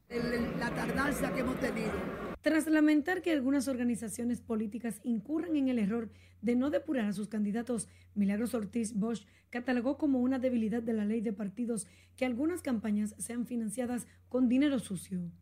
la 0.08 0.70
tardanza 0.70 1.32
que 1.32 1.40
hemos 1.40 1.58
tenido. 1.60 1.92
Tras 2.40 2.66
lamentar 2.68 3.22
que 3.22 3.32
algunas 3.32 3.66
organizaciones 3.66 4.40
políticas 4.40 5.00
incurran 5.02 5.56
en 5.56 5.68
el 5.68 5.78
error 5.78 6.10
de 6.42 6.54
no 6.54 6.70
depurar 6.70 7.06
a 7.06 7.12
sus 7.12 7.28
candidatos, 7.28 7.88
Milagros 8.14 8.54
Ortiz 8.54 8.94
Bosch 8.94 9.26
catalogó 9.50 9.98
como 9.98 10.20
una 10.20 10.38
debilidad 10.38 10.82
de 10.82 10.92
la 10.92 11.04
ley 11.04 11.20
de 11.20 11.32
partidos 11.32 11.88
que 12.16 12.24
algunas 12.24 12.62
campañas 12.62 13.14
sean 13.18 13.46
financiadas 13.46 14.06
con 14.28 14.48
dinero 14.48 14.78
sucio. 14.78 15.32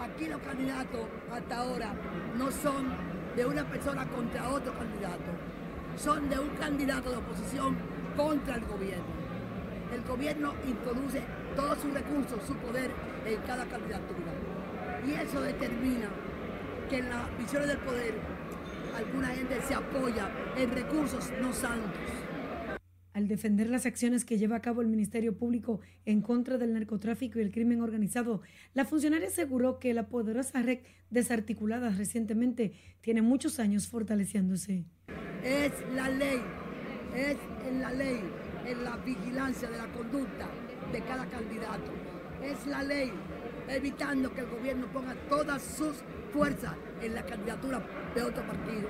Aquí 0.00 0.26
los 0.26 0.40
candidatos 0.42 1.06
hasta 1.30 1.58
ahora 1.58 1.94
no 2.36 2.50
son 2.50 2.86
de 3.36 3.46
una 3.46 3.68
persona 3.68 4.08
contra 4.08 4.48
otro 4.48 4.76
candidato, 4.76 5.30
son 5.96 6.28
de 6.28 6.38
un 6.38 6.50
candidato 6.56 7.10
de 7.10 7.16
oposición 7.16 7.76
contra 8.16 8.56
el 8.56 8.64
gobierno. 8.64 9.18
El 9.92 10.02
gobierno 10.02 10.54
introduce 10.66 11.22
todos 11.54 11.78
sus 11.78 11.92
recursos, 11.92 12.42
su 12.46 12.54
poder 12.56 12.90
en 13.34 13.40
cada 13.42 13.64
candidatura. 13.66 14.32
Y 15.06 15.12
eso 15.12 15.40
determina 15.40 16.08
que 16.88 16.98
en 16.98 17.08
las 17.08 17.38
visiones 17.38 17.68
del 17.68 17.78
poder 17.78 18.14
alguna 18.96 19.28
gente 19.28 19.60
se 19.62 19.74
apoya 19.74 20.30
en 20.56 20.70
recursos 20.70 21.30
no 21.40 21.52
santos. 21.52 21.92
Al 23.12 23.26
defender 23.26 23.68
las 23.68 23.84
acciones 23.84 24.24
que 24.24 24.38
lleva 24.38 24.56
a 24.56 24.60
cabo 24.60 24.80
el 24.80 24.86
Ministerio 24.86 25.36
Público 25.36 25.80
en 26.04 26.22
contra 26.22 26.56
del 26.56 26.72
narcotráfico 26.72 27.38
y 27.38 27.42
el 27.42 27.50
crimen 27.50 27.80
organizado, 27.80 28.42
la 28.74 28.84
funcionaria 28.84 29.28
aseguró 29.28 29.78
que 29.80 29.92
la 29.92 30.08
poderosa 30.08 30.62
red 30.62 30.80
desarticulada 31.10 31.90
recientemente 31.90 32.74
tiene 33.00 33.22
muchos 33.22 33.58
años 33.58 33.88
fortaleciéndose. 33.88 34.84
Es 35.42 35.72
la 35.94 36.08
ley, 36.10 36.40
es 37.16 37.36
en 37.66 37.80
la 37.80 37.92
ley, 37.92 38.20
en 38.66 38.84
la 38.84 38.96
vigilancia 38.98 39.68
de 39.68 39.78
la 39.78 39.90
conducta 39.92 40.48
de 40.92 41.00
cada 41.02 41.26
candidato 41.26 42.07
es 42.42 42.66
la 42.66 42.82
ley, 42.82 43.12
evitando 43.68 44.32
que 44.32 44.40
el 44.40 44.46
gobierno 44.46 44.86
ponga 44.92 45.14
todas 45.28 45.62
sus 45.62 45.96
fuerzas 46.32 46.74
en 47.02 47.14
la 47.14 47.24
candidatura 47.24 47.82
de 48.14 48.22
otro 48.22 48.46
partido, 48.46 48.88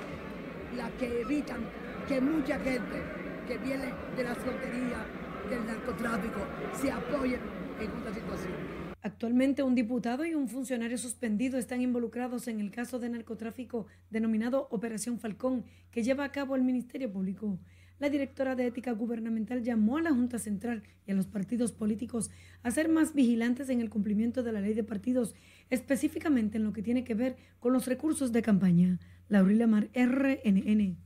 la 0.77 0.91
que 0.93 1.21
evitan 1.23 1.61
que 2.07 2.21
mucha 2.21 2.59
gente 2.59 3.03
que 3.47 3.59
viene 3.59 3.93
de 4.17 4.25
la 4.25 4.35
frontería 4.35 5.07
del 5.49 5.67
narcotráfico 5.67 6.41
se 6.81 6.91
apoyen 6.91 7.41
en 7.81 7.91
esta 7.91 8.15
situación. 8.15 8.53
Actualmente 9.01 9.63
un 9.63 9.75
diputado 9.75 10.25
y 10.25 10.35
un 10.35 10.49
funcionario 10.49 10.99
suspendido 10.99 11.57
están 11.59 11.81
involucrados 11.81 12.49
en 12.49 12.61
el 12.61 12.71
caso 12.71 12.99
de 12.99 13.09
narcotráfico 13.09 13.87
denominado 14.11 14.67
Operación 14.71 15.19
Falcón 15.19 15.65
que 15.91 16.03
lleva 16.03 16.25
a 16.25 16.33
cabo 16.33 16.57
el 16.57 16.63
Ministerio 16.63 17.11
Público 17.11 17.59
la 17.99 18.09
directora 18.09 18.55
de 18.55 18.67
Ética 18.67 18.93
Gubernamental 18.93 19.63
llamó 19.63 19.97
a 19.97 20.03
la 20.03 20.11
Junta 20.11 20.39
Central 20.39 20.83
y 21.07 21.13
a 21.13 21.15
los 21.15 21.27
partidos 21.27 21.73
políticos 21.73 22.31
a 22.63 22.71
ser 22.71 22.89
más 22.89 23.15
vigilantes 23.15 23.69
en 23.69 23.81
el 23.81 23.91
cumplimiento 23.91 24.43
de 24.43 24.53
la 24.53 24.61
ley 24.61 24.75
de 24.75 24.85
partidos, 24.85 25.35
específicamente 25.71 26.59
en 26.59 26.65
lo 26.65 26.73
que 26.73 26.83
tiene 26.83 27.05
que 27.05 27.15
ver 27.15 27.37
con 27.59 27.73
los 27.73 27.87
recursos 27.87 28.33
de 28.33 28.43
campaña. 28.43 28.99
Laurila 29.29 29.67
Mar, 29.67 29.91
RNN. 29.95 30.97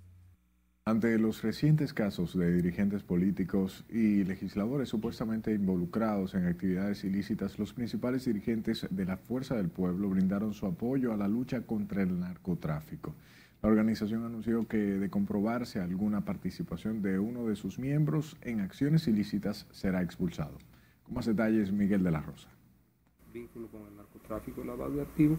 Ante 0.85 1.16
los 1.16 1.42
recientes 1.42 1.94
casos 1.94 2.37
de 2.37 2.52
dirigentes 2.52 3.05
políticos 3.05 3.85
y 3.88 4.24
legisladores 4.24 4.88
supuestamente 4.88 5.55
involucrados 5.55 6.35
en 6.35 6.46
actividades 6.46 7.05
ilícitas, 7.05 7.57
los 7.57 7.72
principales 7.72 8.24
dirigentes 8.24 8.88
de 8.90 9.05
la 9.05 9.16
Fuerza 9.16 9.55
del 9.55 9.68
Pueblo 9.68 10.09
brindaron 10.09 10.55
su 10.55 10.66
apoyo 10.66 11.12
a 11.12 11.16
la 11.16 11.28
lucha 11.28 11.61
contra 11.62 12.02
el 12.02 12.18
narcotráfico. 12.18 13.14
La 13.62 13.68
organización 13.68 14.25
anunció 14.25 14.66
que 14.66 14.77
de 14.77 15.09
comprobarse 15.09 15.79
alguna 15.79 16.25
participación 16.25 17.01
de 17.01 17.20
uno 17.20 17.46
de 17.46 17.55
sus 17.55 17.79
miembros 17.79 18.37
en 18.40 18.59
acciones 18.61 19.07
ilícitas 19.07 19.68
será 19.70 20.03
expulsado. 20.03 20.59
Con 21.05 21.14
más 21.14 21.27
detalles, 21.27 21.70
Miguel 21.70 22.03
de 22.03 22.11
la 22.11 22.20
Rosa. 22.22 22.48
Vínculo 23.33 23.68
con 23.68 23.83
el 23.87 23.96
narcotráfico 23.96 24.64
y 24.64 24.66
lavado 24.66 24.96
de 24.96 25.03
activos 25.03 25.38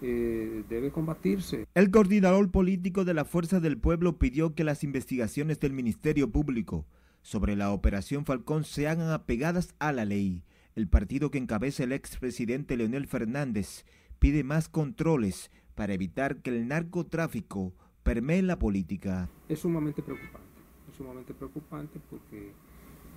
eh, 0.00 0.62
debe 0.68 0.92
combatirse. 0.92 1.66
El 1.74 1.90
coordinador 1.90 2.52
político 2.52 3.04
de 3.04 3.14
la 3.14 3.24
Fuerza 3.24 3.58
del 3.58 3.78
Pueblo 3.78 4.16
pidió 4.16 4.54
que 4.54 4.62
las 4.62 4.84
investigaciones 4.84 5.58
del 5.58 5.72
Ministerio 5.72 6.30
Público 6.30 6.86
sobre 7.20 7.56
la 7.56 7.72
Operación 7.72 8.26
Falcón 8.26 8.62
sean 8.62 9.00
apegadas 9.00 9.74
a 9.80 9.90
la 9.90 10.04
ley. 10.04 10.44
El 10.76 10.86
partido 10.86 11.32
que 11.32 11.38
encabeza 11.38 11.82
el 11.82 11.90
expresidente 11.90 12.76
Leonel 12.76 13.08
Fernández 13.08 13.84
pide 14.20 14.44
más 14.44 14.68
controles 14.68 15.50
para 15.74 15.94
evitar 15.94 16.36
que 16.36 16.50
el 16.50 16.68
narcotráfico 16.68 17.72
permee 18.02 18.42
la 18.42 18.58
política. 18.58 19.28
Es 19.48 19.60
sumamente 19.60 20.02
preocupante, 20.02 20.60
es 20.90 20.96
sumamente 20.96 21.34
preocupante 21.34 22.00
porque 22.10 22.52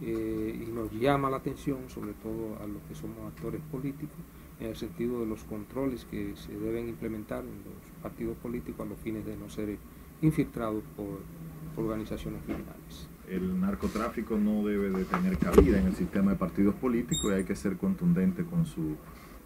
eh, 0.01 0.65
y 0.67 0.71
nos 0.71 0.91
llama 0.91 1.29
la 1.29 1.37
atención, 1.37 1.89
sobre 1.89 2.13
todo 2.13 2.57
a 2.61 2.67
los 2.67 2.81
que 2.83 2.95
somos 2.95 3.17
actores 3.27 3.61
políticos, 3.71 4.17
en 4.59 4.67
el 4.67 4.75
sentido 4.75 5.19
de 5.21 5.27
los 5.27 5.43
controles 5.43 6.05
que 6.05 6.35
se 6.35 6.51
deben 6.57 6.89
implementar 6.89 7.43
en 7.43 7.57
los 7.63 8.01
partidos 8.01 8.37
políticos 8.37 8.85
a 8.85 8.89
los 8.89 8.99
fines 8.99 9.25
de 9.25 9.37
no 9.37 9.49
ser 9.49 9.77
infiltrados 10.21 10.83
por 10.95 11.19
organizaciones 11.77 12.41
criminales. 12.43 13.07
El 13.29 13.59
narcotráfico 13.59 14.37
no 14.37 14.65
debe 14.65 14.89
de 14.89 15.05
tener 15.05 15.37
cabida 15.37 15.79
en 15.79 15.87
el 15.87 15.95
sistema 15.95 16.31
de 16.31 16.37
partidos 16.37 16.75
políticos 16.75 17.31
y 17.31 17.35
hay 17.35 17.43
que 17.45 17.55
ser 17.55 17.77
contundente 17.77 18.43
con, 18.43 18.65
su, 18.65 18.95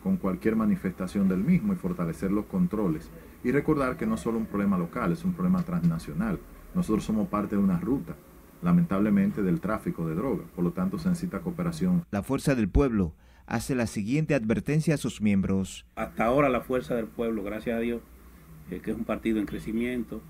con 0.08 0.16
cualquier 0.16 0.56
manifestación 0.56 1.28
del 1.28 1.44
mismo 1.44 1.74
y 1.74 1.76
fortalecer 1.76 2.32
los 2.32 2.46
controles. 2.46 3.10
Y 3.44 3.52
recordar 3.52 3.98
que 3.98 4.06
no 4.06 4.16
es 4.16 4.22
solo 4.22 4.38
un 4.38 4.46
problema 4.46 4.78
local, 4.78 5.12
es 5.12 5.26
un 5.26 5.34
problema 5.34 5.64
transnacional. 5.64 6.40
Nosotros 6.74 7.04
somos 7.04 7.28
parte 7.28 7.58
de 7.58 7.62
una 7.62 7.78
ruta, 7.78 8.16
lamentablemente, 8.62 9.44
del 9.44 9.60
tráfico 9.60 10.08
de 10.08 10.16
drogas. 10.16 10.48
Por 10.56 10.64
lo 10.64 10.72
tanto, 10.72 10.98
se 10.98 11.10
necesita 11.10 11.42
cooperación. 11.42 12.06
La 12.10 12.24
Fuerza 12.24 12.56
del 12.56 12.70
Pueblo 12.70 13.16
hace 13.48 13.76
la 13.76 13.86
siguiente 13.86 14.34
advertencia 14.34 14.94
a 14.94 14.98
sus 14.98 15.20
miembros. 15.20 15.86
Hasta 15.98 16.24
ahora 16.24 16.48
la 16.48 16.62
Fuerza 16.62 16.96
del 16.96 17.08
Pueblo, 17.08 17.44
gracias 17.44 17.76
a 17.76 17.82
Dios, 17.82 18.02
eh, 18.72 18.80
que 18.80 18.92
es 18.92 18.98
un 18.98 19.04
partido 19.04 19.40
en 19.40 19.46
crecimiento, 19.46 20.22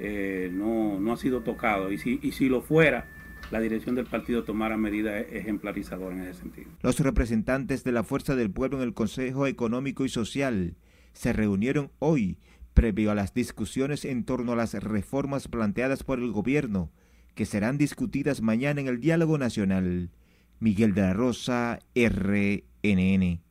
eh, 0.00 0.50
no, 0.52 0.98
no, 0.98 1.12
ha 1.12 1.16
sido 1.16 1.42
tocado. 1.42 1.92
Y 1.92 1.98
si, 1.98 2.18
y 2.20 2.32
si 2.32 2.48
lo 2.48 2.60
fuera, 2.60 3.06
la 3.52 3.60
dirección 3.60 3.94
del 3.94 4.06
partido 4.06 4.44
tomara 4.44 4.78
medidas 4.78 5.26
ejemplarizadoras 5.30 6.18
en 6.18 6.24
ese 6.24 6.40
sentido. 6.40 6.70
Los 6.82 6.98
representantes 7.00 7.84
de 7.84 7.92
la 7.92 8.02
Fuerza 8.02 8.34
del 8.34 8.50
Pueblo 8.50 8.78
en 8.78 8.84
el 8.84 8.94
Consejo 8.94 9.46
Económico 9.46 10.06
y 10.06 10.08
Social 10.08 10.74
se 11.12 11.34
reunieron 11.34 11.90
hoy 11.98 12.38
previo 12.72 13.10
a 13.10 13.14
las 13.14 13.34
discusiones 13.34 14.06
en 14.06 14.24
torno 14.24 14.52
a 14.52 14.56
las 14.56 14.72
reformas 14.72 15.48
planteadas 15.48 16.02
por 16.02 16.18
el 16.18 16.32
gobierno, 16.32 16.90
que 17.34 17.44
serán 17.44 17.76
discutidas 17.76 18.40
mañana 18.40 18.80
en 18.80 18.88
el 18.88 19.00
diálogo 19.00 19.36
nacional. 19.36 20.10
Miguel 20.58 20.94
de 20.94 21.02
la 21.02 21.12
Rosa, 21.12 21.78
RNN. 21.94 23.42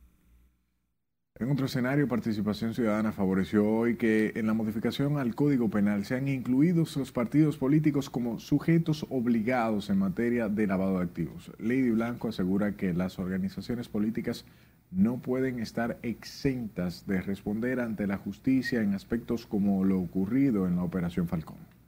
En 1.42 1.50
otro 1.50 1.66
escenario, 1.66 2.06
Participación 2.06 2.72
Ciudadana 2.72 3.10
favoreció 3.10 3.68
hoy 3.68 3.96
que 3.96 4.30
en 4.36 4.46
la 4.46 4.54
modificación 4.54 5.18
al 5.18 5.34
Código 5.34 5.68
Penal 5.70 6.04
sean 6.04 6.28
incluidos 6.28 6.96
los 6.96 7.10
partidos 7.10 7.56
políticos 7.56 8.08
como 8.10 8.38
sujetos 8.38 9.04
obligados 9.10 9.90
en 9.90 9.98
materia 9.98 10.48
de 10.48 10.68
lavado 10.68 10.98
de 10.98 11.04
activos. 11.04 11.50
Lady 11.58 11.90
Blanco 11.90 12.28
asegura 12.28 12.76
que 12.76 12.94
las 12.94 13.18
organizaciones 13.18 13.88
políticas 13.88 14.44
no 14.92 15.18
pueden 15.18 15.58
estar 15.58 15.98
exentas 16.04 17.08
de 17.08 17.20
responder 17.20 17.80
ante 17.80 18.06
la 18.06 18.18
justicia 18.18 18.80
en 18.80 18.94
aspectos 18.94 19.44
como 19.44 19.84
lo 19.84 19.98
ocurrido 19.98 20.68
en 20.68 20.76
la 20.76 20.84
Operación 20.84 21.26
Falcón. 21.26 21.81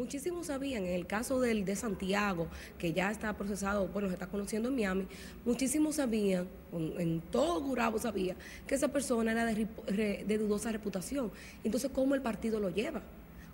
Muchísimos 0.00 0.46
sabían, 0.46 0.86
en 0.86 0.94
el 0.94 1.06
caso 1.06 1.42
del 1.42 1.66
de 1.66 1.76
Santiago, 1.76 2.48
que 2.78 2.94
ya 2.94 3.10
está 3.10 3.34
procesado, 3.34 3.86
bueno, 3.88 4.08
se 4.08 4.14
está 4.14 4.26
conociendo 4.26 4.70
en 4.70 4.74
Miami, 4.74 5.06
muchísimos 5.44 5.96
sabían, 5.96 6.48
en 6.72 7.20
todo 7.30 7.60
Gurabo 7.60 7.98
sabía, 7.98 8.34
que 8.66 8.76
esa 8.76 8.88
persona 8.88 9.32
era 9.32 9.44
de, 9.44 10.24
de 10.26 10.38
dudosa 10.38 10.72
reputación. 10.72 11.30
Entonces, 11.64 11.90
¿cómo 11.92 12.14
el 12.14 12.22
partido 12.22 12.58
lo 12.58 12.70
lleva? 12.70 13.02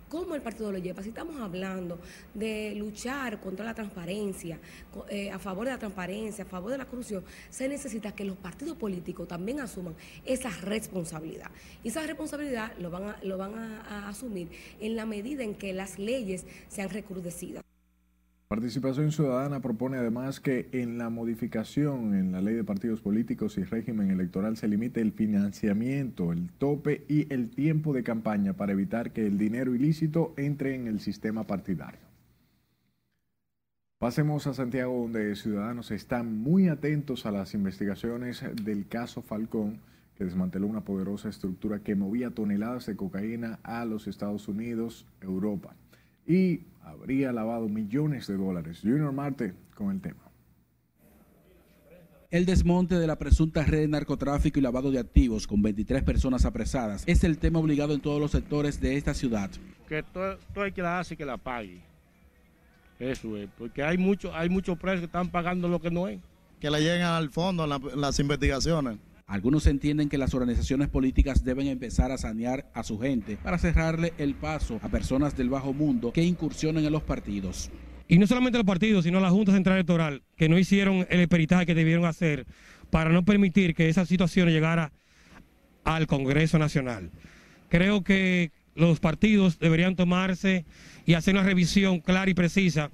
¿Cómo 0.09 0.35
el 0.35 0.41
partido 0.41 0.71
lo 0.71 0.77
lleva? 0.77 1.03
Si 1.03 1.09
estamos 1.09 1.35
hablando 1.41 1.99
de 2.33 2.73
luchar 2.75 3.41
contra 3.41 3.65
la 3.65 3.73
transparencia, 3.73 4.57
eh, 5.09 5.29
a 5.29 5.37
favor 5.37 5.65
de 5.65 5.71
la 5.71 5.77
transparencia, 5.77 6.45
a 6.45 6.47
favor 6.47 6.71
de 6.71 6.77
la 6.77 6.85
corrupción, 6.85 7.25
se 7.49 7.67
necesita 7.67 8.13
que 8.13 8.23
los 8.23 8.37
partidos 8.37 8.77
políticos 8.77 9.27
también 9.27 9.59
asuman 9.59 9.95
esa 10.25 10.49
responsabilidad. 10.61 11.51
Y 11.83 11.89
esa 11.89 12.07
responsabilidad 12.07 12.71
lo 12.79 12.89
van 12.89 13.03
a, 13.03 13.19
lo 13.21 13.37
van 13.37 13.55
a 13.57 14.07
asumir 14.07 14.49
en 14.79 14.95
la 14.95 15.05
medida 15.05 15.43
en 15.43 15.55
que 15.55 15.73
las 15.73 15.99
leyes 15.99 16.45
sean 16.69 16.89
recrudecidas. 16.89 17.66
Participación 18.47 19.11
Ciudadana 19.11 19.59
propone 19.59 19.97
además 19.97 20.39
que 20.39 20.69
en 20.71 20.97
la 20.97 21.09
modificación 21.09 22.15
en 22.15 22.31
la 22.31 22.39
ley 22.39 22.55
de 22.55 22.63
partidos 22.63 23.01
políticos 23.01 23.57
y 23.57 23.65
régimen 23.65 24.09
electoral 24.09 24.55
se 24.55 24.69
limite 24.69 25.01
el 25.01 25.11
financiamiento, 25.11 26.31
el 26.31 26.49
tope 26.51 27.03
y 27.09 27.31
el 27.33 27.49
tiempo 27.49 27.91
de 27.91 28.03
campaña 28.03 28.53
para 28.53 28.71
evitar 28.71 29.11
que 29.11 29.27
el 29.27 29.37
dinero 29.37 29.75
ilícito 29.75 30.33
entre 30.37 30.75
en 30.75 30.87
el 30.87 31.01
sistema 31.01 31.45
partidario. 31.45 31.99
Pasemos 33.99 34.47
a 34.47 34.53
Santiago, 34.53 35.01
donde 35.01 35.35
ciudadanos 35.35 35.91
están 35.91 36.37
muy 36.37 36.69
atentos 36.69 37.25
a 37.25 37.31
las 37.31 37.53
investigaciones 37.53 38.45
del 38.63 38.87
caso 38.87 39.21
Falcón, 39.21 39.81
que 40.15 40.23
desmanteló 40.23 40.67
una 40.67 40.85
poderosa 40.85 41.27
estructura 41.27 41.79
que 41.79 41.95
movía 41.95 42.29
toneladas 42.29 42.85
de 42.85 42.95
cocaína 42.95 43.59
a 43.63 43.83
los 43.83 44.07
Estados 44.07 44.47
Unidos, 44.47 45.05
Europa. 45.19 45.75
Y 46.25 46.61
habría 46.89 47.31
lavado 47.31 47.67
millones 47.67 48.27
de 48.27 48.37
dólares. 48.37 48.79
Junior 48.81 49.11
Marte 49.11 49.53
con 49.75 49.91
el 49.91 50.01
tema. 50.01 50.23
El 52.29 52.45
desmonte 52.45 52.95
de 52.95 53.07
la 53.07 53.17
presunta 53.17 53.63
red 53.63 53.81
de 53.81 53.87
narcotráfico 53.87 54.59
y 54.59 54.61
lavado 54.61 54.91
de 54.91 54.99
activos 54.99 55.47
con 55.47 55.61
23 55.61 56.03
personas 56.03 56.43
apresadas 56.43 57.03
es 57.05 57.23
el 57.23 57.37
tema 57.37 57.59
obligado 57.59 57.93
en 57.93 58.01
todos 58.01 58.19
los 58.19 58.31
sectores 58.31 58.81
de 58.81 58.97
esta 58.97 59.13
ciudad. 59.13 59.49
Que 59.87 60.03
todo, 60.03 60.37
hay 60.55 60.73
que 60.73 60.81
la 60.81 60.99
hace 60.99 61.15
que 61.15 61.25
la 61.25 61.37
pague. 61.37 61.81
Eso 62.99 63.37
es, 63.37 63.47
porque 63.57 63.81
hay 63.81 63.97
muchos 63.97 64.33
hay 64.33 64.49
muchos 64.49 64.77
presos 64.77 64.99
que 64.99 65.05
están 65.05 65.29
pagando 65.29 65.69
lo 65.69 65.79
que 65.79 65.89
no 65.89 66.09
es. 66.09 66.19
Que 66.59 66.69
le 66.69 66.79
lleguen 66.79 67.03
al 67.03 67.29
fondo 67.29 67.63
en 67.63 68.01
las 68.01 68.19
investigaciones. 68.19 68.97
Algunos 69.27 69.67
entienden 69.67 70.07
que 70.07 70.17
las 70.17 70.33
organizaciones 70.33 70.87
políticas 70.87 71.43
deben 71.43 71.67
empezar 71.67 72.13
a 72.13 72.17
sanear 72.17 72.71
a 72.73 72.83
su 72.83 72.97
gente 72.97 73.35
para 73.35 73.57
cerrarle 73.57 74.13
el 74.17 74.35
paso 74.35 74.79
a 74.81 74.87
personas 74.87 75.35
del 75.35 75.49
bajo 75.49 75.73
mundo 75.73 76.13
que 76.13 76.23
incursionen 76.23 76.85
en 76.85 76.93
los 76.93 77.03
partidos. 77.03 77.69
Y 78.07 78.19
no 78.19 78.25
solamente 78.25 78.57
los 78.57 78.65
partidos, 78.65 79.03
sino 79.03 79.19
la 79.19 79.29
Junta 79.29 79.51
Central 79.51 79.75
Electoral, 79.75 80.23
que 80.37 80.47
no 80.47 80.57
hicieron 80.57 81.05
el 81.09 81.27
peritaje 81.27 81.65
que 81.65 81.75
debieron 81.75 82.05
hacer 82.05 82.47
para 82.89 83.09
no 83.09 83.25
permitir 83.25 83.75
que 83.75 83.89
esa 83.89 84.05
situación 84.05 84.47
llegara 84.47 84.93
al 85.83 86.07
Congreso 86.07 86.57
Nacional. 86.57 87.11
Creo 87.67 88.05
que 88.05 88.51
los 88.75 89.01
partidos 89.01 89.59
deberían 89.59 89.97
tomarse 89.97 90.63
y 91.05 91.15
hacer 91.15 91.33
una 91.33 91.43
revisión 91.43 91.99
clara 91.99 92.31
y 92.31 92.33
precisa 92.33 92.91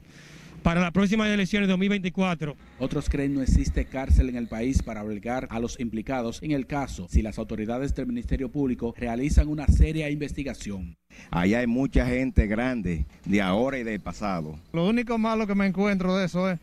para 0.63 0.79
las 0.81 0.91
próximas 0.91 1.27
elecciones 1.29 1.67
de 1.67 1.73
2024. 1.73 2.55
Otros 2.79 3.09
creen 3.09 3.35
no 3.35 3.41
existe 3.41 3.85
cárcel 3.85 4.29
en 4.29 4.37
el 4.37 4.47
país 4.47 4.81
para 4.81 5.03
obligar 5.03 5.47
a 5.51 5.59
los 5.59 5.79
implicados 5.79 6.41
en 6.41 6.51
el 6.51 6.65
caso 6.65 7.07
si 7.09 7.21
las 7.21 7.37
autoridades 7.37 7.93
del 7.93 8.07
Ministerio 8.07 8.49
Público 8.49 8.93
realizan 8.97 9.49
una 9.49 9.67
seria 9.67 10.09
investigación. 10.09 10.95
Allá 11.29 11.59
hay 11.59 11.67
mucha 11.67 12.07
gente 12.07 12.47
grande 12.47 13.05
de 13.25 13.41
ahora 13.41 13.77
y 13.77 13.83
del 13.83 13.99
pasado. 13.99 14.57
Lo 14.71 14.87
único 14.87 15.17
malo 15.17 15.45
que 15.45 15.53
me 15.53 15.67
encuentro 15.67 16.15
de 16.15 16.25
eso 16.25 16.49
es, 16.49 16.59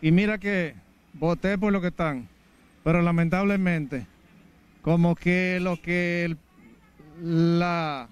y 0.00 0.12
mira 0.12 0.38
que 0.38 0.74
voté 1.12 1.58
por 1.58 1.72
lo 1.72 1.80
que 1.80 1.88
están, 1.88 2.28
pero 2.84 3.02
lamentablemente, 3.02 4.06
como 4.80 5.16
que 5.16 5.58
lo 5.60 5.80
que 5.80 6.36
la, 7.20 8.08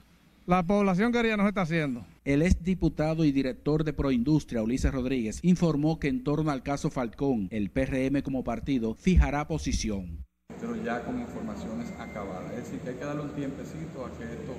la 0.47 0.63
población 0.65 1.13
quería 1.13 1.37
no 1.37 1.45
se 1.45 1.49
está 1.49 1.63
haciendo. 1.63 2.05
El 2.31 2.43
exdiputado 2.43 3.25
y 3.25 3.33
director 3.33 3.83
de 3.83 3.93
Proindustria, 3.93 4.63
Ulises 4.63 4.95
Rodríguez, 4.95 5.41
informó 5.43 5.99
que 5.99 6.07
en 6.07 6.23
torno 6.23 6.53
al 6.53 6.63
caso 6.63 6.89
Falcón, 6.89 7.49
el 7.51 7.73
PRM 7.73 8.23
como 8.23 8.45
partido 8.45 8.95
fijará 8.95 9.49
posición. 9.49 10.25
Pero 10.61 10.77
ya 10.77 11.03
con 11.03 11.19
informaciones 11.19 11.91
acabadas. 11.99 12.53
Es 12.53 12.59
decir, 12.59 12.79
que 12.83 12.91
hay 12.91 12.95
que 12.95 13.05
darle 13.05 13.23
un 13.23 13.35
tiempecito 13.35 14.07
a 14.07 14.17
que 14.17 14.23
esto 14.23 14.55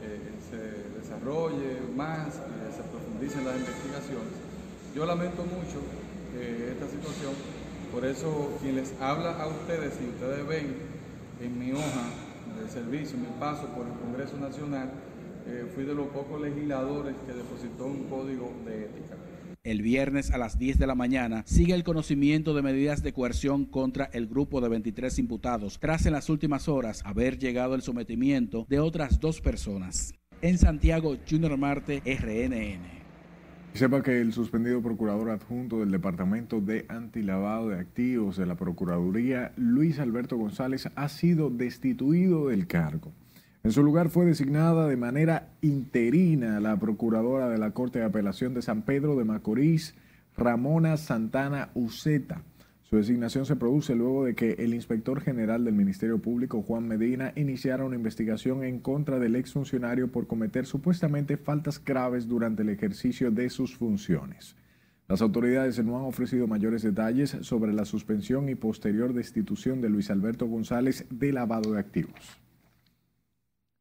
eh, 0.00 0.32
se 0.48 1.00
desarrolle 1.00 1.82
más, 1.94 2.28
que 2.28 2.72
se 2.72 2.82
profundicen 2.88 3.44
las 3.44 3.58
investigaciones. 3.58 4.32
Yo 4.96 5.04
lamento 5.04 5.44
mucho 5.44 5.84
eh, 6.34 6.72
esta 6.72 6.88
situación, 6.88 7.34
por 7.92 8.06
eso 8.06 8.56
quien 8.62 8.76
les 8.76 8.94
habla 9.02 9.36
a 9.36 9.48
ustedes, 9.48 9.92
si 10.00 10.06
ustedes 10.06 10.48
ven 10.48 10.76
en 11.42 11.58
mi 11.58 11.72
hoja 11.72 12.08
de 12.58 12.70
servicio, 12.70 13.18
mi 13.18 13.28
paso 13.38 13.66
por 13.76 13.84
el 13.84 13.92
Congreso 14.00 14.38
Nacional, 14.38 14.88
eh, 15.46 15.66
fui 15.74 15.84
de 15.84 15.94
los 15.94 16.08
pocos 16.08 16.40
legisladores 16.40 17.14
que 17.26 17.32
depositó 17.32 17.86
un 17.86 18.04
código 18.08 18.52
de 18.66 18.84
ética. 18.84 19.16
El 19.64 19.80
viernes 19.80 20.32
a 20.32 20.38
las 20.38 20.58
10 20.58 20.78
de 20.78 20.88
la 20.88 20.96
mañana 20.96 21.44
sigue 21.46 21.74
el 21.74 21.84
conocimiento 21.84 22.52
de 22.52 22.62
medidas 22.62 23.02
de 23.02 23.12
coerción 23.12 23.64
contra 23.64 24.06
el 24.06 24.26
grupo 24.26 24.60
de 24.60 24.68
23 24.68 25.20
imputados, 25.20 25.78
tras 25.78 26.04
en 26.06 26.14
las 26.14 26.28
últimas 26.28 26.68
horas 26.68 27.02
haber 27.04 27.38
llegado 27.38 27.76
el 27.76 27.82
sometimiento 27.82 28.66
de 28.68 28.80
otras 28.80 29.20
dos 29.20 29.40
personas. 29.40 30.14
En 30.40 30.58
Santiago, 30.58 31.16
Junior 31.30 31.56
Marte, 31.56 32.02
RNN. 32.04 33.02
Sepa 33.74 34.02
que 34.02 34.20
el 34.20 34.32
suspendido 34.32 34.82
procurador 34.82 35.30
adjunto 35.30 35.80
del 35.80 35.92
Departamento 35.92 36.60
de 36.60 36.84
Antilavado 36.88 37.68
de 37.68 37.78
Activos 37.78 38.36
de 38.36 38.46
la 38.46 38.56
Procuraduría, 38.56 39.52
Luis 39.56 39.98
Alberto 40.00 40.36
González, 40.36 40.88
ha 40.94 41.08
sido 41.08 41.48
destituido 41.48 42.48
del 42.48 42.66
cargo. 42.66 43.12
En 43.64 43.70
su 43.70 43.84
lugar 43.84 44.08
fue 44.08 44.24
designada 44.24 44.88
de 44.88 44.96
manera 44.96 45.50
interina 45.60 46.58
la 46.58 46.80
procuradora 46.80 47.48
de 47.48 47.58
la 47.58 47.70
Corte 47.70 48.00
de 48.00 48.04
Apelación 48.04 48.54
de 48.54 48.62
San 48.62 48.82
Pedro 48.82 49.14
de 49.14 49.24
Macorís, 49.24 49.94
Ramona 50.36 50.96
Santana 50.96 51.70
Uceta. 51.74 52.42
Su 52.82 52.96
designación 52.96 53.46
se 53.46 53.54
produce 53.54 53.94
luego 53.94 54.24
de 54.24 54.34
que 54.34 54.54
el 54.58 54.74
inspector 54.74 55.20
general 55.20 55.64
del 55.64 55.74
Ministerio 55.74 56.18
Público, 56.18 56.60
Juan 56.62 56.88
Medina, 56.88 57.32
iniciara 57.36 57.84
una 57.84 57.94
investigación 57.94 58.64
en 58.64 58.80
contra 58.80 59.20
del 59.20 59.36
exfuncionario 59.36 60.10
por 60.10 60.26
cometer 60.26 60.66
supuestamente 60.66 61.36
faltas 61.36 61.82
graves 61.82 62.26
durante 62.26 62.62
el 62.62 62.68
ejercicio 62.68 63.30
de 63.30 63.48
sus 63.48 63.76
funciones. 63.76 64.56
Las 65.06 65.22
autoridades 65.22 65.82
no 65.84 65.96
han 65.96 66.04
ofrecido 66.04 66.48
mayores 66.48 66.82
detalles 66.82 67.36
sobre 67.42 67.72
la 67.72 67.84
suspensión 67.84 68.48
y 68.48 68.56
posterior 68.56 69.14
destitución 69.14 69.80
de 69.80 69.88
Luis 69.88 70.10
Alberto 70.10 70.46
González 70.46 71.06
de 71.10 71.32
lavado 71.32 71.72
de 71.72 71.78
activos. 71.78 72.42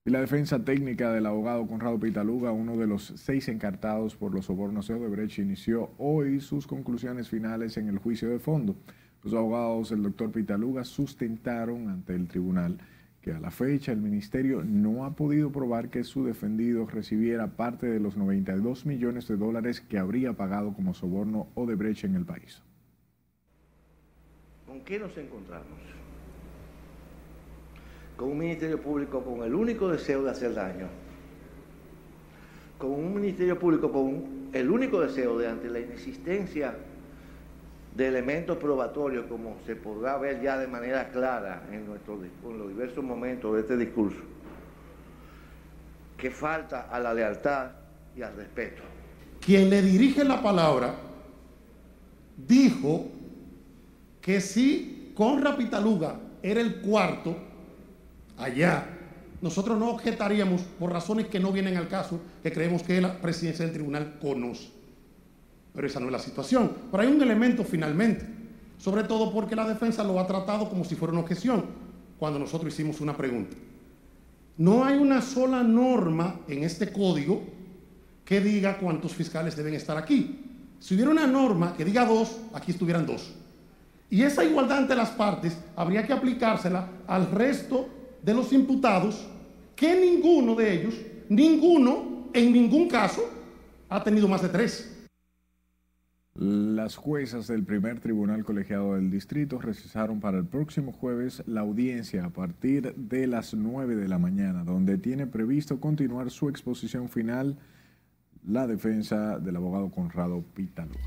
Y 0.04 0.10
la 0.10 0.20
defensa 0.20 0.66
técnica 0.66 1.12
del 1.12 1.28
abogado 1.28 1.68
Conrado 1.68 2.00
Pitaluga, 2.00 2.52
uno 2.52 2.76
de 2.76 2.88
los 2.88 3.14
seis 3.18 3.48
encartados 3.50 4.16
por 4.16 4.34
los 4.34 4.46
sobornos 4.46 4.88
de 4.88 4.96
Odebrecht, 4.96 5.38
inició 5.38 5.92
hoy 6.00 6.42
sus 6.42 6.66
conclusiones 6.66 7.30
finales 7.30 7.78
en 7.78 7.88
el 7.88 8.00
juicio 8.00 8.28
de 8.30 8.40
fondo. 8.40 8.76
Los 9.24 9.36
abogados 9.36 9.92
del 9.92 10.02
doctor 10.02 10.32
Pitaluga 10.32 10.86
sustentaron 10.86 11.88
ante 11.88 12.16
el 12.16 12.28
tribunal 12.28 12.80
que 13.22 13.32
a 13.32 13.40
la 13.40 13.52
fecha 13.52 13.92
el 13.92 14.02
ministerio 14.02 14.64
no 14.64 15.06
ha 15.06 15.16
podido 15.16 15.52
probar 15.52 15.92
que 15.92 16.04
su 16.04 16.26
defendido 16.26 16.88
recibiera 16.88 17.56
parte 17.56 17.86
de 17.86 18.00
los 18.00 18.18
92 18.18 18.88
millones 18.88 19.28
de 19.28 19.38
dólares 19.38 19.82
que 19.82 20.00
habría 20.00 20.34
pagado 20.34 20.74
como 20.74 20.96
soborno 20.96 21.50
Odebrecht 21.54 22.06
en 22.06 22.16
el 22.16 22.26
país. 22.26 22.64
¿Con 24.66 24.82
qué 24.84 24.98
nos 24.98 25.16
encontramos? 25.16 26.01
Con 28.21 28.34
un 28.34 28.38
ministerio 28.38 28.79
público 28.79 29.23
con 29.23 29.41
el 29.41 29.55
único 29.55 29.89
deseo 29.89 30.21
de 30.21 30.29
hacer 30.29 30.53
daño. 30.53 30.86
Con 32.77 32.91
un 32.91 33.15
ministerio 33.15 33.57
público 33.57 33.91
con 33.91 34.49
el 34.53 34.69
único 34.69 35.01
deseo 35.01 35.39
de 35.39 35.47
ante 35.47 35.67
la 35.71 35.79
inexistencia 35.79 36.75
de 37.95 38.07
elementos 38.07 38.60
probatorios, 38.60 39.25
como 39.25 39.57
se 39.65 39.75
podrá 39.75 40.19
ver 40.19 40.39
ya 40.39 40.60
de 40.60 40.67
manera 40.67 41.10
clara 41.10 41.63
en, 41.71 41.88
nuestro, 41.88 42.19
los 42.55 42.67
diversos 42.67 43.03
momentos 43.03 43.55
de 43.55 43.62
este 43.62 43.75
discurso, 43.75 44.19
que 46.15 46.29
falta 46.29 46.89
a 46.91 46.99
la 46.99 47.15
lealtad 47.15 47.71
y 48.15 48.21
al 48.21 48.36
respeto. 48.36 48.84
Quien 49.43 49.67
le 49.67 49.81
dirige 49.81 50.23
la 50.23 50.43
palabra 50.43 50.93
dijo 52.38 53.07
que 54.21 54.39
si 54.39 55.12
Conra 55.15 55.57
Pitaluga 55.57 56.19
era 56.43 56.62
el 56.62 56.81
cuarto, 56.81 57.49
allá, 58.41 58.86
nosotros 59.41 59.77
no 59.77 59.89
objetaríamos 59.89 60.62
por 60.80 60.91
razones 60.91 61.27
que 61.27 61.39
no 61.39 61.51
vienen 61.51 61.77
al 61.77 61.88
caso, 61.88 62.19
que 62.43 62.51
creemos 62.51 62.84
que 62.84 63.01
la 63.01 63.19
presidencia 63.19 63.65
del 63.65 63.73
tribunal 63.73 64.19
conoce. 64.21 64.69
Pero 65.73 65.88
esa 65.88 65.99
no 65.99 66.08
es 66.08 66.12
la 66.12 66.19
situación. 66.19 66.71
Pero 66.91 67.04
hay 67.04 67.10
un 67.10 67.21
elemento 67.21 67.63
finalmente, 67.63 68.25
sobre 68.77 69.04
todo 69.04 69.32
porque 69.32 69.56
la 69.56 69.67
defensa 69.67 70.04
lo 70.04 70.19
ha 70.19 70.27
tratado 70.27 70.69
como 70.69 70.84
si 70.84 70.95
fuera 70.95 71.13
una 71.13 71.21
objeción, 71.21 71.65
cuando 72.19 72.38
nosotros 72.38 72.71
hicimos 72.71 73.01
una 73.01 73.17
pregunta. 73.17 73.58
No 74.58 74.86
hay 74.86 74.97
una 74.97 75.21
sola 75.21 75.63
norma 75.63 76.41
en 76.47 76.63
este 76.63 76.91
código 76.91 77.41
que 78.23 78.41
diga 78.41 78.77
cuántos 78.77 79.13
fiscales 79.15 79.56
deben 79.56 79.73
estar 79.73 79.97
aquí. 79.97 80.39
Si 80.80 80.93
hubiera 80.93 81.10
una 81.10 81.25
norma 81.25 81.73
que 81.75 81.84
diga 81.84 82.06
dos, 82.06 82.38
aquí 82.54 82.71
estuvieran 82.71 83.08
dos. 83.08 83.34
Y 84.10 84.21
esa 84.21 84.43
igualdad 84.43 84.80
entre 84.80 84.97
las 84.97 85.10
partes 85.10 85.58
habría 85.75 86.06
que 86.06 86.13
aplicársela 86.13 86.88
al 87.08 87.32
resto 87.32 87.88
de 88.21 88.34
los 88.34 88.53
imputados, 88.53 89.27
que 89.75 89.95
ninguno 89.99 90.55
de 90.55 90.73
ellos, 90.73 90.95
ninguno, 91.29 92.29
en 92.34 92.51
ningún 92.51 92.88
caso, 92.88 93.21
ha 93.89 94.03
tenido 94.03 94.27
más 94.27 94.41
de 94.41 94.49
tres. 94.49 94.97
Las 96.34 96.95
juezas 96.95 97.47
del 97.47 97.63
primer 97.63 97.99
tribunal 97.99 98.45
colegiado 98.45 98.95
del 98.95 99.12
distrito 99.12 99.60
recesaron 99.60 100.21
para 100.21 100.38
el 100.38 100.45
próximo 100.45 100.93
jueves 100.93 101.43
la 101.45 101.62
audiencia 101.62 102.25
a 102.25 102.29
partir 102.29 102.95
de 102.95 103.27
las 103.27 103.53
9 103.53 103.95
de 103.95 104.07
la 104.07 104.17
mañana, 104.17 104.63
donde 104.63 104.97
tiene 104.97 105.27
previsto 105.27 105.81
continuar 105.81 106.31
su 106.31 106.47
exposición 106.47 107.10
final 107.10 107.57
la 108.47 108.65
defensa 108.65 109.39
del 109.39 109.57
abogado 109.57 109.91
Conrado 109.91 110.43
Pitaluga. 110.53 110.99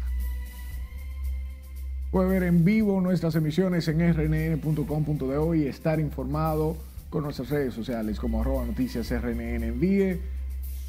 Puede 2.10 2.28
ver 2.28 2.42
en 2.44 2.64
vivo 2.64 3.00
nuestras 3.00 3.34
emisiones 3.34 3.88
en 3.88 4.00
rnn.com.de 4.00 5.58
y 5.58 5.66
estar 5.66 5.98
informado 5.98 6.76
con 7.14 7.22
nuestras 7.22 7.48
redes 7.48 7.72
sociales 7.74 8.18
como 8.18 8.40
arroba 8.40 8.66
noticias 8.66 9.12
rnn. 9.12 9.62
Envíe 9.62 10.18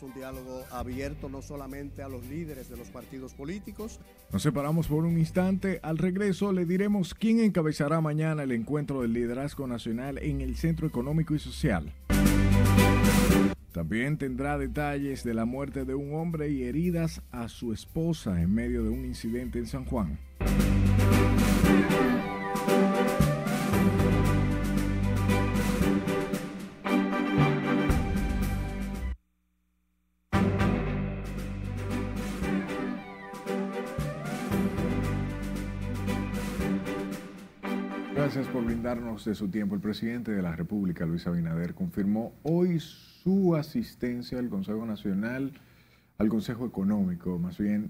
Un 0.05 0.13
diálogo 0.13 0.63
abierto 0.71 1.29
no 1.29 1.41
solamente 1.41 2.03
a 2.03 2.07
los 2.07 2.23
líderes 2.27 2.69
de 2.69 2.77
los 2.77 2.89
partidos 2.89 3.33
políticos. 3.33 3.99
Nos 4.31 4.43
separamos 4.43 4.87
por 4.87 5.03
un 5.03 5.17
instante. 5.17 5.79
Al 5.81 5.97
regreso 5.97 6.53
le 6.53 6.65
diremos 6.65 7.15
quién 7.15 7.39
encabezará 7.39 8.01
mañana 8.01 8.43
el 8.43 8.51
encuentro 8.51 9.01
del 9.01 9.13
liderazgo 9.13 9.65
nacional 9.65 10.19
en 10.19 10.41
el 10.41 10.57
Centro 10.57 10.85
Económico 10.85 11.33
y 11.33 11.39
Social. 11.39 11.91
También 13.71 14.19
tendrá 14.19 14.59
detalles 14.59 15.23
de 15.23 15.33
la 15.33 15.45
muerte 15.45 15.85
de 15.85 15.95
un 15.95 16.13
hombre 16.13 16.49
y 16.49 16.63
heridas 16.63 17.23
a 17.31 17.49
su 17.49 17.73
esposa 17.73 18.39
en 18.39 18.53
medio 18.53 18.83
de 18.83 18.89
un 18.89 19.05
incidente 19.05 19.57
en 19.57 19.65
San 19.65 19.85
Juan. 19.85 20.19
Brindarnos 38.85 39.25
de 39.25 39.33
su 39.33 39.47
tiempo. 39.47 39.73
El 39.73 39.81
presidente 39.81 40.31
de 40.31 40.43
la 40.43 40.55
República, 40.55 41.07
Luis 41.07 41.25
Abinader, 41.25 41.73
confirmó 41.73 42.35
hoy 42.43 42.79
su 42.79 43.55
asistencia 43.55 44.37
al 44.37 44.47
Consejo 44.47 44.85
Nacional, 44.85 45.53
al 46.19 46.29
Consejo 46.29 46.67
Económico, 46.67 47.39
más 47.39 47.57
bien, 47.57 47.89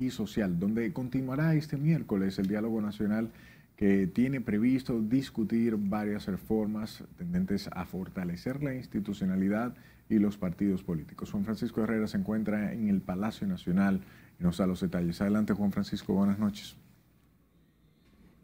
y 0.00 0.10
Social, 0.10 0.58
donde 0.58 0.92
continuará 0.92 1.54
este 1.54 1.76
miércoles 1.76 2.40
el 2.40 2.48
diálogo 2.48 2.80
nacional 2.80 3.30
que 3.76 4.08
tiene 4.08 4.40
previsto 4.40 5.00
discutir 5.00 5.76
varias 5.78 6.26
reformas 6.26 7.04
tendentes 7.16 7.70
a 7.72 7.84
fortalecer 7.84 8.64
la 8.64 8.74
institucionalidad 8.74 9.76
y 10.08 10.18
los 10.18 10.36
partidos 10.36 10.82
políticos. 10.82 11.30
Juan 11.30 11.44
Francisco 11.44 11.84
Herrera 11.84 12.08
se 12.08 12.16
encuentra 12.16 12.72
en 12.72 12.88
el 12.88 13.00
Palacio 13.00 13.46
Nacional 13.46 14.00
y 14.40 14.42
nos 14.42 14.56
da 14.58 14.66
los 14.66 14.80
detalles. 14.80 15.20
Adelante, 15.20 15.52
Juan 15.52 15.70
Francisco, 15.70 16.14
buenas 16.14 16.40
noches. 16.40 16.79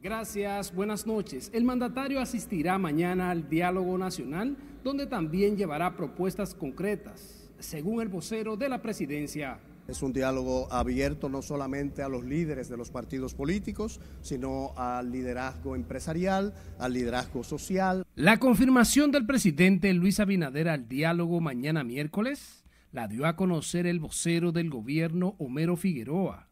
Gracias, 0.07 0.72
buenas 0.72 1.04
noches. 1.04 1.50
El 1.52 1.64
mandatario 1.64 2.20
asistirá 2.20 2.78
mañana 2.78 3.32
al 3.32 3.48
diálogo 3.48 3.98
nacional, 3.98 4.57
donde 4.84 5.09
también 5.09 5.57
llevará 5.57 5.96
propuestas 5.96 6.54
concretas, 6.54 7.50
según 7.59 8.00
el 8.00 8.07
vocero 8.07 8.57
de 8.57 8.68
la 8.68 8.80
presidencia. 8.80 9.59
Es 9.88 10.02
un 10.02 10.12
diálogo 10.12 10.72
abierto 10.72 11.28
no 11.28 11.42
solamente 11.42 12.04
a 12.04 12.09
los 12.09 12.24
líderes 12.24 12.68
de 12.68 12.76
los 12.76 12.92
partidos 12.92 13.34
políticos, 13.34 13.98
sino 14.20 14.74
al 14.76 15.11
liderazgo 15.11 15.74
empresarial, 15.74 16.54
al 16.78 16.92
liderazgo 16.92 17.42
social. 17.42 18.07
La 18.14 18.38
confirmación 18.38 19.11
del 19.11 19.26
presidente 19.26 19.92
Luis 19.92 20.20
Abinader 20.20 20.68
al 20.68 20.86
diálogo 20.86 21.40
mañana 21.40 21.82
miércoles 21.82 22.62
la 22.92 23.09
dio 23.09 23.26
a 23.26 23.34
conocer 23.34 23.88
el 23.88 23.98
vocero 23.98 24.52
del 24.52 24.70
gobierno 24.70 25.34
Homero 25.40 25.76
Figueroa 25.76 26.45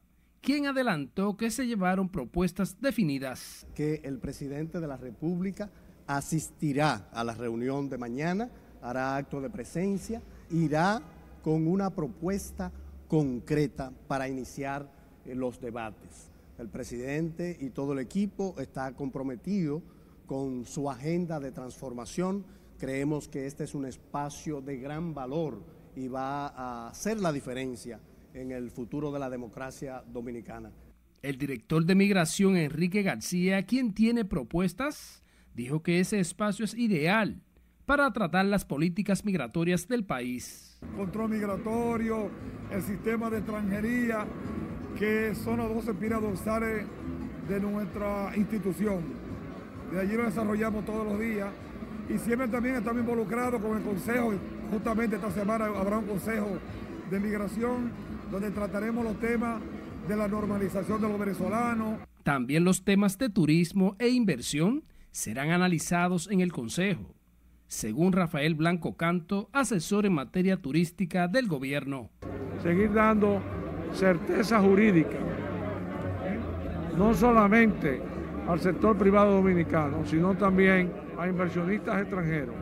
quien 0.44 0.66
adelantó 0.66 1.36
que 1.38 1.50
se 1.50 1.66
llevaron 1.66 2.10
propuestas 2.10 2.76
definidas. 2.80 3.66
Que 3.74 4.02
el 4.04 4.18
presidente 4.18 4.78
de 4.78 4.86
la 4.86 4.98
República 4.98 5.70
asistirá 6.06 7.08
a 7.12 7.24
la 7.24 7.32
reunión 7.32 7.88
de 7.88 7.96
mañana 7.96 8.50
hará 8.82 9.16
acto 9.16 9.40
de 9.40 9.48
presencia, 9.48 10.20
irá 10.50 11.00
con 11.42 11.66
una 11.66 11.88
propuesta 11.88 12.70
concreta 13.08 13.90
para 14.06 14.28
iniciar 14.28 14.92
eh, 15.24 15.34
los 15.34 15.58
debates. 15.58 16.30
El 16.58 16.68
presidente 16.68 17.56
y 17.58 17.70
todo 17.70 17.94
el 17.94 17.98
equipo 18.00 18.54
está 18.58 18.92
comprometido 18.92 19.82
con 20.26 20.66
su 20.66 20.90
agenda 20.90 21.40
de 21.40 21.50
transformación. 21.50 22.44
Creemos 22.78 23.26
que 23.26 23.46
este 23.46 23.64
es 23.64 23.74
un 23.74 23.86
espacio 23.86 24.60
de 24.60 24.76
gran 24.76 25.14
valor 25.14 25.62
y 25.96 26.08
va 26.08 26.48
a 26.48 26.88
hacer 26.88 27.18
la 27.18 27.32
diferencia 27.32 27.98
en 28.34 28.50
el 28.52 28.70
futuro 28.70 29.12
de 29.12 29.20
la 29.20 29.30
democracia 29.30 30.02
dominicana. 30.12 30.70
El 31.22 31.38
director 31.38 31.84
de 31.84 31.94
migración, 31.94 32.56
Enrique 32.56 33.02
García, 33.02 33.64
quien 33.64 33.94
tiene 33.94 34.24
propuestas, 34.24 35.22
dijo 35.54 35.82
que 35.82 36.00
ese 36.00 36.20
espacio 36.20 36.64
es 36.64 36.74
ideal 36.74 37.40
para 37.86 38.12
tratar 38.12 38.44
las 38.46 38.64
políticas 38.64 39.24
migratorias 39.24 39.88
del 39.88 40.04
país. 40.04 40.78
Control 40.96 41.30
migratorio, 41.30 42.30
el 42.70 42.82
sistema 42.82 43.30
de 43.30 43.38
extranjería, 43.38 44.26
que 44.98 45.34
son 45.34 45.58
los 45.58 45.72
dos 45.72 45.88
espinas 45.88 46.20
dorsales 46.20 46.86
de 47.48 47.60
nuestra 47.60 48.36
institución. 48.36 49.02
De 49.92 50.00
allí 50.00 50.14
lo 50.14 50.24
desarrollamos 50.24 50.84
todos 50.84 51.06
los 51.06 51.18
días 51.20 51.48
y 52.08 52.18
siempre 52.18 52.48
también 52.48 52.76
estamos 52.76 53.00
involucrados 53.00 53.62
con 53.62 53.76
el 53.76 53.82
Consejo. 53.82 54.32
Justamente 54.70 55.16
esta 55.16 55.30
semana 55.30 55.66
habrá 55.66 55.98
un 55.98 56.06
Consejo 56.06 56.58
de 57.10 57.20
Migración 57.20 57.92
donde 58.30 58.50
trataremos 58.50 59.04
los 59.04 59.18
temas 59.18 59.60
de 60.08 60.16
la 60.16 60.28
normalización 60.28 61.00
de 61.00 61.08
los 61.08 61.18
venezolanos. 61.18 62.00
También 62.22 62.64
los 62.64 62.84
temas 62.84 63.18
de 63.18 63.28
turismo 63.28 63.96
e 63.98 64.08
inversión 64.08 64.84
serán 65.10 65.50
analizados 65.50 66.28
en 66.30 66.40
el 66.40 66.52
Consejo, 66.52 67.14
según 67.66 68.12
Rafael 68.12 68.54
Blanco 68.54 68.96
Canto, 68.96 69.48
asesor 69.52 70.06
en 70.06 70.14
materia 70.14 70.56
turística 70.56 71.28
del 71.28 71.46
gobierno. 71.46 72.10
Seguir 72.62 72.92
dando 72.92 73.40
certeza 73.92 74.60
jurídica, 74.60 75.18
no 76.96 77.14
solamente 77.14 78.00
al 78.48 78.60
sector 78.60 78.96
privado 78.96 79.32
dominicano, 79.32 80.04
sino 80.04 80.34
también 80.36 80.92
a 81.18 81.28
inversionistas 81.28 82.00
extranjeros 82.00 82.54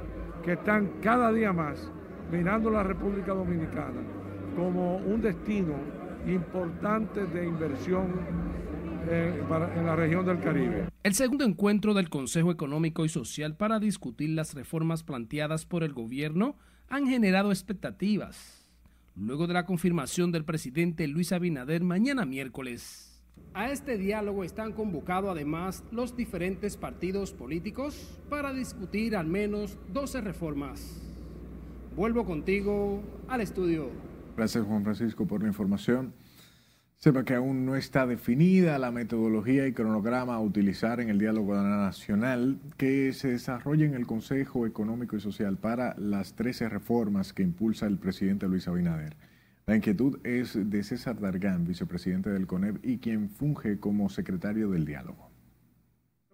que 0.45 0.53
están 0.53 0.91
cada 1.01 1.33
día 1.33 1.53
más 1.53 1.91
mirando 2.31 2.71
la 2.71 2.83
República 2.83 3.33
Dominicana 3.33 4.01
como 4.57 4.97
un 4.97 5.21
destino 5.21 5.75
importante 6.27 7.25
de 7.27 7.47
inversión 7.47 8.13
eh, 9.09 9.43
en 9.77 9.87
la 9.87 9.97
región 9.97 10.25
del 10.25 10.41
Caribe. 10.41 10.89
El 11.03 11.15
segundo 11.15 11.45
encuentro 11.45 11.95
del 11.95 12.09
Consejo 12.09 12.51
Económico 12.53 13.05
y 13.05 13.09
Social 13.09 13.57
para 13.57 13.81
discutir 13.81 14.31
las 14.31 14.55
reformas 14.55 15.03
planteadas 15.03 15.67
por 15.67 15.83
el 15.83 15.93
gobierno 15.93 16.57
han 16.89 17.07
generado 17.07 17.51
expectativas, 17.51 18.69
luego 19.17 19.47
de 19.47 19.55
la 19.55 19.67
confirmación 19.67 20.31
del 20.31 20.45
presidente 20.45 21.09
Luis 21.09 21.33
Abinader 21.33 21.83
mañana 21.83 22.25
miércoles. 22.25 23.09
A 23.55 23.71
este 23.71 23.99
diálogo 23.99 24.45
están 24.45 24.73
convocados 24.73 25.31
además 25.31 25.85
los 25.91 26.17
diferentes 26.17 26.77
partidos 26.77 27.33
políticos 27.33 28.19
para 28.31 28.53
discutir 28.53 29.17
al 29.17 29.27
menos 29.27 29.77
12 29.93 30.21
reformas. 30.21 31.03
Vuelvo 31.97 32.25
contigo 32.25 33.03
al 33.29 33.41
estudio. 33.43 33.91
Gracias 34.37 34.65
Juan 34.65 34.83
Francisco 34.83 35.27
por 35.27 35.43
la 35.43 35.49
información. 35.49 36.15
Sepa 36.97 37.25
que 37.25 37.35
aún 37.35 37.67
no 37.67 37.75
está 37.75 38.07
definida 38.07 38.79
la 38.79 38.93
metodología 38.93 39.67
y 39.67 39.73
cronograma 39.73 40.35
a 40.35 40.41
utilizar 40.41 41.01
en 41.01 41.09
el 41.09 41.19
diálogo 41.19 41.55
nacional 41.55 42.61
que 42.77 43.13
se 43.13 43.29
desarrolla 43.29 43.87
en 43.87 43.95
el 43.95 44.07
Consejo 44.07 44.67
Económico 44.67 45.17
y 45.17 45.21
Social 45.21 45.59
para 45.59 45.97
las 45.99 46.35
13 46.35 46.69
reformas 46.69 47.33
que 47.33 47.43
impulsa 47.43 47.87
el 47.87 47.99
presidente 47.99 48.47
Luis 48.47 48.69
Abinader. 48.69 49.17
La 49.67 49.75
inquietud 49.75 50.21
es 50.25 50.57
de 50.71 50.83
César 50.85 51.19
Dargán, 51.21 51.67
vicepresidente 51.67 52.31
del 52.31 52.47
CONEP 52.47 52.85
y 52.85 52.99
quien 52.99 53.31
funge 53.31 53.81
como 53.81 54.09
secretario 54.09 54.71
del 54.71 54.85
diálogo. 54.85 55.32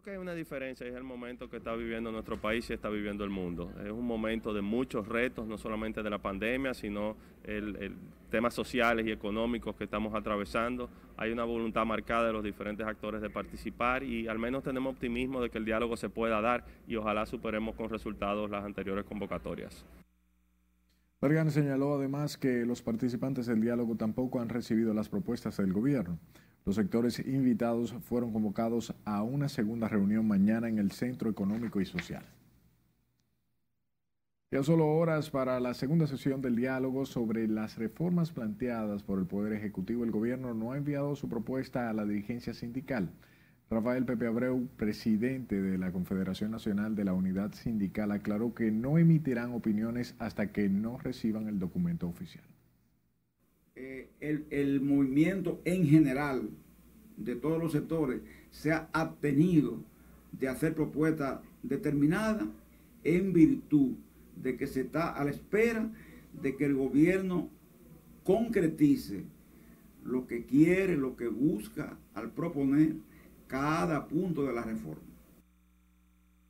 Que 0.08 0.12
hay 0.12 0.20
una 0.20 0.32
diferencia, 0.32 0.86
es 0.86 0.94
el 0.94 1.04
momento 1.04 1.50
que 1.50 1.58
está 1.58 1.76
viviendo 1.76 2.10
nuestro 2.10 2.40
país 2.40 2.70
y 2.70 2.72
está 2.72 2.88
viviendo 2.88 3.24
el 3.24 3.30
mundo. 3.30 3.70
Es 3.84 3.90
un 3.90 4.06
momento 4.06 4.54
de 4.54 4.62
muchos 4.62 5.06
retos, 5.06 5.46
no 5.46 5.58
solamente 5.58 6.02
de 6.02 6.08
la 6.08 6.16
pandemia, 6.16 6.72
sino 6.72 7.14
el, 7.44 7.94
temas 8.30 8.54
sociales 8.54 9.06
y 9.06 9.10
económicos 9.10 9.76
que 9.76 9.84
estamos 9.84 10.14
atravesando. 10.14 10.88
Hay 11.18 11.30
una 11.30 11.44
voluntad 11.44 11.84
marcada 11.84 12.28
de 12.28 12.32
los 12.32 12.42
diferentes 12.42 12.86
actores 12.86 13.20
de 13.20 13.28
participar 13.28 14.02
y 14.02 14.28
al 14.28 14.38
menos 14.38 14.64
tenemos 14.64 14.94
optimismo 14.94 15.42
de 15.42 15.50
que 15.50 15.58
el 15.58 15.66
diálogo 15.66 15.94
se 15.94 16.08
pueda 16.08 16.40
dar 16.40 16.64
y 16.86 16.96
ojalá 16.96 17.26
superemos 17.26 17.76
con 17.76 17.90
resultados 17.90 18.48
las 18.48 18.64
anteriores 18.64 19.04
convocatorias. 19.04 19.84
Bergan 21.20 21.50
señaló 21.50 21.96
además 21.96 22.38
que 22.38 22.64
los 22.64 22.80
participantes 22.80 23.44
del 23.44 23.60
diálogo 23.60 23.94
tampoco 23.94 24.40
han 24.40 24.48
recibido 24.48 24.94
las 24.94 25.10
propuestas 25.10 25.58
del 25.58 25.74
gobierno. 25.74 26.18
Los 26.64 26.76
sectores 26.76 27.18
invitados 27.20 27.94
fueron 28.04 28.32
convocados 28.32 28.94
a 29.04 29.22
una 29.22 29.48
segunda 29.48 29.88
reunión 29.88 30.26
mañana 30.26 30.68
en 30.68 30.78
el 30.78 30.90
Centro 30.90 31.30
Económico 31.30 31.80
y 31.80 31.86
Social. 31.86 32.24
Ya 34.50 34.62
solo 34.62 34.86
horas 34.86 35.28
para 35.28 35.60
la 35.60 35.74
segunda 35.74 36.06
sesión 36.06 36.40
del 36.40 36.56
diálogo 36.56 37.04
sobre 37.04 37.46
las 37.48 37.76
reformas 37.76 38.32
planteadas 38.32 39.02
por 39.02 39.18
el 39.18 39.26
Poder 39.26 39.52
Ejecutivo, 39.52 40.04
el 40.04 40.10
gobierno 40.10 40.54
no 40.54 40.72
ha 40.72 40.78
enviado 40.78 41.16
su 41.16 41.28
propuesta 41.28 41.90
a 41.90 41.92
la 41.92 42.06
dirigencia 42.06 42.54
sindical. 42.54 43.10
Rafael 43.70 44.06
Pepe 44.06 44.26
Abreu, 44.26 44.66
presidente 44.78 45.60
de 45.60 45.76
la 45.76 45.92
Confederación 45.92 46.50
Nacional 46.50 46.96
de 46.96 47.04
la 47.04 47.12
Unidad 47.12 47.52
Sindical, 47.52 48.10
aclaró 48.10 48.54
que 48.54 48.70
no 48.70 48.96
emitirán 48.96 49.52
opiniones 49.52 50.14
hasta 50.18 50.50
que 50.50 50.70
no 50.70 50.96
reciban 50.96 51.46
el 51.48 51.58
documento 51.58 52.08
oficial. 52.08 52.44
Eh, 53.80 54.08
el, 54.50 54.80
movimiento 54.80 55.60
en 55.64 55.86
general 55.86 56.50
de 57.16 57.36
todos 57.36 57.62
los 57.62 57.70
sectores 57.70 58.22
se 58.50 58.72
ha 58.72 58.88
abstenido 58.92 59.78
de 60.32 60.48
hacer 60.48 60.74
propuestas 60.74 61.38
determinadas 61.62 62.48
en 63.04 63.32
virtud 63.32 63.92
de 64.34 64.56
que 64.56 64.66
se 64.66 64.80
está 64.80 65.10
a 65.10 65.22
la 65.24 65.30
espera 65.30 65.92
de 66.42 66.56
que 66.56 66.64
el 66.64 66.74
gobierno 66.74 67.50
concretice 68.24 69.22
lo 70.04 70.26
que 70.26 70.44
quiere, 70.44 70.96
lo 70.96 71.14
que 71.14 71.28
busca 71.28 71.96
al 72.14 72.32
proponer 72.32 72.96
cada 73.46 74.08
punto 74.08 74.44
de 74.44 74.54
la 74.54 74.62
reforma. 74.62 75.06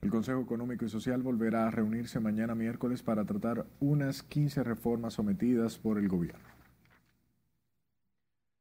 El 0.00 0.08
Consejo 0.08 0.40
Económico 0.40 0.86
y 0.86 0.88
Social 0.88 1.22
volverá 1.22 1.68
a 1.68 1.70
reunirse 1.70 2.20
mañana 2.20 2.54
miércoles 2.54 3.02
para 3.02 3.26
tratar 3.26 3.66
unas 3.80 4.22
15 4.22 4.64
reformas 4.64 5.12
sometidas 5.12 5.76
por 5.76 5.98
el 5.98 6.08
gobierno. 6.08 6.57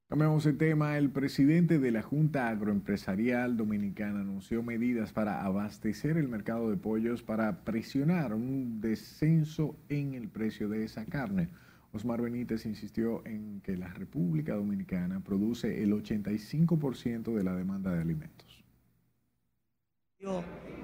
Cambiamos 0.10 0.46
el 0.46 0.58
tema. 0.58 0.98
El 0.98 1.10
presidente 1.10 1.80
de 1.80 1.92
la 1.92 2.02
Junta 2.02 2.48
Agroempresarial 2.48 3.58
Dominicana 3.58 4.22
anunció 4.22 4.64
medidas 4.64 5.12
para 5.12 5.44
abastecer 5.44 6.16
el 6.16 6.30
mercado 6.30 6.70
de 6.70 6.78
pollos 6.78 7.24
para 7.24 7.66
presionar 7.66 8.34
un 8.34 8.80
descenso 8.80 9.76
en 9.90 10.14
el 10.14 10.30
precio 10.30 10.70
de 10.70 10.86
esa 10.86 11.04
carne. 11.04 11.50
Osmar 11.92 12.22
Benítez 12.22 12.66
insistió 12.66 13.22
en 13.26 13.60
que 13.60 13.76
la 13.76 13.90
República 13.90 14.56
Dominicana 14.56 15.20
produce 15.20 15.84
el 15.84 15.92
85% 15.92 17.36
de 17.36 17.44
la 17.44 17.54
demanda 17.54 17.94
de 17.94 18.00
alimentos. 18.00 18.64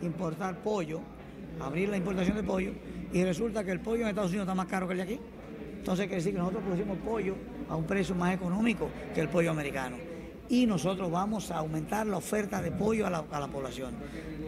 Importar 0.02 0.62
pollo, 0.62 1.00
abrir 1.62 1.88
la 1.88 1.96
importación 1.96 2.36
de 2.36 2.44
pollo 2.44 2.74
y 3.14 3.24
resulta 3.24 3.64
que 3.64 3.72
el 3.72 3.80
pollo 3.80 4.02
en 4.02 4.10
Estados 4.10 4.32
Unidos 4.32 4.48
está 4.48 4.56
más 4.56 4.68
caro 4.68 4.86
que 4.86 4.96
el 4.96 4.98
de 4.98 5.04
aquí. 5.04 5.20
Entonces 5.84 6.06
quiere 6.06 6.20
decir 6.22 6.32
que 6.32 6.40
nosotros 6.40 6.64
producimos 6.64 6.98
pollo 7.00 7.36
a 7.68 7.76
un 7.76 7.84
precio 7.84 8.16
más 8.16 8.34
económico 8.34 8.90
que 9.14 9.20
el 9.20 9.28
pollo 9.28 9.52
americano. 9.52 9.98
Y 10.48 10.66
nosotros 10.66 11.12
vamos 11.12 11.52
a 11.52 11.58
aumentar 11.58 12.08
la 12.08 12.16
oferta 12.16 12.62
de 12.62 12.72
pollo 12.72 13.06
a 13.06 13.10
la, 13.10 13.48
población. 13.52 13.94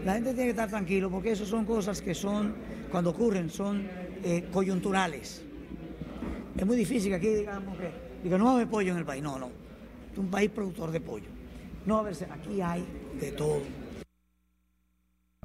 La 0.06 0.14
gente 0.14 0.30
tiene 0.30 0.46
que 0.46 0.50
estar 0.52 0.70
tranquilo 0.70 1.12
porque 1.12 1.32
eso 1.32 1.46
son 1.46 1.66
cosas 1.66 2.02
que 2.02 2.16
son, 2.16 2.56
cuando 2.90 3.10
ocurren, 3.10 3.50
son 3.50 3.86
eh, 4.24 4.46
coyunturales. 4.50 5.44
Es 6.58 6.66
muy 6.66 6.78
difícil 6.78 7.10
que 7.10 7.16
aquí 7.16 7.28
digamos 7.28 7.78
que, 7.78 8.30
no 8.30 8.46
va 8.46 8.52
a 8.52 8.54
haber 8.54 8.70
pollo 8.70 8.94
en 8.94 9.00
el 9.00 9.06
país. 9.06 9.22
No, 9.22 9.38
no. 9.38 9.50
Es 10.14 10.18
un 10.18 10.30
país 10.30 10.50
productor 10.50 10.90
de 10.92 11.02
pollo. 11.02 11.28
No 11.86 11.96
va 11.96 12.00
a 12.00 12.04
haber, 12.04 12.32
aquí 12.32 12.62
hay 12.62 12.86
de 13.20 13.34
todo. 13.34 13.60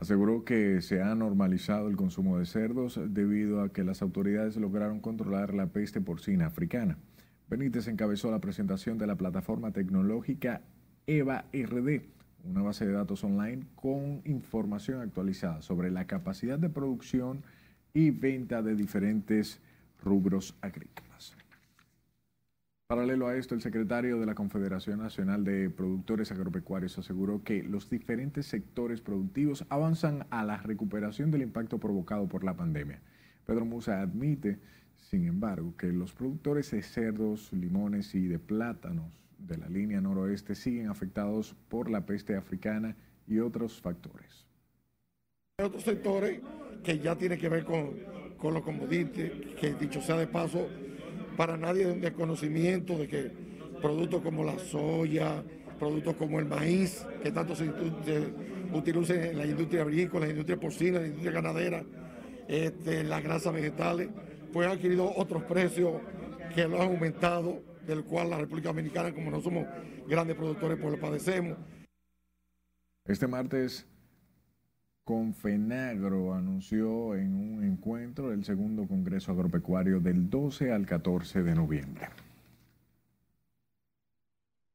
Aseguró 0.00 0.46
que 0.46 0.80
se 0.80 1.02
ha 1.02 1.14
normalizado 1.14 1.88
el 1.88 1.96
consumo 1.96 2.38
de 2.38 2.46
cerdos 2.46 2.98
debido 3.08 3.60
a 3.60 3.70
que 3.70 3.84
las 3.84 4.00
autoridades 4.00 4.56
lograron 4.56 5.00
controlar 5.00 5.52
la 5.52 5.66
peste 5.66 6.00
porcina 6.00 6.46
africana. 6.46 6.96
Benítez 7.50 7.86
encabezó 7.86 8.30
la 8.30 8.40
presentación 8.40 8.96
de 8.96 9.06
la 9.06 9.16
plataforma 9.16 9.72
tecnológica 9.72 10.62
EVA 11.06 11.44
RD, 11.52 12.00
una 12.44 12.62
base 12.62 12.86
de 12.86 12.92
datos 12.94 13.24
online 13.24 13.66
con 13.74 14.22
información 14.24 15.02
actualizada 15.02 15.60
sobre 15.60 15.90
la 15.90 16.06
capacidad 16.06 16.58
de 16.58 16.70
producción 16.70 17.42
y 17.92 18.10
venta 18.10 18.62
de 18.62 18.76
diferentes 18.76 19.60
rubros 20.02 20.56
agrícolas. 20.62 21.36
Paralelo 22.90 23.28
a 23.28 23.36
esto, 23.36 23.54
el 23.54 23.62
secretario 23.62 24.18
de 24.18 24.26
la 24.26 24.34
Confederación 24.34 24.98
Nacional 24.98 25.44
de 25.44 25.70
Productores 25.70 26.32
Agropecuarios 26.32 26.98
aseguró 26.98 27.44
que 27.44 27.62
los 27.62 27.88
diferentes 27.88 28.46
sectores 28.46 29.00
productivos 29.00 29.64
avanzan 29.68 30.26
a 30.30 30.42
la 30.42 30.56
recuperación 30.56 31.30
del 31.30 31.42
impacto 31.42 31.78
provocado 31.78 32.26
por 32.26 32.42
la 32.42 32.56
pandemia, 32.56 33.00
Pedro 33.46 33.64
Musa 33.64 34.00
admite, 34.00 34.58
sin 34.96 35.24
embargo, 35.24 35.76
que 35.76 35.92
los 35.92 36.12
productores 36.12 36.72
de 36.72 36.82
cerdos, 36.82 37.52
limones 37.52 38.12
y 38.16 38.26
de 38.26 38.40
plátanos 38.40 39.06
de 39.38 39.56
la 39.56 39.68
línea 39.68 40.00
noroeste 40.00 40.56
siguen 40.56 40.88
afectados 40.88 41.54
por 41.68 41.88
la 41.88 42.04
peste 42.06 42.34
africana 42.34 42.96
y 43.28 43.38
otros 43.38 43.80
factores. 43.80 44.48
Hay 45.60 45.66
otros 45.66 45.84
sectores 45.84 46.40
que 46.82 46.98
ya 46.98 47.14
tienen 47.14 47.38
que 47.38 47.48
ver 47.48 47.64
con, 47.64 47.92
con 48.36 48.52
los 48.52 48.64
que 48.64 49.76
dicho 49.78 50.02
sea 50.02 50.16
de 50.16 50.26
paso, 50.26 50.68
para 51.40 51.56
nadie 51.56 51.84
es 51.84 51.88
un 51.88 52.02
desconocimiento 52.02 52.98
de 52.98 53.08
que 53.08 53.32
productos 53.80 54.20
como 54.20 54.44
la 54.44 54.58
soya, 54.58 55.42
productos 55.78 56.14
como 56.16 56.38
el 56.38 56.44
maíz, 56.44 57.06
que 57.22 57.32
tanto 57.32 57.56
se, 57.56 57.72
utilizan 58.74 59.20
en 59.20 59.38
la 59.38 59.46
industria 59.46 59.80
agrícola, 59.80 60.26
la 60.26 60.32
industria 60.32 60.60
porcina, 60.60 60.98
en 60.98 61.02
la 61.02 61.08
industria 61.08 61.32
ganadera, 61.32 61.82
este, 62.46 63.04
las 63.04 63.24
grasas 63.24 63.54
vegetales, 63.54 64.10
pues 64.52 64.66
han 64.66 64.74
adquirido 64.74 65.10
otros 65.16 65.42
precios 65.44 66.02
que 66.54 66.68
lo 66.68 66.82
han 66.82 66.88
aumentado, 66.88 67.62
del 67.86 68.04
cual 68.04 68.28
la 68.28 68.36
República 68.36 68.68
Dominicana, 68.68 69.14
como 69.14 69.30
no 69.30 69.40
somos 69.40 69.64
grandes 70.06 70.36
productores, 70.36 70.76
pues 70.78 70.92
lo 70.92 71.00
padecemos. 71.00 71.56
Este 73.06 73.26
martes, 73.26 73.88
Confenagro 75.10 76.34
anunció 76.34 77.16
en 77.16 77.34
un 77.34 77.64
encuentro 77.64 78.30
el 78.30 78.44
segundo 78.44 78.86
Congreso 78.86 79.32
Agropecuario 79.32 79.98
del 79.98 80.30
12 80.30 80.70
al 80.70 80.86
14 80.86 81.42
de 81.42 81.52
noviembre. 81.52 82.06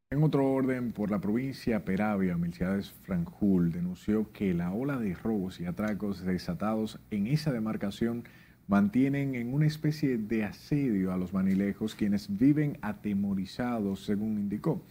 En 0.09 0.21
otro 0.23 0.51
orden, 0.51 0.91
por 0.91 1.09
la 1.09 1.21
provincia 1.21 1.86
Peravia, 1.86 2.36
Melciades 2.36 2.91
Franjul 2.91 3.71
denunció 3.71 4.29
que 4.33 4.53
la 4.53 4.73
ola 4.73 4.97
de 4.97 5.13
robos 5.13 5.61
y 5.61 5.67
atracos 5.67 6.25
desatados 6.25 6.99
en 7.11 7.27
esa 7.27 7.53
demarcación 7.53 8.25
mantienen 8.67 9.36
en 9.36 9.53
una 9.53 9.67
especie 9.67 10.17
de 10.17 10.43
asedio 10.43 11.13
a 11.13 11.17
los 11.17 11.31
manilejos 11.31 11.95
quienes 11.95 12.38
viven 12.38 12.77
atemorizados, 12.81 14.03
según 14.03 14.38
indicó. 14.38 14.83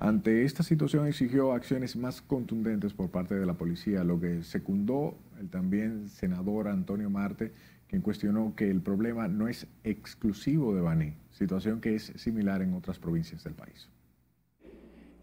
Ante 0.00 0.44
esta 0.44 0.62
situación 0.62 1.08
exigió 1.08 1.52
acciones 1.52 1.96
más 1.96 2.22
contundentes 2.22 2.94
por 2.94 3.10
parte 3.10 3.34
de 3.34 3.44
la 3.44 3.54
policía, 3.54 4.04
lo 4.04 4.20
que 4.20 4.44
secundó 4.44 5.18
el 5.40 5.48
también 5.50 6.08
senador 6.08 6.68
Antonio 6.68 7.10
Marte, 7.10 7.52
quien 7.88 8.00
cuestionó 8.00 8.54
que 8.54 8.70
el 8.70 8.80
problema 8.80 9.26
no 9.26 9.48
es 9.48 9.66
exclusivo 9.82 10.72
de 10.72 10.82
Baní, 10.82 11.14
situación 11.30 11.80
que 11.80 11.96
es 11.96 12.12
similar 12.14 12.62
en 12.62 12.74
otras 12.74 13.00
provincias 13.00 13.42
del 13.42 13.54
país. 13.54 13.90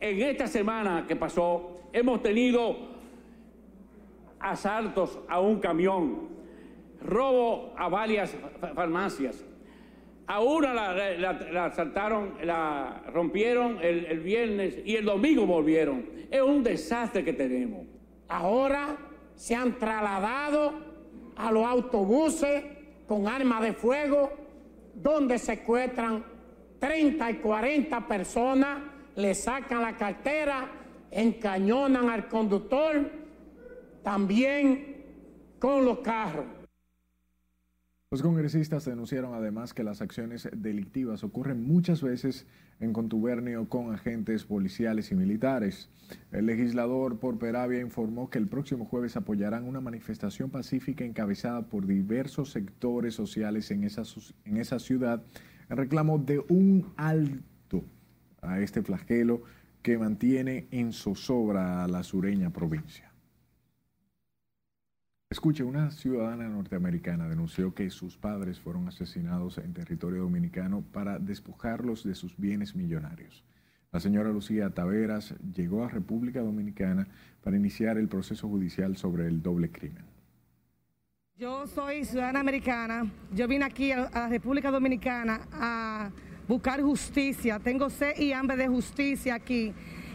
En 0.02 0.22
esta 0.22 0.46
semana 0.48 1.06
que 1.08 1.16
pasó 1.16 1.90
hemos 1.94 2.22
tenido 2.22 2.76
asaltos 4.40 5.18
a 5.30 5.40
un 5.40 5.62
camión, 5.62 6.28
robo 7.02 7.74
a 7.78 7.88
varias 7.88 8.36
farmacias. 8.76 9.46
A 10.28 10.40
una 10.40 10.74
la, 10.74 11.66
asaltaron, 11.66 12.36
la 12.44 13.04
rompieron 13.14 13.78
el, 13.82 14.06
el 14.06 14.20
viernes 14.20 14.80
y 14.84 14.96
el 14.96 15.06
domingo 15.06 15.46
volvieron. 15.46 16.06
Es 16.32 16.42
un 16.42 16.64
desastre 16.64 17.24
que 17.24 17.34
tenemos. 17.34 17.86
Ahora 18.28 18.98
se 19.36 19.56
han 19.56 19.78
trasladado 19.78 20.74
a 21.36 21.52
los 21.52 21.66
autobuses 21.66 22.64
con 23.08 23.28
armas 23.28 23.62
de 23.62 23.74
fuego 23.74 24.32
donde 24.96 25.38
secuestran 25.38 26.24
30 26.80 27.32
y 27.32 27.34
40 27.36 28.08
personas 28.08 28.80
le 29.16 29.34
sacan 29.34 29.82
la 29.82 29.96
cartera, 29.96 30.70
encañonan 31.12 32.10
al 32.10 32.28
conductor, 32.28 33.10
también 34.04 35.04
con 35.60 35.86
los 35.86 36.00
carros. 36.00 36.46
Los 38.16 38.22
congresistas 38.22 38.86
denunciaron 38.86 39.34
además 39.34 39.74
que 39.74 39.84
las 39.84 40.02
acciones 40.02 40.48
delictivas 40.56 41.26
ocurren 41.26 41.68
muchas 41.68 42.02
veces 42.02 42.48
en 42.80 42.94
contubernio 42.94 43.68
con 43.68 43.94
agentes 43.94 44.46
policiales 44.46 45.12
y 45.12 45.16
militares. 45.16 45.90
El 46.32 46.46
legislador 46.46 47.20
por 47.20 47.38
Peravia 47.38 47.82
informó 47.82 48.30
que 48.30 48.38
el 48.38 48.48
próximo 48.48 48.86
jueves 48.86 49.18
apoyarán 49.18 49.66
una 49.66 49.82
manifestación 49.82 50.50
pacífica 50.50 51.04
encabezada 51.04 51.64
por 51.64 51.88
diversos 51.88 52.52
sectores 52.52 53.16
sociales 53.16 53.70
en 53.72 53.84
esa, 53.84 54.04
en 54.46 54.56
esa 54.56 54.80
ciudad 54.80 55.22
en 55.70 55.76
reclamo 55.76 56.18
de 56.18 56.40
un 56.48 56.94
alto 56.96 57.84
a 58.42 58.62
este 58.62 58.82
flagelo 58.82 59.42
que 59.82 59.98
mantiene 59.98 60.70
en 60.72 60.94
zozobra 60.94 61.84
a 61.84 61.90
la 61.90 62.02
sureña 62.02 62.50
provincia. 62.50 63.12
Escuche, 65.36 65.66
una 65.66 65.92
ciudadana 65.92 66.48
norteamericana 66.48 67.28
denunció 67.28 67.74
que 67.74 67.90
sus 67.90 68.16
padres 68.16 68.58
fueron 68.58 68.88
asesinados 68.88 69.58
en 69.58 69.74
territorio 69.74 70.22
dominicano 70.22 70.82
para 70.94 71.20
despojarlos 71.20 72.06
de 72.06 72.16
sus 72.16 72.38
bienes 72.38 72.74
millonarios. 72.74 73.44
La 73.92 74.00
señora 74.00 74.30
Lucía 74.30 74.70
Taveras 74.70 75.36
llegó 75.54 75.84
a 75.84 75.90
República 75.90 76.40
Dominicana 76.40 77.10
para 77.44 77.58
iniciar 77.58 77.98
el 77.98 78.08
proceso 78.08 78.48
judicial 78.48 78.96
sobre 78.96 79.28
el 79.28 79.42
doble 79.42 79.70
crimen. 79.70 80.06
Yo 81.36 81.68
soy 81.68 82.06
ciudadana 82.06 82.40
americana. 82.40 83.12
Yo 83.34 83.46
vine 83.46 83.66
aquí 83.66 83.92
a 83.92 84.10
la 84.10 84.30
República 84.30 84.72
Dominicana 84.72 85.42
a 85.52 86.12
buscar 86.48 86.82
justicia. 86.82 87.60
Tengo 87.60 87.90
sed 87.90 88.18
y 88.18 88.32
hambre 88.32 88.56
de 88.56 88.70
justicia 88.70 89.36
aquí. 89.36 89.74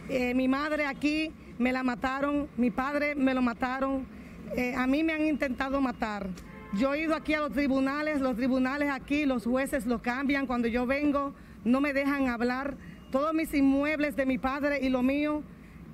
Eh, 0.09 0.33
mi 0.33 0.47
madre 0.47 0.87
aquí 0.87 1.31
me 1.59 1.71
la 1.71 1.83
mataron, 1.83 2.49
mi 2.57 2.71
padre 2.71 3.13
me 3.13 3.35
lo 3.35 3.43
mataron, 3.43 4.19
eh, 4.55 4.73
a 4.75 4.87
mí 4.87 5.03
me 5.03 5.13
han 5.13 5.25
intentado 5.25 5.81
matar. 5.81 6.29
Yo 6.73 6.93
he 6.93 7.01
ido 7.01 7.15
aquí 7.15 7.33
a 7.33 7.41
los 7.41 7.51
tribunales, 7.51 8.21
los 8.21 8.35
tribunales 8.35 8.89
aquí, 8.89 9.25
los 9.25 9.45
jueces 9.45 9.85
lo 9.85 10.01
cambian 10.01 10.47
cuando 10.47 10.67
yo 10.67 10.85
vengo, 10.85 11.33
no 11.65 11.81
me 11.81 11.93
dejan 11.93 12.29
hablar. 12.29 12.77
Todos 13.11 13.33
mis 13.33 13.53
inmuebles 13.53 14.15
de 14.15 14.25
mi 14.25 14.37
padre 14.37 14.79
y 14.81 14.89
lo 14.89 15.03
mío, 15.03 15.43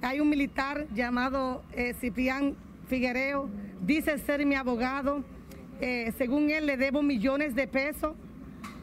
hay 0.01 0.19
un 0.19 0.29
militar 0.29 0.87
llamado 0.93 1.63
eh, 1.73 1.95
Ciprián 1.99 2.55
Figuereo, 2.87 3.49
dice 3.81 4.17
ser 4.19 4.45
mi 4.45 4.55
abogado. 4.55 5.23
según 6.17 6.49
él 6.49 6.65
le 6.65 6.77
debo 6.77 7.03
millones 7.03 7.53
de 7.53 7.67
pesos 7.67 8.15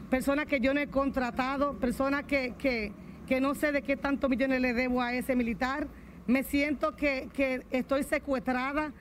personas 0.09 0.45
que 0.45 0.59
yo 0.59 0.73
no 0.73 0.79
he 0.79 0.87
contratado, 0.87 1.73
personas 1.73 2.23
que, 2.23 2.53
que, 2.57 3.41
no 3.41 3.55
sé 3.55 3.71
de 3.71 3.81
qué 3.81 3.97
tantos 3.97 4.29
millones 4.29 4.61
le 4.61 4.73
debo 4.73 5.01
a 5.01 5.13
ese 5.13 5.35
militar. 5.35 5.87
Me 6.27 6.43
siento 6.43 6.95
que, 6.95 7.29
que 7.33 7.65
estoy 7.71 8.03
secuestrada. 8.03 8.93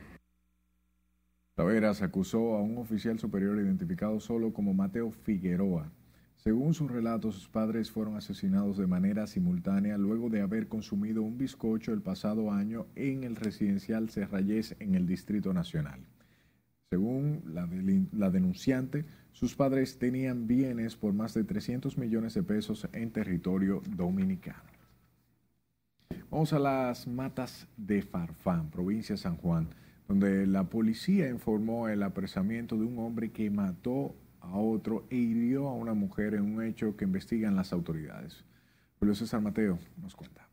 Taveras 1.55 2.03
acusó 2.03 2.57
a 2.57 2.63
un 2.63 2.79
oficial 2.79 3.21
superior 3.21 3.57
identificado 3.59 4.19
solo 4.19 4.53
como 4.53 4.75
Mateo 4.75 5.13
Figueroa. 5.13 5.89
Según 6.35 6.75
su 6.75 6.89
relato, 6.89 7.31
sus 7.31 7.49
padres 7.49 7.93
fueron 7.93 8.17
asesinados 8.17 8.77
de 8.77 8.89
manera 8.89 9.29
simultánea 9.29 9.97
luego 9.97 10.31
de 10.31 10.41
haber 10.41 10.67
consumido 10.67 11.23
un 11.23 11.39
bizcocho 11.39 11.93
el 11.93 12.03
pasado 12.03 12.51
año 12.51 12.87
en 12.97 13.23
el 13.23 13.37
residencial 13.37 14.11
Serrayés 14.11 14.75
en 14.81 14.97
el 14.97 15.07
Distrito 15.07 15.55
Nacional. 15.55 16.01
Según 16.91 17.43
la, 17.47 17.69
la 18.13 18.31
denunciante, 18.31 19.05
sus 19.31 19.55
padres 19.55 19.97
tenían 19.99 20.49
bienes 20.49 20.97
por 20.97 21.13
más 21.13 21.35
de 21.35 21.45
300 21.45 21.97
millones 21.99 22.35
de 22.35 22.43
pesos 22.43 22.89
en 22.93 23.13
territorio 23.13 23.81
dominicano. 23.97 24.75
Vamos 26.31 26.53
a 26.53 26.59
las 26.59 27.07
matas 27.07 27.69
de 27.77 28.03
Farfán, 28.03 28.71
provincia 28.71 29.15
de 29.15 29.19
San 29.19 29.37
Juan, 29.37 29.69
donde 30.09 30.47
la 30.47 30.65
policía 30.65 31.29
informó 31.29 31.89
el 31.89 32.03
apresamiento 32.03 32.77
de 32.77 32.85
un 32.85 32.99
hombre 32.99 33.31
que 33.31 33.51
mató 33.51 34.15
a 34.41 34.59
otro 34.59 35.07
e 35.11 35.17
hirió 35.17 35.69
a 35.69 35.75
una 35.75 35.95
mujer 35.95 36.35
en 36.35 36.43
un 36.43 36.63
hecho 36.63 36.97
que 36.97 37.05
investigan 37.05 37.57
las 37.57 37.73
autoridades. 37.73 38.45
Julio 38.99 39.15
César 39.15 39.41
Mateo 39.41 39.79
nos 40.01 40.15
cuenta. 40.15 40.47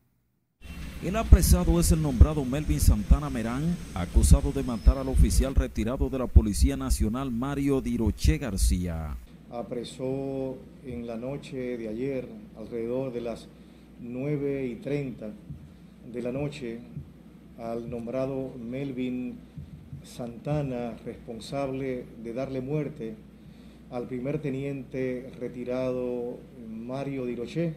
El 1.02 1.16
apresado 1.16 1.80
es 1.80 1.90
el 1.90 2.00
nombrado 2.00 2.44
Melvin 2.44 2.78
Santana 2.78 3.28
Merán, 3.28 3.76
acusado 3.92 4.52
de 4.52 4.62
matar 4.62 4.98
al 4.98 5.08
oficial 5.08 5.54
retirado 5.54 6.08
de 6.08 6.18
la 6.18 6.28
Policía 6.28 6.76
Nacional 6.76 7.32
Mario 7.32 7.80
Diroche 7.80 8.38
García. 8.38 9.16
Apresó 9.50 10.56
en 10.86 11.06
la 11.06 11.16
noche 11.16 11.76
de 11.76 11.88
ayer, 11.88 12.28
alrededor 12.56 13.12
de 13.12 13.20
las 13.20 13.48
9 14.00 14.66
y 14.66 14.76
30 14.76 15.30
de 16.12 16.22
la 16.22 16.30
noche, 16.30 16.78
al 17.62 17.88
nombrado 17.88 18.52
Melvin 18.58 19.38
Santana, 20.02 20.96
responsable 21.04 22.04
de 22.22 22.32
darle 22.32 22.60
muerte 22.60 23.14
al 23.90 24.08
primer 24.08 24.40
teniente 24.40 25.30
retirado 25.38 26.38
Mario 26.68 27.24
Diroche 27.24 27.74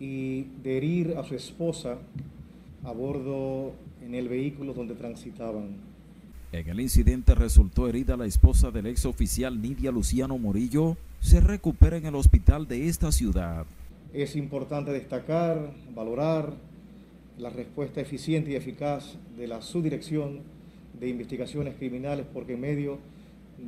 y 0.00 0.44
de 0.62 0.76
herir 0.78 1.16
a 1.18 1.24
su 1.24 1.34
esposa 1.34 1.98
a 2.84 2.92
bordo 2.92 3.72
en 4.02 4.14
el 4.14 4.28
vehículo 4.28 4.72
donde 4.72 4.94
transitaban. 4.94 5.76
En 6.52 6.68
el 6.68 6.80
incidente 6.80 7.34
resultó 7.34 7.88
herida 7.88 8.16
la 8.16 8.26
esposa 8.26 8.70
del 8.70 8.86
ex 8.86 9.04
oficial 9.04 9.60
Nidia 9.60 9.90
Luciano 9.90 10.38
Morillo. 10.38 10.96
Se 11.20 11.40
recupera 11.40 11.96
en 11.96 12.06
el 12.06 12.14
hospital 12.14 12.66
de 12.66 12.88
esta 12.88 13.12
ciudad. 13.12 13.66
Es 14.12 14.36
importante 14.36 14.90
destacar, 14.90 15.72
valorar 15.94 16.52
la 17.42 17.50
respuesta 17.50 18.00
eficiente 18.00 18.52
y 18.52 18.54
eficaz 18.54 19.16
de 19.36 19.48
la 19.48 19.60
Subdirección 19.60 20.40
de 20.98 21.08
Investigaciones 21.08 21.74
Criminales 21.76 22.24
porque 22.32 22.54
en 22.54 22.60
medio 22.60 22.98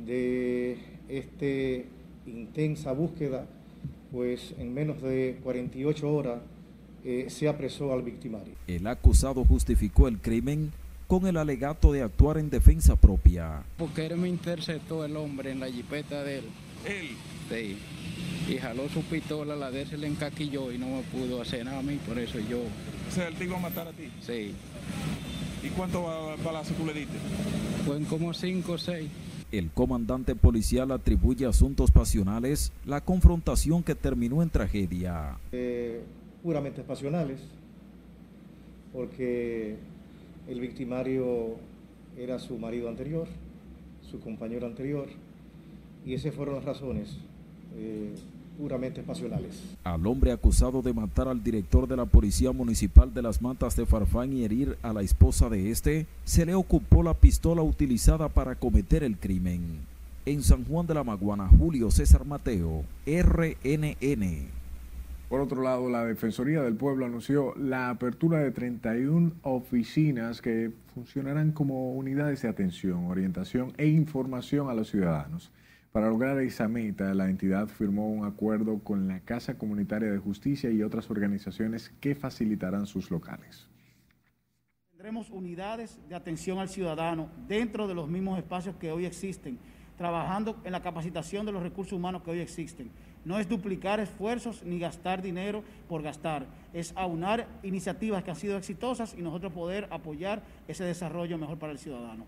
de 0.05 0.77
esta 1.09 1.89
intensa 2.25 2.93
búsqueda, 2.93 3.45
pues 4.11 4.55
en 4.57 4.73
menos 4.73 5.01
de 5.01 5.39
48 5.43 6.13
horas 6.13 6.39
eh, 7.03 7.25
se 7.29 7.49
apresó 7.49 7.91
al 7.91 8.01
victimario. 8.01 8.53
El 8.65 8.87
acusado 8.87 9.43
justificó 9.43 10.07
el 10.07 10.19
crimen 10.19 10.71
con 11.07 11.27
el 11.27 11.37
alegato 11.37 11.91
de 11.91 12.01
actuar 12.01 12.37
en 12.37 12.49
defensa 12.49 12.95
propia. 12.95 13.63
Porque 13.77 14.05
él 14.05 14.15
me 14.15 14.29
interceptó 14.29 15.03
el 15.03 15.17
hombre 15.17 15.51
en 15.51 15.59
la 15.59 15.67
jipeta 15.67 16.23
de 16.23 16.39
él. 16.39 16.45
¿Él? 16.87 17.09
Sí. 17.49 17.77
Y 18.51 18.57
jaló 18.57 18.87
su 18.89 19.01
pistola, 19.01 19.55
la 19.55 19.69
de 19.69 19.81
él 19.81 19.87
se 19.87 19.97
le 19.97 20.07
encaquilló 20.07 20.71
y 20.71 20.77
no 20.77 20.87
me 20.87 21.01
pudo 21.03 21.41
hacer 21.41 21.65
nada 21.65 21.79
a 21.79 21.83
mí, 21.83 21.99
por 22.07 22.17
eso 22.17 22.39
yo. 22.39 22.59
O 23.07 23.11
sea, 23.11 23.27
él 23.27 23.35
te 23.35 23.45
iba 23.45 23.57
a 23.57 23.61
matar 23.61 23.87
a 23.87 23.91
ti. 23.91 24.09
Sí. 24.21 24.53
¿Y 25.63 25.69
cuántos 25.69 26.03
balazos 26.43 26.75
tú 26.77 26.85
le 26.85 26.93
diste? 26.93 27.17
Fueron 27.85 28.05
como 28.05 28.33
cinco 28.33 28.73
o 28.73 28.77
seis. 28.77 29.09
El 29.51 29.69
comandante 29.71 30.35
policial 30.35 30.91
atribuye 30.91 31.45
a 31.45 31.49
asuntos 31.49 31.91
pasionales 31.91 32.71
la 32.85 33.01
confrontación 33.01 33.83
que 33.83 33.95
terminó 33.95 34.43
en 34.43 34.49
tragedia. 34.49 35.37
Eh, 35.51 36.03
puramente 36.43 36.83
pasionales, 36.83 37.39
porque 38.91 39.77
el 40.47 40.59
victimario 40.59 41.55
era 42.17 42.39
su 42.39 42.57
marido 42.57 42.89
anterior, 42.89 43.27
su 44.09 44.19
compañero 44.19 44.67
anterior, 44.67 45.07
y 46.05 46.13
esas 46.13 46.35
fueron 46.35 46.55
las 46.55 46.65
razones 46.65 47.17
eh, 47.75 48.13
puramente 48.57 49.03
pasionales. 49.03 49.75
Al 49.83 50.05
hombre 50.07 50.31
acusado 50.31 50.81
de 50.81 50.93
matar 50.93 51.27
al 51.27 51.43
director 51.43 51.87
de 51.87 51.95
la 51.95 52.05
Policía 52.05 52.51
Municipal 52.51 53.13
de 53.13 53.21
las 53.21 53.41
Matas 53.41 53.75
de 53.75 53.85
Farfán 53.85 54.33
y 54.33 54.43
herir 54.43 54.77
a 54.81 54.93
la 54.93 55.01
esposa 55.01 55.49
de 55.49 55.71
este, 55.71 56.07
se 56.23 56.45
le 56.45 56.55
ocupó 56.55 57.03
la 57.03 57.13
pistola 57.13 57.61
utilizada 57.61 58.29
para 58.29 58.55
cometer 58.55 59.03
el 59.03 59.17
crimen. 59.17 59.79
En 60.25 60.41
San 60.41 60.65
Juan 60.65 60.87
de 60.87 60.95
la 60.95 61.03
Maguana, 61.03 61.47
Julio 61.47 61.91
César 61.91 62.25
Mateo, 62.25 62.83
RNN. 63.05 64.47
Por 65.29 65.41
otro 65.41 65.63
lado, 65.63 65.89
la 65.89 66.05
Defensoría 66.05 66.61
del 66.61 66.75
Pueblo 66.75 67.05
anunció 67.05 67.53
la 67.55 67.89
apertura 67.89 68.39
de 68.39 68.51
31 68.51 69.33
oficinas 69.41 70.41
que 70.41 70.71
funcionarán 70.93 71.51
como 71.51 71.93
unidades 71.93 72.43
de 72.43 72.49
atención, 72.49 73.05
orientación 73.07 73.73
e 73.77 73.87
información 73.87 74.69
a 74.69 74.73
los 74.73 74.89
ciudadanos. 74.91 75.51
Para 75.95 76.09
lograr 76.09 76.37
esa 76.39 76.67
meta, 76.67 77.13
la 77.13 77.29
entidad 77.29 77.69
firmó 77.69 78.09
un 78.09 78.25
acuerdo 78.25 78.79
con 78.79 79.07
la 79.07 79.21
Casa 79.21 79.57
Comunitaria 79.57 80.11
de 80.11 80.17
Justicia 80.17 80.69
y 80.69 80.83
otras 80.83 81.09
organizaciones 81.09 81.89
que 82.01 82.15
facilitarán 82.15 82.85
sus 82.85 83.09
locales. 83.09 83.69
Tendremos 84.89 85.29
unidades 85.29 85.97
de 86.09 86.15
atención 86.15 86.59
al 86.59 86.67
ciudadano 86.67 87.29
dentro 87.47 87.87
de 87.87 87.93
los 87.93 88.09
mismos 88.09 88.37
espacios 88.37 88.75
que 88.75 88.91
hoy 88.91 89.05
existen, 89.05 89.57
trabajando 89.97 90.59
en 90.65 90.73
la 90.73 90.81
capacitación 90.81 91.45
de 91.45 91.53
los 91.53 91.63
recursos 91.63 91.93
humanos 91.93 92.23
que 92.23 92.31
hoy 92.31 92.39
existen 92.39 92.91
no 93.23 93.39
es 93.39 93.47
duplicar 93.47 94.01
esfuerzos 94.01 94.63
ni 94.63 94.79
gastar 94.79 95.21
dinero 95.21 95.63
por 95.87 96.01
gastar, 96.03 96.45
es 96.73 96.91
aunar 96.97 97.47
iniciativas 97.63 98.21
que 98.21 98.31
han 98.31 98.37
sido 98.37 98.57
exitosas 98.57 99.15
y 99.17 99.21
nosotros 99.21 99.53
poder 99.53 99.87
apoyar 99.91 100.43
ese 100.67 100.83
desarrollo 100.83 101.37
mejor 101.37 101.57
para 101.57 101.71
el 101.71 101.79
ciudadano. 101.79 102.25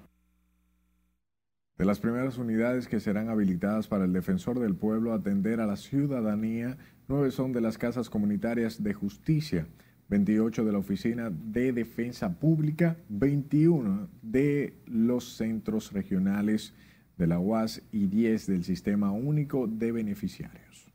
De 1.77 1.85
las 1.85 1.99
primeras 1.99 2.39
unidades 2.39 2.87
que 2.87 2.99
serán 2.99 3.29
habilitadas 3.29 3.87
para 3.87 4.05
el 4.05 4.13
defensor 4.13 4.59
del 4.59 4.75
pueblo 4.75 5.13
atender 5.13 5.59
a 5.59 5.67
la 5.67 5.75
ciudadanía, 5.75 6.77
nueve 7.07 7.29
son 7.29 7.53
de 7.53 7.61
las 7.61 7.77
casas 7.77 8.09
comunitarias 8.09 8.81
de 8.81 8.95
justicia, 8.95 9.67
28 10.09 10.65
de 10.65 10.71
la 10.71 10.79
Oficina 10.79 11.29
de 11.29 11.73
Defensa 11.73 12.39
Pública, 12.39 12.97
21 13.09 14.09
de 14.23 14.73
los 14.87 15.35
centros 15.35 15.91
regionales 15.91 16.73
de 17.15 17.27
la 17.27 17.39
UAS 17.39 17.83
y 17.91 18.07
10 18.07 18.47
del 18.47 18.63
Sistema 18.63 19.11
Único 19.11 19.67
de 19.67 19.91
Beneficiarios 19.91 20.86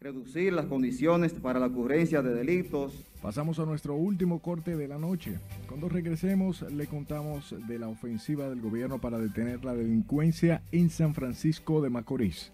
reducir 0.00 0.54
las 0.54 0.64
condiciones 0.64 1.34
para 1.34 1.60
la 1.60 1.66
ocurrencia 1.66 2.22
de 2.22 2.34
delitos. 2.34 3.04
Pasamos 3.20 3.58
a 3.58 3.66
nuestro 3.66 3.96
último 3.96 4.40
corte 4.40 4.74
de 4.74 4.88
la 4.88 4.96
noche. 4.96 5.38
Cuando 5.68 5.90
regresemos 5.90 6.62
le 6.62 6.86
contamos 6.86 7.54
de 7.68 7.78
la 7.78 7.88
ofensiva 7.88 8.48
del 8.48 8.62
gobierno 8.62 8.98
para 8.98 9.18
detener 9.18 9.62
la 9.62 9.74
delincuencia 9.74 10.62
en 10.72 10.88
San 10.88 11.14
Francisco 11.14 11.82
de 11.82 11.90
Macorís. 11.90 12.50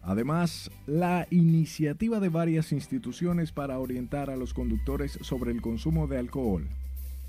Además, 0.00 0.70
la 0.86 1.26
iniciativa 1.30 2.20
de 2.20 2.28
varias 2.28 2.70
instituciones 2.70 3.50
para 3.50 3.80
orientar 3.80 4.30
a 4.30 4.36
los 4.36 4.54
conductores 4.54 5.18
sobre 5.22 5.50
el 5.50 5.60
consumo 5.60 6.06
de 6.06 6.18
alcohol. 6.18 6.68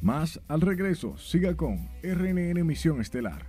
Más 0.01 0.39
al 0.47 0.61
regreso, 0.61 1.17
siga 1.17 1.55
con 1.55 1.89
RNN 2.03 2.63
Misión 2.63 3.01
Estelar. 3.01 3.47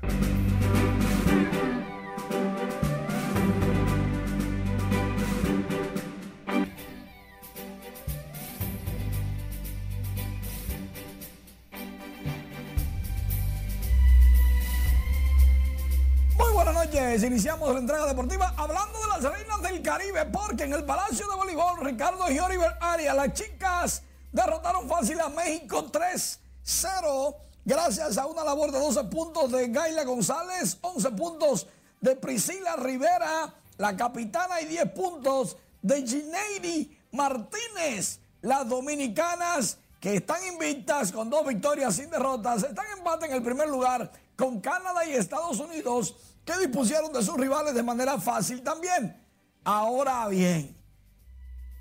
Iniciamos 17.26 17.72
la 17.72 17.80
entrega 17.80 18.06
deportiva 18.06 18.54
hablando 18.56 19.00
de 19.00 19.08
las 19.08 19.22
reinas 19.22 19.62
del 19.62 19.82
Caribe, 19.82 20.24
porque 20.26 20.64
en 20.64 20.72
el 20.72 20.84
Palacio 20.84 21.28
de 21.28 21.36
Voleibol, 21.36 21.84
Ricardo 21.84 22.30
y 22.30 22.38
Oliver 22.38 22.76
Arias, 22.80 23.16
las 23.16 23.32
chicas 23.32 24.02
derrotaron 24.32 24.88
fácil 24.88 25.20
a 25.20 25.28
México 25.28 25.90
3-0, 25.90 27.36
gracias 27.64 28.18
a 28.18 28.26
una 28.26 28.44
labor 28.44 28.70
de 28.70 28.78
12 28.78 29.04
puntos 29.04 29.50
de 29.50 29.68
Gaila 29.68 30.04
González, 30.04 30.78
11 30.80 31.10
puntos 31.12 31.66
de 32.00 32.16
Priscila 32.16 32.76
Rivera, 32.76 33.52
la 33.78 33.96
capitana, 33.96 34.60
y 34.60 34.66
10 34.66 34.92
puntos 34.92 35.56
de 35.82 36.06
Gineiri 36.06 36.98
Martínez. 37.12 38.20
Las 38.42 38.68
dominicanas 38.68 39.78
que 40.00 40.16
están 40.16 40.46
invictas 40.46 41.10
con 41.10 41.28
dos 41.28 41.44
victorias 41.46 41.96
sin 41.96 42.10
derrotas, 42.10 42.62
están 42.62 42.86
en 42.86 42.98
empate 42.98 43.26
en 43.26 43.32
el 43.32 43.42
primer 43.42 43.68
lugar 43.68 44.12
con 44.36 44.60
Canadá 44.60 45.04
y 45.04 45.14
Estados 45.14 45.58
Unidos 45.58 46.14
que 46.46 46.56
dispusieron 46.58 47.12
de 47.12 47.22
sus 47.22 47.36
rivales 47.36 47.74
de 47.74 47.82
manera 47.82 48.18
fácil 48.18 48.62
también. 48.62 49.20
Ahora 49.64 50.28
bien, 50.28 50.80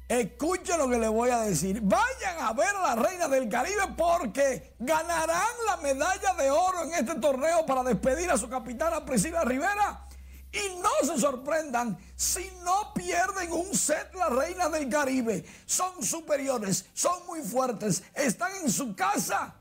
escuchen 0.10 0.80
lo 0.80 0.90
que 0.90 0.98
les 0.98 1.10
voy 1.10 1.30
a 1.30 1.42
decir. 1.42 1.80
Vayan 1.82 2.40
a 2.40 2.52
ver 2.52 2.76
a 2.76 2.96
la 2.96 2.96
Reina 2.96 3.28
del 3.28 3.48
Caribe 3.48 3.94
porque 3.96 4.76
ganarán 4.80 5.54
la 5.68 5.78
medalla 5.78 6.34
de 6.34 6.50
oro 6.50 6.84
en 6.84 6.96
este 6.96 7.16
torneo 7.16 7.64
para 7.68 7.84
despedir 7.84 8.30
a 8.32 8.38
su 8.40 8.50
capitana 8.50 9.06
Priscila 9.06 9.44
Rivera. 9.44 10.02
Y 10.52 10.80
no 10.80 10.90
se 11.14 11.20
sorprendan 11.20 11.98
si 12.16 12.50
no 12.64 12.92
pierden 12.94 13.52
un 13.52 13.76
set 13.76 14.16
las 14.16 14.32
reinas 14.32 14.72
del 14.72 14.90
Caribe. 14.90 15.46
Son 15.68 16.02
superiores, 16.02 16.88
son 16.94 17.24
muy 17.28 17.42
fuertes, 17.42 18.04
están 18.16 18.52
en 18.64 18.72
su 18.72 18.96
casa 18.96 19.54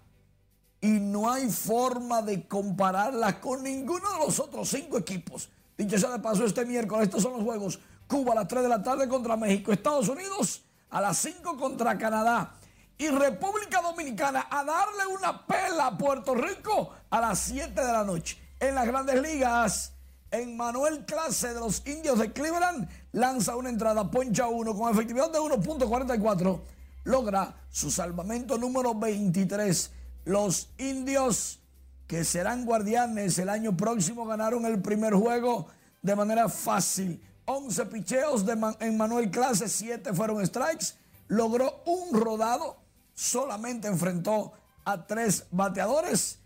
y 0.84 1.00
no 1.00 1.32
hay 1.32 1.50
forma 1.50 2.20
de 2.20 2.46
compararla 2.46 3.40
con 3.40 3.62
ninguno 3.62 4.06
de 4.12 4.18
los 4.18 4.38
otros 4.38 4.68
cinco 4.68 4.98
equipos. 4.98 5.48
Dicho 5.78 5.98
sea 5.98 6.10
de 6.10 6.18
paso, 6.18 6.44
este 6.44 6.66
miércoles 6.66 7.04
estos 7.04 7.22
son 7.22 7.32
los 7.32 7.42
juegos. 7.42 7.80
Cuba 8.06 8.32
a 8.32 8.34
las 8.34 8.48
3 8.48 8.64
de 8.64 8.68
la 8.68 8.82
tarde 8.82 9.08
contra 9.08 9.34
México, 9.34 9.72
Estados 9.72 10.10
Unidos 10.10 10.62
a 10.90 11.00
las 11.00 11.16
5 11.16 11.56
contra 11.56 11.96
Canadá 11.96 12.52
y 12.98 13.08
República 13.08 13.80
Dominicana 13.80 14.46
a 14.50 14.62
darle 14.62 15.06
una 15.06 15.46
pela 15.46 15.86
a 15.86 15.96
Puerto 15.96 16.34
Rico 16.34 16.90
a 17.08 17.18
las 17.18 17.38
7 17.38 17.80
de 17.80 17.92
la 17.92 18.04
noche. 18.04 18.36
En 18.60 18.74
las 18.74 18.86
grandes 18.86 19.22
ligas, 19.22 19.94
en 20.30 20.54
Manuel 20.54 21.06
Clase 21.06 21.54
de 21.54 21.60
los 21.60 21.82
Indios 21.86 22.18
de 22.18 22.30
Cleveland 22.30 22.86
lanza 23.12 23.56
una 23.56 23.70
entrada, 23.70 24.10
poncha 24.10 24.48
1 24.48 24.74
con 24.76 24.92
efectividad 24.92 25.30
de 25.32 25.38
1.44, 25.38 26.60
logra 27.04 27.54
su 27.70 27.90
salvamento 27.90 28.58
número 28.58 28.94
23 28.94 30.03
los 30.24 30.70
indios 30.78 31.60
que 32.06 32.24
serán 32.24 32.64
guardianes 32.64 33.38
el 33.38 33.48
año 33.48 33.76
próximo 33.76 34.26
ganaron 34.26 34.64
el 34.66 34.80
primer 34.80 35.14
juego 35.14 35.68
de 36.02 36.16
manera 36.16 36.48
fácil. 36.48 37.22
11 37.46 37.86
picheos 37.86 38.46
de 38.46 38.52
en 38.80 38.96
Manuel 38.96 39.30
Clase, 39.30 39.68
7 39.68 40.12
fueron 40.12 40.44
strikes. 40.46 40.94
Logró 41.28 41.82
un 41.86 42.18
rodado, 42.18 42.76
solamente 43.14 43.88
enfrentó 43.88 44.52
a 44.84 45.06
tres 45.06 45.46
bateadores 45.50 46.38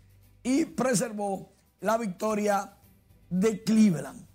y 0.43 0.65
preservó 0.65 1.51
la 1.81 1.97
victoria 1.97 2.73
de 3.29 3.63
Cleveland. 3.63 4.25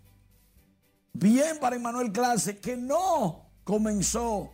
Bien 1.12 1.58
para 1.60 1.76
Emmanuel 1.76 2.12
Clase, 2.12 2.58
que 2.58 2.76
no 2.76 3.46
comenzó 3.64 4.50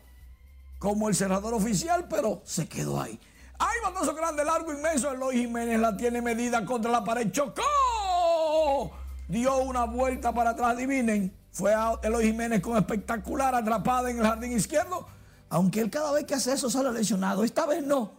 como 0.78 1.08
el 1.08 1.14
cerrador 1.14 1.54
oficial, 1.54 2.06
pero 2.08 2.42
se 2.44 2.68
quedó 2.68 3.00
ahí. 3.00 3.18
Hay 3.60 3.78
batazo 3.84 4.14
grande, 4.14 4.42
largo, 4.42 4.72
inmenso. 4.72 5.12
Eloy 5.12 5.36
Jiménez 5.36 5.78
la 5.78 5.94
tiene 5.94 6.22
medida 6.22 6.64
contra 6.64 6.90
la 6.90 7.04
pared. 7.04 7.30
Chocó. 7.30 8.90
Dio 9.28 9.58
una 9.58 9.84
vuelta 9.84 10.32
para 10.32 10.50
atrás. 10.50 10.70
Adivinen. 10.70 11.36
Fue 11.52 11.74
a 11.74 11.92
Eloy 12.02 12.24
Jiménez 12.24 12.62
con 12.62 12.78
espectacular 12.78 13.54
atrapada 13.54 14.10
en 14.10 14.18
el 14.18 14.24
jardín 14.26 14.52
izquierdo. 14.52 15.06
Aunque 15.50 15.80
él 15.80 15.90
cada 15.90 16.10
vez 16.12 16.24
que 16.24 16.34
hace 16.34 16.54
eso 16.54 16.70
sale 16.70 16.90
lesionado. 16.90 17.44
Esta 17.44 17.66
vez 17.66 17.84
no. 17.84 18.12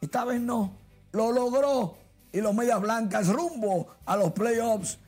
Esta 0.00 0.24
vez 0.24 0.40
no. 0.40 0.76
Lo 1.12 1.30
logró. 1.30 1.96
y 2.32 2.40
los 2.40 2.52
Medias 2.52 2.80
Blancas 2.80 3.28
rumbo 3.28 3.86
a 4.04 4.16
los 4.16 4.32
playoffs 4.32 4.98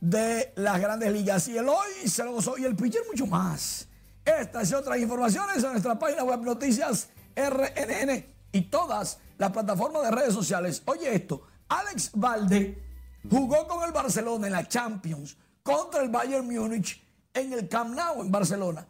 de 0.00 0.52
las 0.56 0.80
grandes 0.80 1.12
ligas. 1.12 1.46
Y 1.46 1.56
el 1.56 1.68
hoy 1.68 2.08
se 2.08 2.24
lo 2.24 2.32
gozó 2.32 2.58
y 2.58 2.64
el 2.64 2.74
pitcher 2.74 3.02
mucho 3.06 3.28
más. 3.28 3.86
Estas 4.24 4.72
y 4.72 4.74
otras 4.74 4.98
informaciones 4.98 5.62
en 5.62 5.70
nuestra 5.70 5.96
página 5.96 6.24
web 6.24 6.40
Noticias 6.40 7.10
RNN 7.36 8.26
y 8.50 8.62
todas 8.62 9.20
las 9.38 9.52
plataformas 9.52 10.02
de 10.02 10.10
redes 10.10 10.34
sociales. 10.34 10.82
Oye 10.86 11.14
esto, 11.14 11.42
Alex 11.68 12.10
Valde 12.14 12.82
jugó 13.28 13.66
con 13.66 13.84
el 13.84 13.92
Barcelona 13.92 14.46
en 14.46 14.52
la 14.52 14.68
Champions 14.68 15.36
contra 15.62 16.02
el 16.02 16.08
Bayern 16.08 16.46
Múnich 16.46 17.02
en 17.34 17.52
el 17.52 17.68
Camp 17.68 17.94
Nou 17.94 18.22
en 18.22 18.30
Barcelona. 18.30 18.86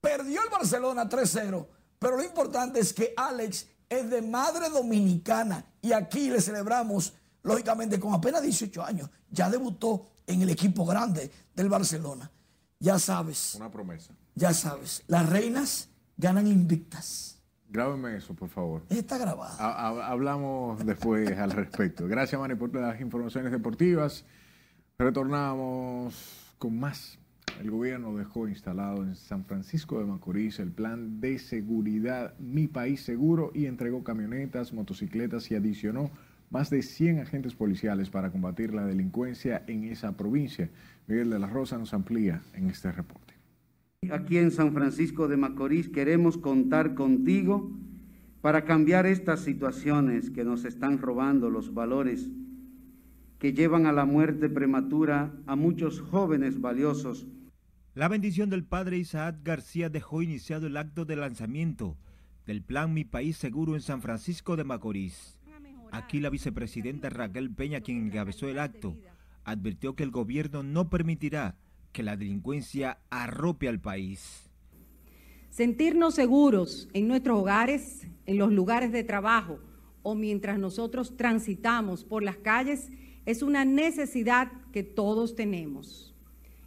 Perdió 0.00 0.42
el 0.42 0.50
Barcelona 0.50 1.08
3-0, 1.08 1.66
pero 1.98 2.16
lo 2.16 2.22
importante 2.22 2.80
es 2.80 2.92
que 2.92 3.12
Alex 3.16 3.66
es 3.88 4.10
de 4.10 4.22
madre 4.22 4.68
dominicana 4.68 5.64
y 5.82 5.92
aquí 5.92 6.30
le 6.30 6.40
celebramos, 6.40 7.12
lógicamente, 7.42 7.98
con 7.98 8.14
apenas 8.14 8.42
18 8.42 8.82
años. 8.82 9.10
Ya 9.30 9.50
debutó 9.50 10.06
en 10.26 10.42
el 10.42 10.50
equipo 10.50 10.84
grande 10.84 11.30
del 11.54 11.68
Barcelona. 11.68 12.30
Ya 12.78 12.98
sabes. 12.98 13.54
Una 13.54 13.70
promesa. 13.70 14.14
Ya 14.34 14.52
sabes, 14.52 15.02
las 15.06 15.28
reinas 15.28 15.88
ganan 16.16 16.46
invictas. 16.46 17.35
Grábeme 17.68 18.16
eso, 18.16 18.34
por 18.34 18.48
favor. 18.48 18.82
Está 18.88 19.18
grabado. 19.18 19.56
hablamos 19.60 20.84
después 20.84 21.30
al 21.38 21.50
respecto. 21.50 22.06
Gracias, 22.06 22.40
Manny, 22.40 22.54
por 22.54 22.74
las 22.74 23.00
informaciones 23.00 23.52
deportivas. 23.52 24.24
Retornamos 24.98 26.54
con 26.58 26.78
más. 26.78 27.18
El 27.60 27.70
gobierno 27.70 28.14
dejó 28.14 28.48
instalado 28.48 29.02
en 29.02 29.14
San 29.14 29.44
Francisco 29.44 29.98
de 29.98 30.04
Macorís 30.04 30.58
el 30.58 30.72
plan 30.72 31.20
de 31.20 31.38
seguridad 31.38 32.34
Mi 32.38 32.66
País 32.66 33.02
Seguro 33.02 33.50
y 33.54 33.66
entregó 33.66 34.04
camionetas, 34.04 34.72
motocicletas 34.72 35.50
y 35.50 35.54
adicionó 35.54 36.10
más 36.50 36.70
de 36.70 36.82
100 36.82 37.20
agentes 37.20 37.54
policiales 37.54 38.10
para 38.10 38.30
combatir 38.30 38.74
la 38.74 38.84
delincuencia 38.84 39.62
en 39.66 39.84
esa 39.84 40.12
provincia. 40.16 40.68
Miguel 41.06 41.30
de 41.30 41.38
la 41.38 41.46
Rosa 41.46 41.78
nos 41.78 41.94
amplía 41.94 42.42
en 42.54 42.68
este 42.68 42.92
reporte. 42.92 43.25
Aquí 44.10 44.38
en 44.38 44.50
San 44.50 44.72
Francisco 44.72 45.26
de 45.26 45.36
Macorís 45.36 45.88
queremos 45.88 46.38
contar 46.38 46.94
contigo 46.94 47.76
para 48.40 48.64
cambiar 48.64 49.06
estas 49.06 49.40
situaciones 49.40 50.30
que 50.30 50.44
nos 50.44 50.64
están 50.64 50.98
robando 50.98 51.50
los 51.50 51.74
valores 51.74 52.30
que 53.38 53.52
llevan 53.52 53.86
a 53.86 53.92
la 53.92 54.04
muerte 54.04 54.48
prematura 54.48 55.34
a 55.46 55.56
muchos 55.56 56.00
jóvenes 56.00 56.60
valiosos. 56.60 57.26
La 57.94 58.08
bendición 58.08 58.48
del 58.48 58.64
padre 58.64 58.98
Isaac 58.98 59.38
García 59.42 59.88
dejó 59.88 60.22
iniciado 60.22 60.66
el 60.66 60.76
acto 60.76 61.04
de 61.04 61.16
lanzamiento 61.16 61.96
del 62.46 62.62
plan 62.62 62.94
Mi 62.94 63.04
País 63.04 63.36
Seguro 63.36 63.74
en 63.74 63.82
San 63.82 64.00
Francisco 64.00 64.56
de 64.56 64.64
Macorís. 64.64 65.38
Aquí 65.90 66.20
la 66.20 66.30
vicepresidenta 66.30 67.10
Raquel 67.10 67.50
Peña, 67.50 67.80
quien 67.80 68.06
encabezó 68.06 68.48
el 68.48 68.58
acto, 68.58 68.96
advirtió 69.44 69.94
que 69.94 70.02
el 70.04 70.10
gobierno 70.10 70.62
no 70.62 70.88
permitirá 70.88 71.56
que 71.96 72.02
la 72.02 72.18
delincuencia 72.18 72.98
arrope 73.08 73.68
al 73.68 73.80
país. 73.80 74.50
Sentirnos 75.48 76.14
seguros 76.14 76.90
en 76.92 77.08
nuestros 77.08 77.38
hogares, 77.38 78.06
en 78.26 78.36
los 78.36 78.52
lugares 78.52 78.92
de 78.92 79.02
trabajo 79.02 79.60
o 80.02 80.14
mientras 80.14 80.58
nosotros 80.58 81.16
transitamos 81.16 82.04
por 82.04 82.22
las 82.22 82.36
calles 82.36 82.90
es 83.24 83.40
una 83.40 83.64
necesidad 83.64 84.52
que 84.72 84.82
todos 84.82 85.36
tenemos. 85.36 86.14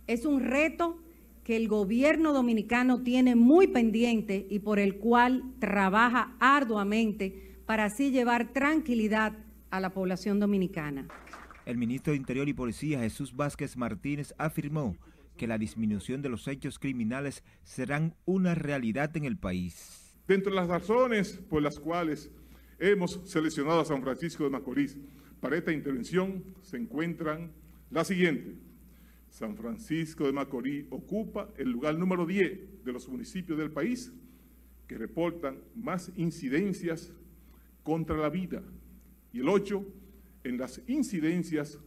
Es 0.08 0.26
un 0.26 0.40
reto 0.40 0.98
que 1.44 1.58
el 1.58 1.68
gobierno 1.68 2.34
dominicano 2.34 3.04
tiene 3.04 3.36
muy 3.36 3.68
pendiente 3.68 4.48
y 4.50 4.58
por 4.58 4.80
el 4.80 4.98
cual 4.98 5.44
trabaja 5.60 6.36
arduamente 6.40 7.60
para 7.68 7.86
así 7.86 8.10
llevar 8.10 8.52
tranquilidad 8.52 9.38
a 9.70 9.80
la 9.80 9.92
población 9.92 10.40
dominicana. 10.40 11.08
El 11.68 11.78
ministro 11.78 12.14
de 12.14 12.18
Interior 12.18 12.50
y 12.50 12.54
Policía 12.54 13.02
Jesús 13.02 13.36
Vázquez 13.36 13.78
Martínez 13.78 14.34
afirmó 14.40 14.98
que 15.40 15.48
la 15.48 15.58
disminución 15.58 16.22
de 16.22 16.28
los 16.28 16.50
hechos 16.50 16.80
criminales 16.80 17.46
serán 17.64 18.14
una 18.26 18.56
realidad 18.56 19.16
en 19.16 19.24
el 19.24 19.38
país. 19.38 20.14
Dentro 20.28 20.52
de 20.52 20.58
las 20.58 20.68
razones 20.68 21.40
por 21.50 21.64
las 21.64 21.80
cuales 21.80 22.30
hemos 22.78 23.22
seleccionado 23.24 23.80
a 23.80 23.86
San 23.86 24.02
Francisco 24.04 24.44
de 24.44 24.50
Macorís 24.50 24.98
para 25.40 25.56
esta 25.56 25.72
intervención 25.72 26.44
se 26.62 26.76
encuentran 26.76 27.54
las 27.90 28.08
siguientes. 28.08 28.56
San 29.30 29.56
Francisco 29.56 30.26
de 30.26 30.34
Macorís 30.34 30.86
ocupa 30.90 31.50
el 31.58 31.72
lugar 31.72 31.98
número 31.98 32.26
10 32.26 32.84
de 32.84 32.92
los 32.92 33.08
municipios 33.08 33.58
del 33.58 33.72
país 33.72 34.12
que 34.88 34.98
reportan 34.98 35.60
más 35.74 36.12
incidencias 36.18 37.14
contra 37.84 38.18
la 38.18 38.30
vida 38.30 38.62
y 39.32 39.40
el 39.40 39.48
8 39.48 39.86
en 40.44 40.58
las 40.58 40.82
incidencias 40.88 41.80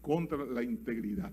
contra 0.00 0.44
la 0.44 0.62
integridad. 0.62 1.32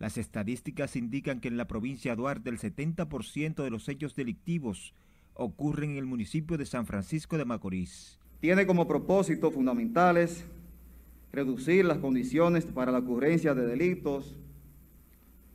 Las 0.00 0.16
estadísticas 0.16 0.96
indican 0.96 1.40
que 1.40 1.48
en 1.48 1.58
la 1.58 1.66
provincia 1.66 2.12
de 2.12 2.16
Duarte 2.16 2.48
el 2.48 2.58
70% 2.58 3.62
de 3.62 3.70
los 3.70 3.86
hechos 3.86 4.16
delictivos 4.16 4.94
ocurren 5.34 5.90
en 5.90 5.98
el 5.98 6.06
municipio 6.06 6.56
de 6.56 6.64
San 6.64 6.86
Francisco 6.86 7.36
de 7.36 7.44
Macorís. 7.44 8.18
Tiene 8.40 8.66
como 8.66 8.88
propósitos 8.88 9.52
fundamentales 9.52 10.46
reducir 11.32 11.84
las 11.84 11.98
condiciones 11.98 12.64
para 12.64 12.92
la 12.92 13.00
ocurrencia 13.00 13.54
de 13.54 13.66
delitos, 13.66 14.38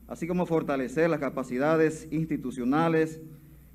así 0.07 0.27
como 0.27 0.45
fortalecer 0.45 1.09
las 1.09 1.19
capacidades 1.19 2.07
institucionales 2.11 3.21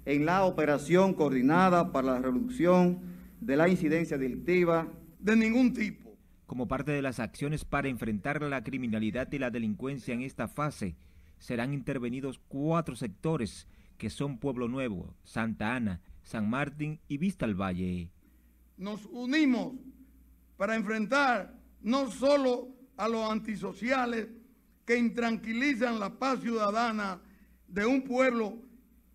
en 0.05 0.25
la 0.25 0.45
operación 0.45 1.15
coordinada 1.15 1.91
para 1.91 2.13
la 2.13 2.21
reducción 2.21 3.01
de 3.41 3.57
la 3.57 3.69
incidencia 3.69 4.17
delictiva 4.17 4.87
de 5.19 5.35
ningún 5.35 5.75
tipo. 5.75 6.10
Como 6.51 6.67
parte 6.67 6.91
de 6.91 7.01
las 7.01 7.21
acciones 7.21 7.65
para 7.65 7.87
enfrentar 7.87 8.43
la 8.43 8.65
criminalidad 8.65 9.31
y 9.31 9.39
la 9.39 9.51
delincuencia 9.51 10.15
en 10.15 10.23
esta 10.23 10.49
fase, 10.49 10.97
serán 11.39 11.73
intervenidos 11.73 12.41
cuatro 12.49 12.97
sectores 12.97 13.69
que 13.99 14.11
son 14.11 14.37
Pueblo 14.37 14.67
Nuevo, 14.67 15.15
Santa 15.23 15.77
Ana, 15.77 16.01
San 16.25 16.51
Martín 16.51 16.99
y 17.07 17.19
Vista 17.19 17.45
al 17.45 17.55
Valle. 17.55 18.11
Nos 18.77 19.07
unimos 19.13 19.75
para 20.57 20.75
enfrentar 20.75 21.57
no 21.83 22.11
solo 22.11 22.75
a 22.97 23.07
los 23.07 23.31
antisociales 23.31 24.27
que 24.85 24.99
intranquilizan 24.99 26.01
la 26.01 26.19
paz 26.19 26.41
ciudadana 26.41 27.21
de 27.69 27.87
un 27.87 28.03
pueblo 28.03 28.59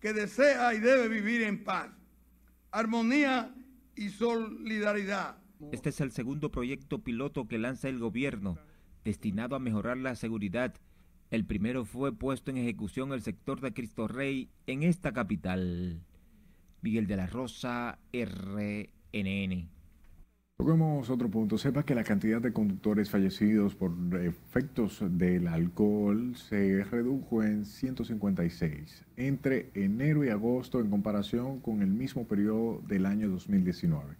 que 0.00 0.14
desea 0.14 0.72
y 0.72 0.78
debe 0.78 1.06
vivir 1.08 1.42
en 1.42 1.62
paz, 1.62 1.90
armonía 2.70 3.54
y 3.94 4.08
solidaridad. 4.08 5.36
Este 5.72 5.88
es 5.88 6.00
el 6.00 6.12
segundo 6.12 6.50
proyecto 6.50 6.98
piloto 7.00 7.48
que 7.48 7.58
lanza 7.58 7.88
el 7.88 7.98
gobierno, 7.98 8.58
destinado 9.04 9.56
a 9.56 9.60
mejorar 9.60 9.96
la 9.96 10.14
seguridad. 10.14 10.74
El 11.30 11.44
primero 11.44 11.84
fue 11.84 12.12
puesto 12.12 12.50
en 12.50 12.58
ejecución 12.58 13.12
el 13.12 13.22
sector 13.22 13.60
de 13.60 13.72
Cristo 13.72 14.06
Rey 14.06 14.50
en 14.66 14.82
esta 14.82 15.12
capital. 15.12 16.02
Miguel 16.82 17.06
de 17.06 17.16
la 17.16 17.26
Rosa, 17.26 17.98
RNN. 18.12 19.68
Toquemos 20.58 21.10
otro 21.10 21.28
punto. 21.30 21.58
Sepa 21.58 21.84
que 21.84 21.94
la 21.94 22.04
cantidad 22.04 22.40
de 22.40 22.52
conductores 22.52 23.10
fallecidos 23.10 23.74
por 23.74 23.92
efectos 24.22 25.02
del 25.06 25.48
alcohol 25.48 26.34
se 26.36 26.82
redujo 26.84 27.42
en 27.42 27.66
156 27.66 29.04
entre 29.16 29.70
enero 29.74 30.24
y 30.24 30.30
agosto 30.30 30.80
en 30.80 30.88
comparación 30.88 31.60
con 31.60 31.82
el 31.82 31.88
mismo 31.88 32.26
periodo 32.26 32.80
del 32.88 33.04
año 33.04 33.28
2019. 33.28 34.16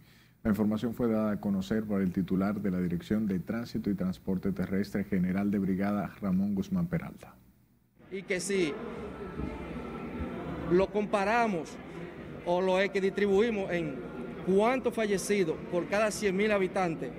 La 0.47 0.51
información 0.51 0.93
fue 0.93 1.09
dada 1.09 1.33
a 1.33 1.41
conocer 1.41 1.83
por 1.83 2.01
el 2.01 2.13
titular 2.13 2.61
de 2.61 2.71
la 2.71 2.79
Dirección 2.79 3.27
de 3.27 3.39
Tránsito 3.39 3.89
y 3.89 3.95
Transporte 3.95 4.53
Terrestre 4.53 5.03
General 5.03 5.51
de 5.51 5.59
Brigada, 5.59 6.09
Ramón 6.21 6.55
Guzmán 6.55 6.87
Peralta. 6.87 7.35
Y 8.09 8.21
que 8.21 8.39
si 8.39 8.73
lo 10.71 10.87
comparamos 10.87 11.75
o 12.45 12.61
lo 12.61 12.77
que 12.93 13.01
distribuimos 13.01 13.69
en 13.73 13.95
cuántos 14.45 14.93
fallecidos 14.93 15.57
por 15.69 15.85
cada 15.89 16.07
100.000 16.07 16.53
habitantes 16.53 17.11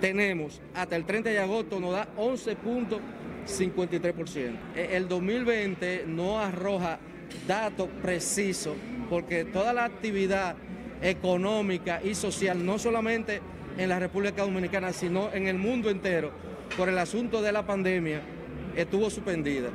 tenemos 0.00 0.60
hasta 0.74 0.96
el 0.96 1.04
30 1.04 1.30
de 1.30 1.38
agosto 1.38 1.78
nos 1.78 1.92
da 1.92 2.08
11.53%. 2.16 4.52
E, 4.74 4.96
el 4.96 5.06
2020 5.06 6.06
no 6.08 6.40
arroja 6.40 6.98
datos 7.46 7.88
precisos 8.02 8.74
porque 9.08 9.44
toda 9.44 9.72
la 9.72 9.84
actividad 9.84 10.56
económica 11.02 12.02
y 12.02 12.14
social, 12.14 12.64
no 12.64 12.78
solamente 12.78 13.40
en 13.76 13.88
la 13.88 13.98
República 13.98 14.42
Dominicana, 14.42 14.92
sino 14.92 15.32
en 15.32 15.46
el 15.46 15.58
mundo 15.58 15.90
entero, 15.90 16.32
por 16.76 16.88
el 16.88 16.98
asunto 16.98 17.42
de 17.42 17.52
la 17.52 17.66
pandemia, 17.66 18.22
estuvo 18.76 19.08
suspendida. 19.10 19.70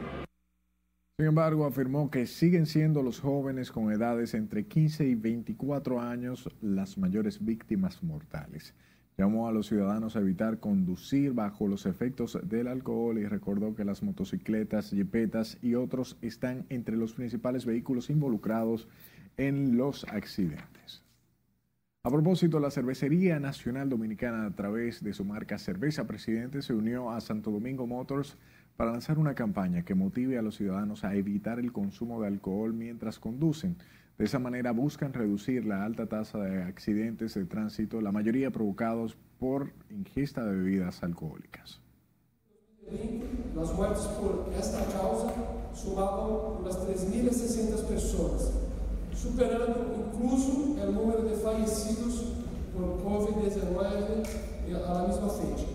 Sin 1.18 1.28
embargo, 1.28 1.66
afirmó 1.66 2.10
que 2.10 2.26
siguen 2.26 2.66
siendo 2.66 3.04
los 3.04 3.20
jóvenes 3.20 3.72
con 3.72 3.92
edades 3.92 4.34
entre 4.34 4.66
15 4.66 5.06
y 5.06 5.16
24 5.16 6.02
años 6.02 6.50
las 6.60 6.98
mayores 6.98 7.46
víctimas 7.46 8.02
mortales. 8.02 8.74
Llamó 9.16 9.48
a 9.48 9.52
los 9.52 9.68
ciudadanos 9.68 10.16
a 10.16 10.22
evitar 10.22 10.60
conducir 10.60 11.34
bajo 11.34 11.68
los 11.68 11.86
efectos 11.86 12.40
del 12.44 12.68
alcohol 12.68 13.20
y 13.20 13.28
recordó 13.28 13.76
que 13.76 13.86
las 13.86 14.02
motocicletas, 14.02 14.90
jipetas 14.90 15.60
y 15.62 15.76
otros 15.76 16.18
están 16.24 16.66
entre 16.70 16.98
los 16.98 17.14
principales 17.14 17.66
vehículos 17.68 18.10
involucrados 18.10 18.88
en 19.38 19.78
los 19.78 20.06
accidentes. 20.06 21.03
A 22.06 22.10
propósito, 22.10 22.60
la 22.60 22.70
Cervecería 22.70 23.40
Nacional 23.40 23.88
Dominicana, 23.88 24.46
a 24.46 24.52
través 24.54 25.02
de 25.02 25.14
su 25.14 25.24
marca 25.24 25.58
Cerveza 25.58 26.06
Presidente, 26.06 26.62
se 26.62 26.74
unió 26.74 27.10
a 27.10 27.22
Santo 27.22 27.50
Domingo 27.50 27.88
Motors 27.88 28.36
para 28.76 28.92
lanzar 28.92 29.18
una 29.18 29.36
campaña 29.36 29.86
que 29.86 29.96
motive 29.96 30.38
a 30.38 30.42
los 30.42 30.58
ciudadanos 30.58 31.06
a 31.06 31.16
evitar 31.16 31.60
el 31.60 31.72
consumo 31.72 32.20
de 32.20 32.28
alcohol 32.28 32.74
mientras 32.74 33.20
conducen. 33.20 33.78
De 34.18 34.26
esa 34.26 34.38
manera 34.38 34.72
buscan 34.72 35.14
reducir 35.14 35.66
la 35.66 35.86
alta 35.86 36.08
tasa 36.08 36.40
de 36.40 36.64
accidentes 36.64 37.36
de 37.36 37.46
tránsito, 37.46 38.02
la 38.02 38.12
mayoría 38.12 38.52
provocados 38.52 39.16
por 39.40 39.72
ingesta 39.90 40.44
de 40.44 40.58
bebidas 40.58 41.04
alcohólicas. 41.04 41.80
Las 43.56 43.74
muertes 43.74 44.04
por 44.20 44.52
esta 44.60 44.84
causa 44.92 45.34
sumaban 45.74 46.60
unas 46.60 46.86
3.600 46.86 47.88
personas, 47.88 48.73
superando 49.16 50.10
incluso 50.14 50.76
el 50.82 50.94
número 50.94 51.24
de 51.24 51.36
fallecidos 51.36 52.24
por 52.74 53.04
COVID-19 53.04 54.24
a 54.76 54.94
la 54.94 55.08
misma 55.08 55.30
fecha. 55.30 55.68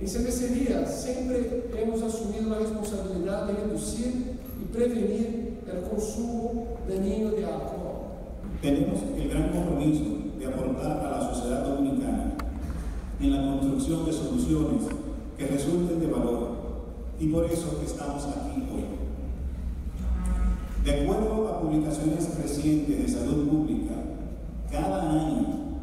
En 0.00 0.08
cervecería 0.08 0.84
siempre 0.86 1.70
hemos 1.76 2.02
asumido 2.02 2.50
la 2.50 2.58
responsabilidad 2.58 3.46
de 3.46 3.52
reducir 3.54 4.38
y 4.60 4.64
prevenir 4.72 5.60
el 5.70 5.88
consumo 5.88 6.76
dañino 6.88 7.30
de 7.30 7.44
alcohol. 7.44 7.92
Tenemos 8.60 9.00
el 9.16 9.28
gran 9.28 9.50
compromiso 9.50 10.04
de 10.38 10.46
aportar 10.46 11.06
a 11.06 11.10
la 11.10 11.34
sociedad 11.34 11.64
dominicana 11.64 12.34
en 13.20 13.30
la 13.30 13.52
construcción 13.52 14.04
de 14.04 14.12
soluciones 14.12 14.82
que 15.38 15.46
resulten 15.46 16.00
de 16.00 16.06
valor 16.08 16.50
y 17.20 17.28
por 17.28 17.44
eso 17.44 17.80
estamos 17.84 18.24
aquí 18.24 18.62
hoy. 18.74 18.91
De 20.84 21.00
acuerdo 21.00 21.48
a 21.48 21.60
publicaciones 21.60 22.36
recientes 22.42 22.98
de 22.98 23.08
salud 23.08 23.48
pública, 23.48 23.94
cada 24.68 25.12
año 25.12 25.78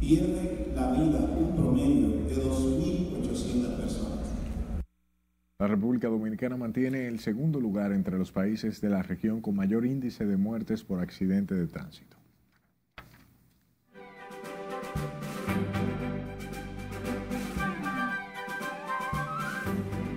pierde 0.00 0.72
la 0.74 0.90
vida 0.90 1.20
un 1.38 1.54
promedio 1.54 2.08
de 2.26 2.34
2.800 2.34 3.76
personas. 3.76 4.26
La 5.60 5.68
República 5.68 6.08
Dominicana 6.08 6.56
mantiene 6.56 7.06
el 7.06 7.20
segundo 7.20 7.60
lugar 7.60 7.92
entre 7.92 8.18
los 8.18 8.32
países 8.32 8.80
de 8.80 8.88
la 8.88 9.04
región 9.04 9.40
con 9.40 9.54
mayor 9.54 9.86
índice 9.86 10.26
de 10.26 10.36
muertes 10.36 10.82
por 10.82 11.00
accidente 11.00 11.54
de 11.54 11.68
tránsito. 11.68 12.19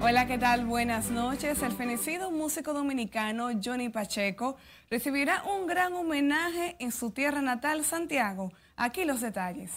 Hola, 0.05 0.27
¿qué 0.27 0.37
tal? 0.37 0.65
Buenas 0.65 1.11
noches. 1.11 1.63
El 1.63 1.71
fenecido 1.71 2.29
músico 2.29 2.73
dominicano 2.73 3.51
Johnny 3.63 3.87
Pacheco 3.87 4.57
recibirá 4.89 5.43
un 5.43 5.65
gran 5.65 5.93
homenaje 5.93 6.75
en 6.79 6.91
su 6.91 7.11
tierra 7.11 7.41
natal, 7.41 7.85
Santiago. 7.85 8.51
Aquí 8.75 9.05
los 9.05 9.21
detalles. 9.21 9.71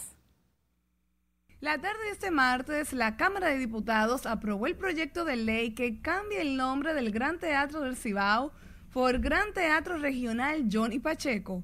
La 1.61 1.79
tarde 1.79 2.03
de 2.03 2.11
este 2.11 2.29
martes, 2.29 2.91
la 2.91 3.15
Cámara 3.15 3.47
de 3.47 3.57
Diputados 3.57 4.25
aprobó 4.25 4.67
el 4.67 4.75
proyecto 4.75 5.23
de 5.23 5.37
ley 5.37 5.73
que 5.73 6.01
cambia 6.01 6.41
el 6.41 6.57
nombre 6.57 6.93
del 6.93 7.11
Gran 7.11 7.39
Teatro 7.39 7.79
del 7.79 7.95
Cibao 7.95 8.51
por 8.91 9.19
Gran 9.19 9.53
Teatro 9.53 9.97
Regional 9.97 10.67
Johnny 10.69 10.99
Pacheco. 10.99 11.63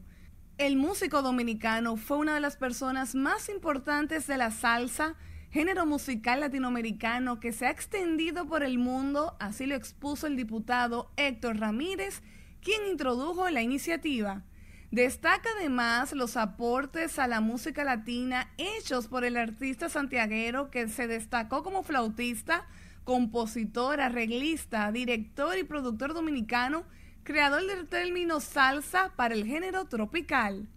El 0.58 0.78
músico 0.78 1.22
dominicano 1.22 1.98
fue 1.98 2.16
una 2.16 2.36
de 2.36 2.40
las 2.40 2.56
personas 2.56 3.14
más 3.14 3.50
importantes 3.50 4.26
de 4.26 4.38
la 4.38 4.52
salsa, 4.52 5.16
género 5.54 5.86
musical 5.86 6.40
latinoamericano 6.40 7.40
que 7.40 7.52
se 7.52 7.68
ha 7.68 7.70
extendido 7.70 8.48
por 8.48 8.64
el 8.64 8.80
mundo, 8.80 9.36
así 9.40 9.68
lo 9.68 9.76
expuso 9.76 10.26
el 10.26 10.36
diputado 10.36 11.12
Héctor 11.16 11.60
Ramírez, 11.60 12.24
quien 12.64 12.88
introdujo 12.90 13.48
la 13.52 13.62
iniciativa. 13.62 14.42
Destaca 14.90 15.48
además 15.60 16.14
los 16.14 16.38
aportes 16.38 17.20
a 17.20 17.28
la 17.28 17.40
música 17.40 17.84
latina 17.84 18.50
hechos 18.58 19.08
por 19.08 19.26
el 19.26 19.38
artista 19.38 19.90
santiaguero 19.90 20.72
que 20.72 20.88
se 20.88 21.06
destacó 21.06 21.62
como 21.62 21.84
flautista, 21.84 22.66
compositor, 23.04 24.02
arreglista, 24.02 24.92
director 24.92 25.56
y 25.60 25.64
productor 25.64 26.16
dominicano, 26.16 26.84
creador 27.24 27.68
del 27.68 27.88
término 27.88 28.40
salsa 28.40 29.12
para 29.16 29.36
el 29.36 29.46
género 29.46 29.86
tropical. 29.86 30.68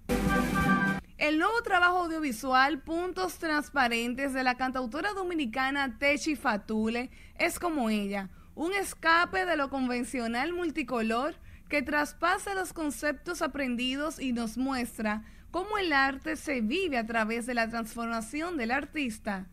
El 1.18 1.38
nuevo 1.38 1.62
trabajo 1.62 2.04
audiovisual 2.04 2.82
Puntos 2.82 3.38
Transparentes 3.38 4.34
de 4.34 4.44
la 4.44 4.58
cantautora 4.58 5.14
dominicana 5.14 5.96
Techi 5.98 6.36
Fatule 6.36 7.10
es 7.38 7.58
como 7.58 7.88
ella, 7.88 8.28
un 8.54 8.74
escape 8.74 9.46
de 9.46 9.56
lo 9.56 9.70
convencional 9.70 10.52
multicolor 10.52 11.34
que 11.70 11.80
traspasa 11.80 12.54
los 12.54 12.74
conceptos 12.74 13.40
aprendidos 13.40 14.20
y 14.20 14.34
nos 14.34 14.58
muestra 14.58 15.24
cómo 15.50 15.78
el 15.78 15.94
arte 15.94 16.36
se 16.36 16.60
vive 16.60 16.98
a 16.98 17.06
través 17.06 17.46
de 17.46 17.54
la 17.54 17.70
transformación 17.70 18.58
del 18.58 18.70
artista. 18.70 19.46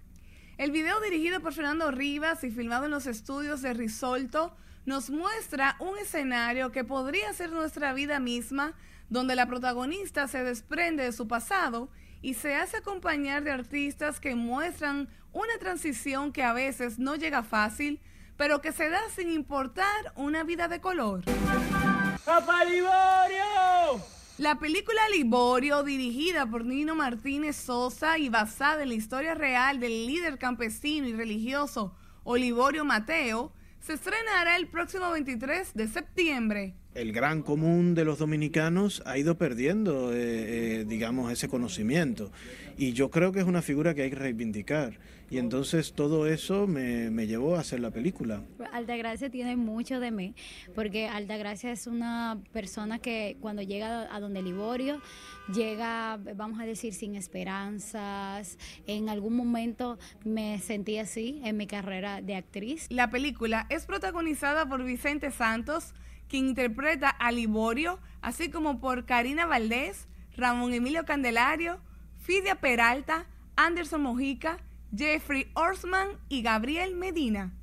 El 0.57 0.71
video 0.71 0.99
dirigido 0.99 1.39
por 1.39 1.53
Fernando 1.53 1.91
Rivas 1.91 2.43
y 2.43 2.51
filmado 2.51 2.85
en 2.85 2.91
los 2.91 3.07
estudios 3.07 3.61
de 3.61 3.73
Risolto 3.73 4.53
nos 4.85 5.09
muestra 5.09 5.77
un 5.79 5.97
escenario 5.97 6.73
que 6.73 6.83
podría 6.83 7.31
ser 7.31 7.53
nuestra 7.53 7.93
vida 7.93 8.19
misma, 8.19 8.73
donde 9.13 9.35
la 9.35 9.45
protagonista 9.45 10.27
se 10.27 10.43
desprende 10.43 11.03
de 11.03 11.11
su 11.11 11.27
pasado 11.27 11.87
y 12.23 12.33
se 12.33 12.55
hace 12.55 12.77
acompañar 12.77 13.43
de 13.43 13.51
artistas 13.51 14.19
que 14.19 14.33
muestran 14.33 15.07
una 15.31 15.55
transición 15.59 16.33
que 16.33 16.41
a 16.41 16.51
veces 16.51 16.97
no 16.97 17.15
llega 17.15 17.43
fácil, 17.43 18.01
pero 18.37 18.59
que 18.59 18.71
se 18.71 18.89
da 18.89 18.99
sin 19.15 19.29
importar 19.29 20.13
una 20.15 20.43
vida 20.43 20.67
de 20.67 20.81
color. 20.81 21.21
¡Papá 22.25 22.65
Liborio! 22.65 24.03
La 24.39 24.57
película 24.57 25.01
Liborio, 25.09 25.83
dirigida 25.83 26.47
por 26.47 26.65
Nino 26.65 26.95
Martínez 26.95 27.55
Sosa 27.55 28.17
y 28.17 28.29
basada 28.29 28.81
en 28.81 28.89
la 28.89 28.95
historia 28.95 29.35
real 29.35 29.79
del 29.79 30.07
líder 30.07 30.39
campesino 30.39 31.07
y 31.07 31.13
religioso 31.13 31.95
Olivorio 32.23 32.83
Mateo, 32.83 33.53
se 33.79 33.93
estrenará 33.93 34.55
el 34.55 34.69
próximo 34.69 35.11
23 35.11 35.75
de 35.75 35.87
septiembre. 35.87 36.73
El 36.95 37.11
gran 37.11 37.41
común 37.41 37.95
de 37.95 38.05
los 38.05 38.19
dominicanos 38.19 39.01
ha 39.07 39.17
ido 39.17 39.35
perdiendo, 39.35 40.13
eh, 40.13 40.81
eh, 40.81 40.85
digamos, 40.87 41.31
ese 41.31 41.49
conocimiento. 41.49 42.31
Y 42.77 42.93
yo 42.93 43.09
creo 43.09 43.31
que 43.31 43.39
es 43.39 43.45
una 43.45 43.63
figura 43.63 43.95
que 43.95 44.03
hay 44.03 44.11
que 44.11 44.15
reivindicar. 44.15 44.99
Y 45.31 45.39
entonces 45.39 45.93
todo 45.93 46.27
eso 46.27 46.67
me, 46.67 47.09
me 47.09 47.25
llevó 47.25 47.55
a 47.55 47.61
hacer 47.61 47.79
la 47.79 47.89
película. 47.89 48.43
Altagracia 48.71 49.31
tiene 49.31 49.55
mucho 49.55 49.99
de 49.99 50.11
mí, 50.11 50.35
porque 50.75 51.07
Altagracia 51.07 51.71
es 51.71 51.87
una 51.87 52.39
persona 52.51 52.99
que 52.99 53.37
cuando 53.41 53.63
llega 53.63 54.15
a 54.15 54.19
donde 54.19 54.43
Liborio, 54.43 55.01
llega, 55.51 56.19
vamos 56.35 56.59
a 56.59 56.65
decir, 56.65 56.93
sin 56.93 57.15
esperanzas. 57.15 58.59
En 58.85 59.09
algún 59.09 59.35
momento 59.35 59.97
me 60.23 60.59
sentí 60.59 60.99
así 60.99 61.41
en 61.43 61.57
mi 61.57 61.65
carrera 61.65 62.21
de 62.21 62.35
actriz. 62.35 62.85
La 62.91 63.09
película 63.09 63.65
es 63.71 63.87
protagonizada 63.87 64.69
por 64.69 64.83
Vicente 64.83 65.31
Santos, 65.31 65.95
quien 66.33 66.47
interpreta 66.47 67.09
a 67.11 67.31
Liborio, 67.31 67.99
así 68.23 68.49
como 68.49 68.79
por 68.79 69.05
Karina 69.05 69.45
Valdés, 69.45 70.07
Ramón 70.35 70.73
Emilio 70.73 71.05
Candelario, 71.05 71.79
Fidia 72.17 72.55
Peralta, 72.55 73.27
Anderson 73.55 74.01
Mojica, 74.01 74.57
Jeffrey 74.97 75.51
Orsman 75.53 76.07
y 76.29 76.41
Gabriel 76.41 76.95
Medina. 76.95 77.53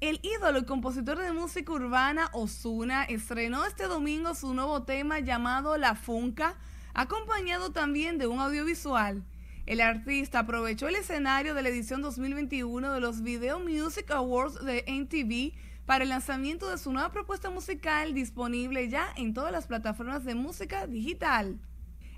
El 0.00 0.18
ídolo 0.24 0.58
y 0.58 0.64
compositor 0.64 1.20
de 1.20 1.30
música 1.30 1.72
urbana 1.72 2.30
Osuna 2.32 3.04
estrenó 3.04 3.64
este 3.64 3.84
domingo 3.84 4.34
su 4.34 4.52
nuevo 4.52 4.82
tema 4.82 5.20
llamado 5.20 5.78
La 5.78 5.94
Funca, 5.94 6.56
acompañado 6.94 7.70
también 7.70 8.18
de 8.18 8.26
un 8.26 8.40
audiovisual. 8.40 9.22
El 9.66 9.80
artista 9.82 10.40
aprovechó 10.40 10.88
el 10.88 10.96
escenario 10.96 11.54
de 11.54 11.62
la 11.62 11.68
edición 11.68 12.02
2021 12.02 12.92
de 12.92 13.00
los 13.00 13.22
Video 13.22 13.60
Music 13.60 14.10
Awards 14.10 14.64
de 14.64 14.82
NTV 14.88 15.75
para 15.86 16.02
el 16.02 16.10
lanzamiento 16.10 16.68
de 16.68 16.78
su 16.78 16.92
nueva 16.92 17.12
propuesta 17.12 17.48
musical 17.48 18.12
disponible 18.12 18.88
ya 18.88 19.12
en 19.16 19.32
todas 19.32 19.52
las 19.52 19.68
plataformas 19.68 20.24
de 20.24 20.34
música 20.34 20.86
digital. 20.86 21.60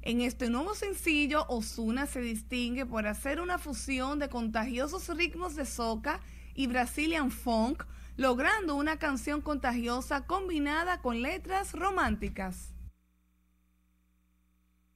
En 0.03 0.23
este 0.23 0.49
nuevo 0.49 0.75
sencillo, 0.75 1.45
Osuna 1.49 2.07
se 2.07 2.21
distingue 2.21 2.87
por 2.87 3.07
hacer 3.07 3.41
una 3.41 3.59
fusión 3.59 4.19
de 4.19 4.31
contagiosos 4.31 5.15
ritmos 5.15 5.55
de 5.55 5.67
soca 5.67 6.21
y 6.55 6.67
Brazilian 6.67 7.31
funk, 7.31 7.85
logrando 8.17 8.75
una 8.75 8.99
canción 8.99 9.43
contagiosa 9.43 10.27
combinada 10.27 11.03
con 11.03 11.21
letras 11.21 11.75
románticas. 11.75 12.73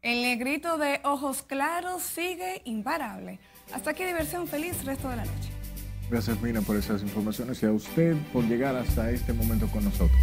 El 0.00 0.22
negrito 0.22 0.78
de 0.78 1.00
ojos 1.04 1.42
claros 1.42 2.02
sigue 2.02 2.62
imparable. 2.64 3.38
Hasta 3.72 3.90
aquí 3.90 4.04
diversión 4.04 4.48
feliz 4.48 4.84
resto 4.84 5.08
de 5.10 5.16
la 5.16 5.24
noche. 5.24 5.61
Gracias 6.12 6.42
Mina 6.42 6.60
por 6.60 6.76
esas 6.76 7.00
informaciones 7.00 7.62
y 7.62 7.66
a 7.66 7.72
usted 7.72 8.14
por 8.34 8.44
llegar 8.44 8.76
hasta 8.76 9.10
este 9.10 9.32
momento 9.32 9.66
con 9.68 9.82
nosotros. 9.82 10.20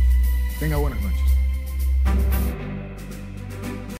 Tenga 0.59 0.77
buenas 0.77 1.01
noches. 1.01 2.78